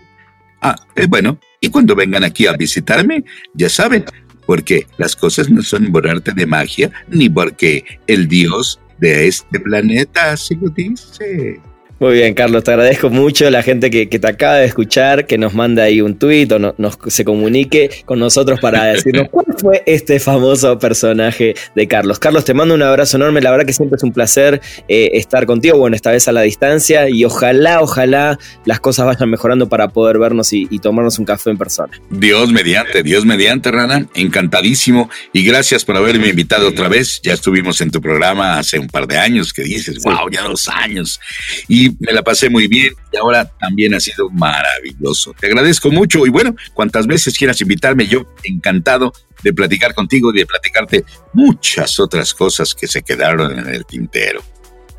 Ah, 0.62 0.76
eh, 0.96 1.08
bueno, 1.10 1.40
y 1.60 1.70
cuando 1.70 1.96
vengan 1.96 2.24
aquí 2.24 2.46
a 2.46 2.54
visitarme, 2.54 3.24
ya 3.56 3.70
saben, 3.70 4.06
porque 4.46 4.86
las 5.00 5.16
cosas 5.16 5.50
no 5.50 5.64
son 5.64 5.92
por 5.92 6.08
arte 6.08 6.32
de 6.32 6.46
magia, 6.46 6.92
ni 7.08 7.28
porque 7.28 7.84
el 8.06 8.28
dios 8.28 8.80
de 9.00 9.28
este 9.28 9.60
planeta 9.60 10.34
así 10.34 10.56
lo 10.56 10.70
dice. 10.70 11.60
Muy 12.02 12.14
bien, 12.14 12.34
Carlos, 12.34 12.64
te 12.64 12.72
agradezco 12.72 13.12
mucho 13.12 13.48
la 13.52 13.62
gente 13.62 13.92
que, 13.92 14.08
te 14.08 14.28
acaba 14.28 14.56
de 14.56 14.66
escuchar, 14.66 15.28
que 15.28 15.38
nos 15.38 15.54
manda 15.54 15.84
ahí 15.84 16.02
un 16.02 16.18
tuit 16.18 16.52
o 16.52 16.58
nos, 16.58 16.98
se 17.10 17.24
comunique 17.24 17.92
con 18.06 18.18
nosotros 18.18 18.60
para 18.60 18.86
decirnos 18.86 19.28
cuál 19.30 19.46
fue 19.56 19.84
este 19.86 20.20
famoso 20.20 20.80
personaje 20.80 21.54
de 21.76 21.88
Carlos. 21.88 22.18
Carlos, 22.18 22.44
te 22.44 22.56
mando 22.56 22.74
un 22.74 22.82
abrazo 22.82 23.18
enorme, 23.18 23.40
la 23.40 23.52
verdad 23.52 23.68
que 23.68 23.74
siempre 23.74 23.98
es 23.98 24.04
un 24.04 24.14
placer 24.14 24.62
eh, 24.88 25.12
estar 25.14 25.46
contigo, 25.46 25.78
bueno, 25.78 25.96
esta 25.96 26.10
vez 26.10 26.28
a 26.28 26.32
la 26.32 26.42
distancia 26.42 27.08
y 27.08 27.24
ojalá, 27.24 27.82
ojalá 27.82 28.40
las 28.66 28.80
cosas 28.80 29.06
vayan 29.06 29.30
mejorando 29.30 29.70
para 29.70 29.90
poder 29.90 30.18
vernos 30.18 30.54
y, 30.54 30.66
tomarnos 30.80 31.20
un 31.20 31.26
café 31.26 31.52
en 31.52 31.60
persona. 31.60 31.94
Dios 32.10 32.52
mediante, 32.52 33.04
Dios 33.04 33.28
mediante, 33.28 33.70
Rana, 33.70 34.08
encantadísimo 34.16 35.08
y 35.34 35.46
gracias 35.46 35.86
por 35.86 35.96
haberme 35.98 36.30
invitado 36.30 36.68
otra 36.68 36.88
vez. 36.88 37.22
Ya 37.22 37.34
estuvimos 37.34 37.80
en 37.82 37.92
tu 37.92 38.02
programa 38.02 38.58
hace 38.58 38.80
un 38.80 38.88
par 38.88 39.06
de 39.06 39.20
años 39.20 39.54
que 39.54 39.62
dices, 39.62 40.02
wow, 40.04 40.32
ya 40.32 40.42
dos 40.42 40.68
años. 40.68 41.20
Y 41.68 41.91
me 42.00 42.12
la 42.12 42.24
pasé 42.24 42.50
muy 42.50 42.68
bien 42.68 42.94
y 43.12 43.18
ahora 43.18 43.46
también 43.60 43.94
ha 43.94 44.00
sido 44.00 44.30
maravilloso. 44.30 45.34
Te 45.40 45.48
agradezco 45.48 45.92
mucho 45.92 46.26
y 46.26 46.30
bueno, 46.30 46.56
cuantas 46.74 47.08
veces 47.08 47.38
quieras 47.38 47.60
invitarme, 47.62 48.08
yo 48.08 48.26
encantado 48.44 49.14
de 49.44 49.54
platicar 49.54 49.94
contigo 49.94 50.32
y 50.34 50.40
de 50.40 50.46
platicarte 50.46 51.04
muchas 51.34 52.00
otras 52.00 52.34
cosas 52.34 52.76
que 52.76 52.88
se 52.88 53.02
quedaron 53.02 53.58
en 53.58 53.74
el 53.74 53.86
tintero. 53.86 54.44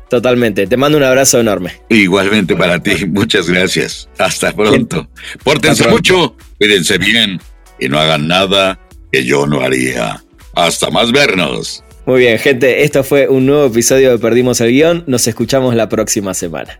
Totalmente. 0.09 0.67
Te 0.67 0.77
mando 0.77 0.97
un 0.97 1.03
abrazo 1.03 1.39
enorme. 1.39 1.81
Igualmente 1.89 2.55
para 2.55 2.81
ti. 2.81 3.05
Muchas 3.07 3.49
gracias. 3.49 4.07
Hasta 4.19 4.51
pronto. 4.51 5.09
Pórtense 5.43 5.87
mucho, 5.87 6.35
cuídense 6.59 6.99
bien 6.99 7.41
y 7.79 7.89
no 7.89 7.97
hagan 7.99 8.27
nada 8.27 8.79
que 9.11 9.25
yo 9.25 9.47
no 9.47 9.61
haría. 9.61 10.23
Hasta 10.53 10.91
más 10.91 11.11
vernos. 11.11 11.83
Muy 12.05 12.19
bien, 12.19 12.37
gente. 12.37 12.83
Esto 12.83 13.03
fue 13.03 13.27
un 13.27 13.45
nuevo 13.45 13.65
episodio 13.65 14.11
de 14.11 14.19
Perdimos 14.19 14.61
el 14.61 14.71
Guión. 14.71 15.03
Nos 15.07 15.27
escuchamos 15.27 15.73
la 15.73 15.89
próxima 15.89 16.33
semana. 16.33 16.79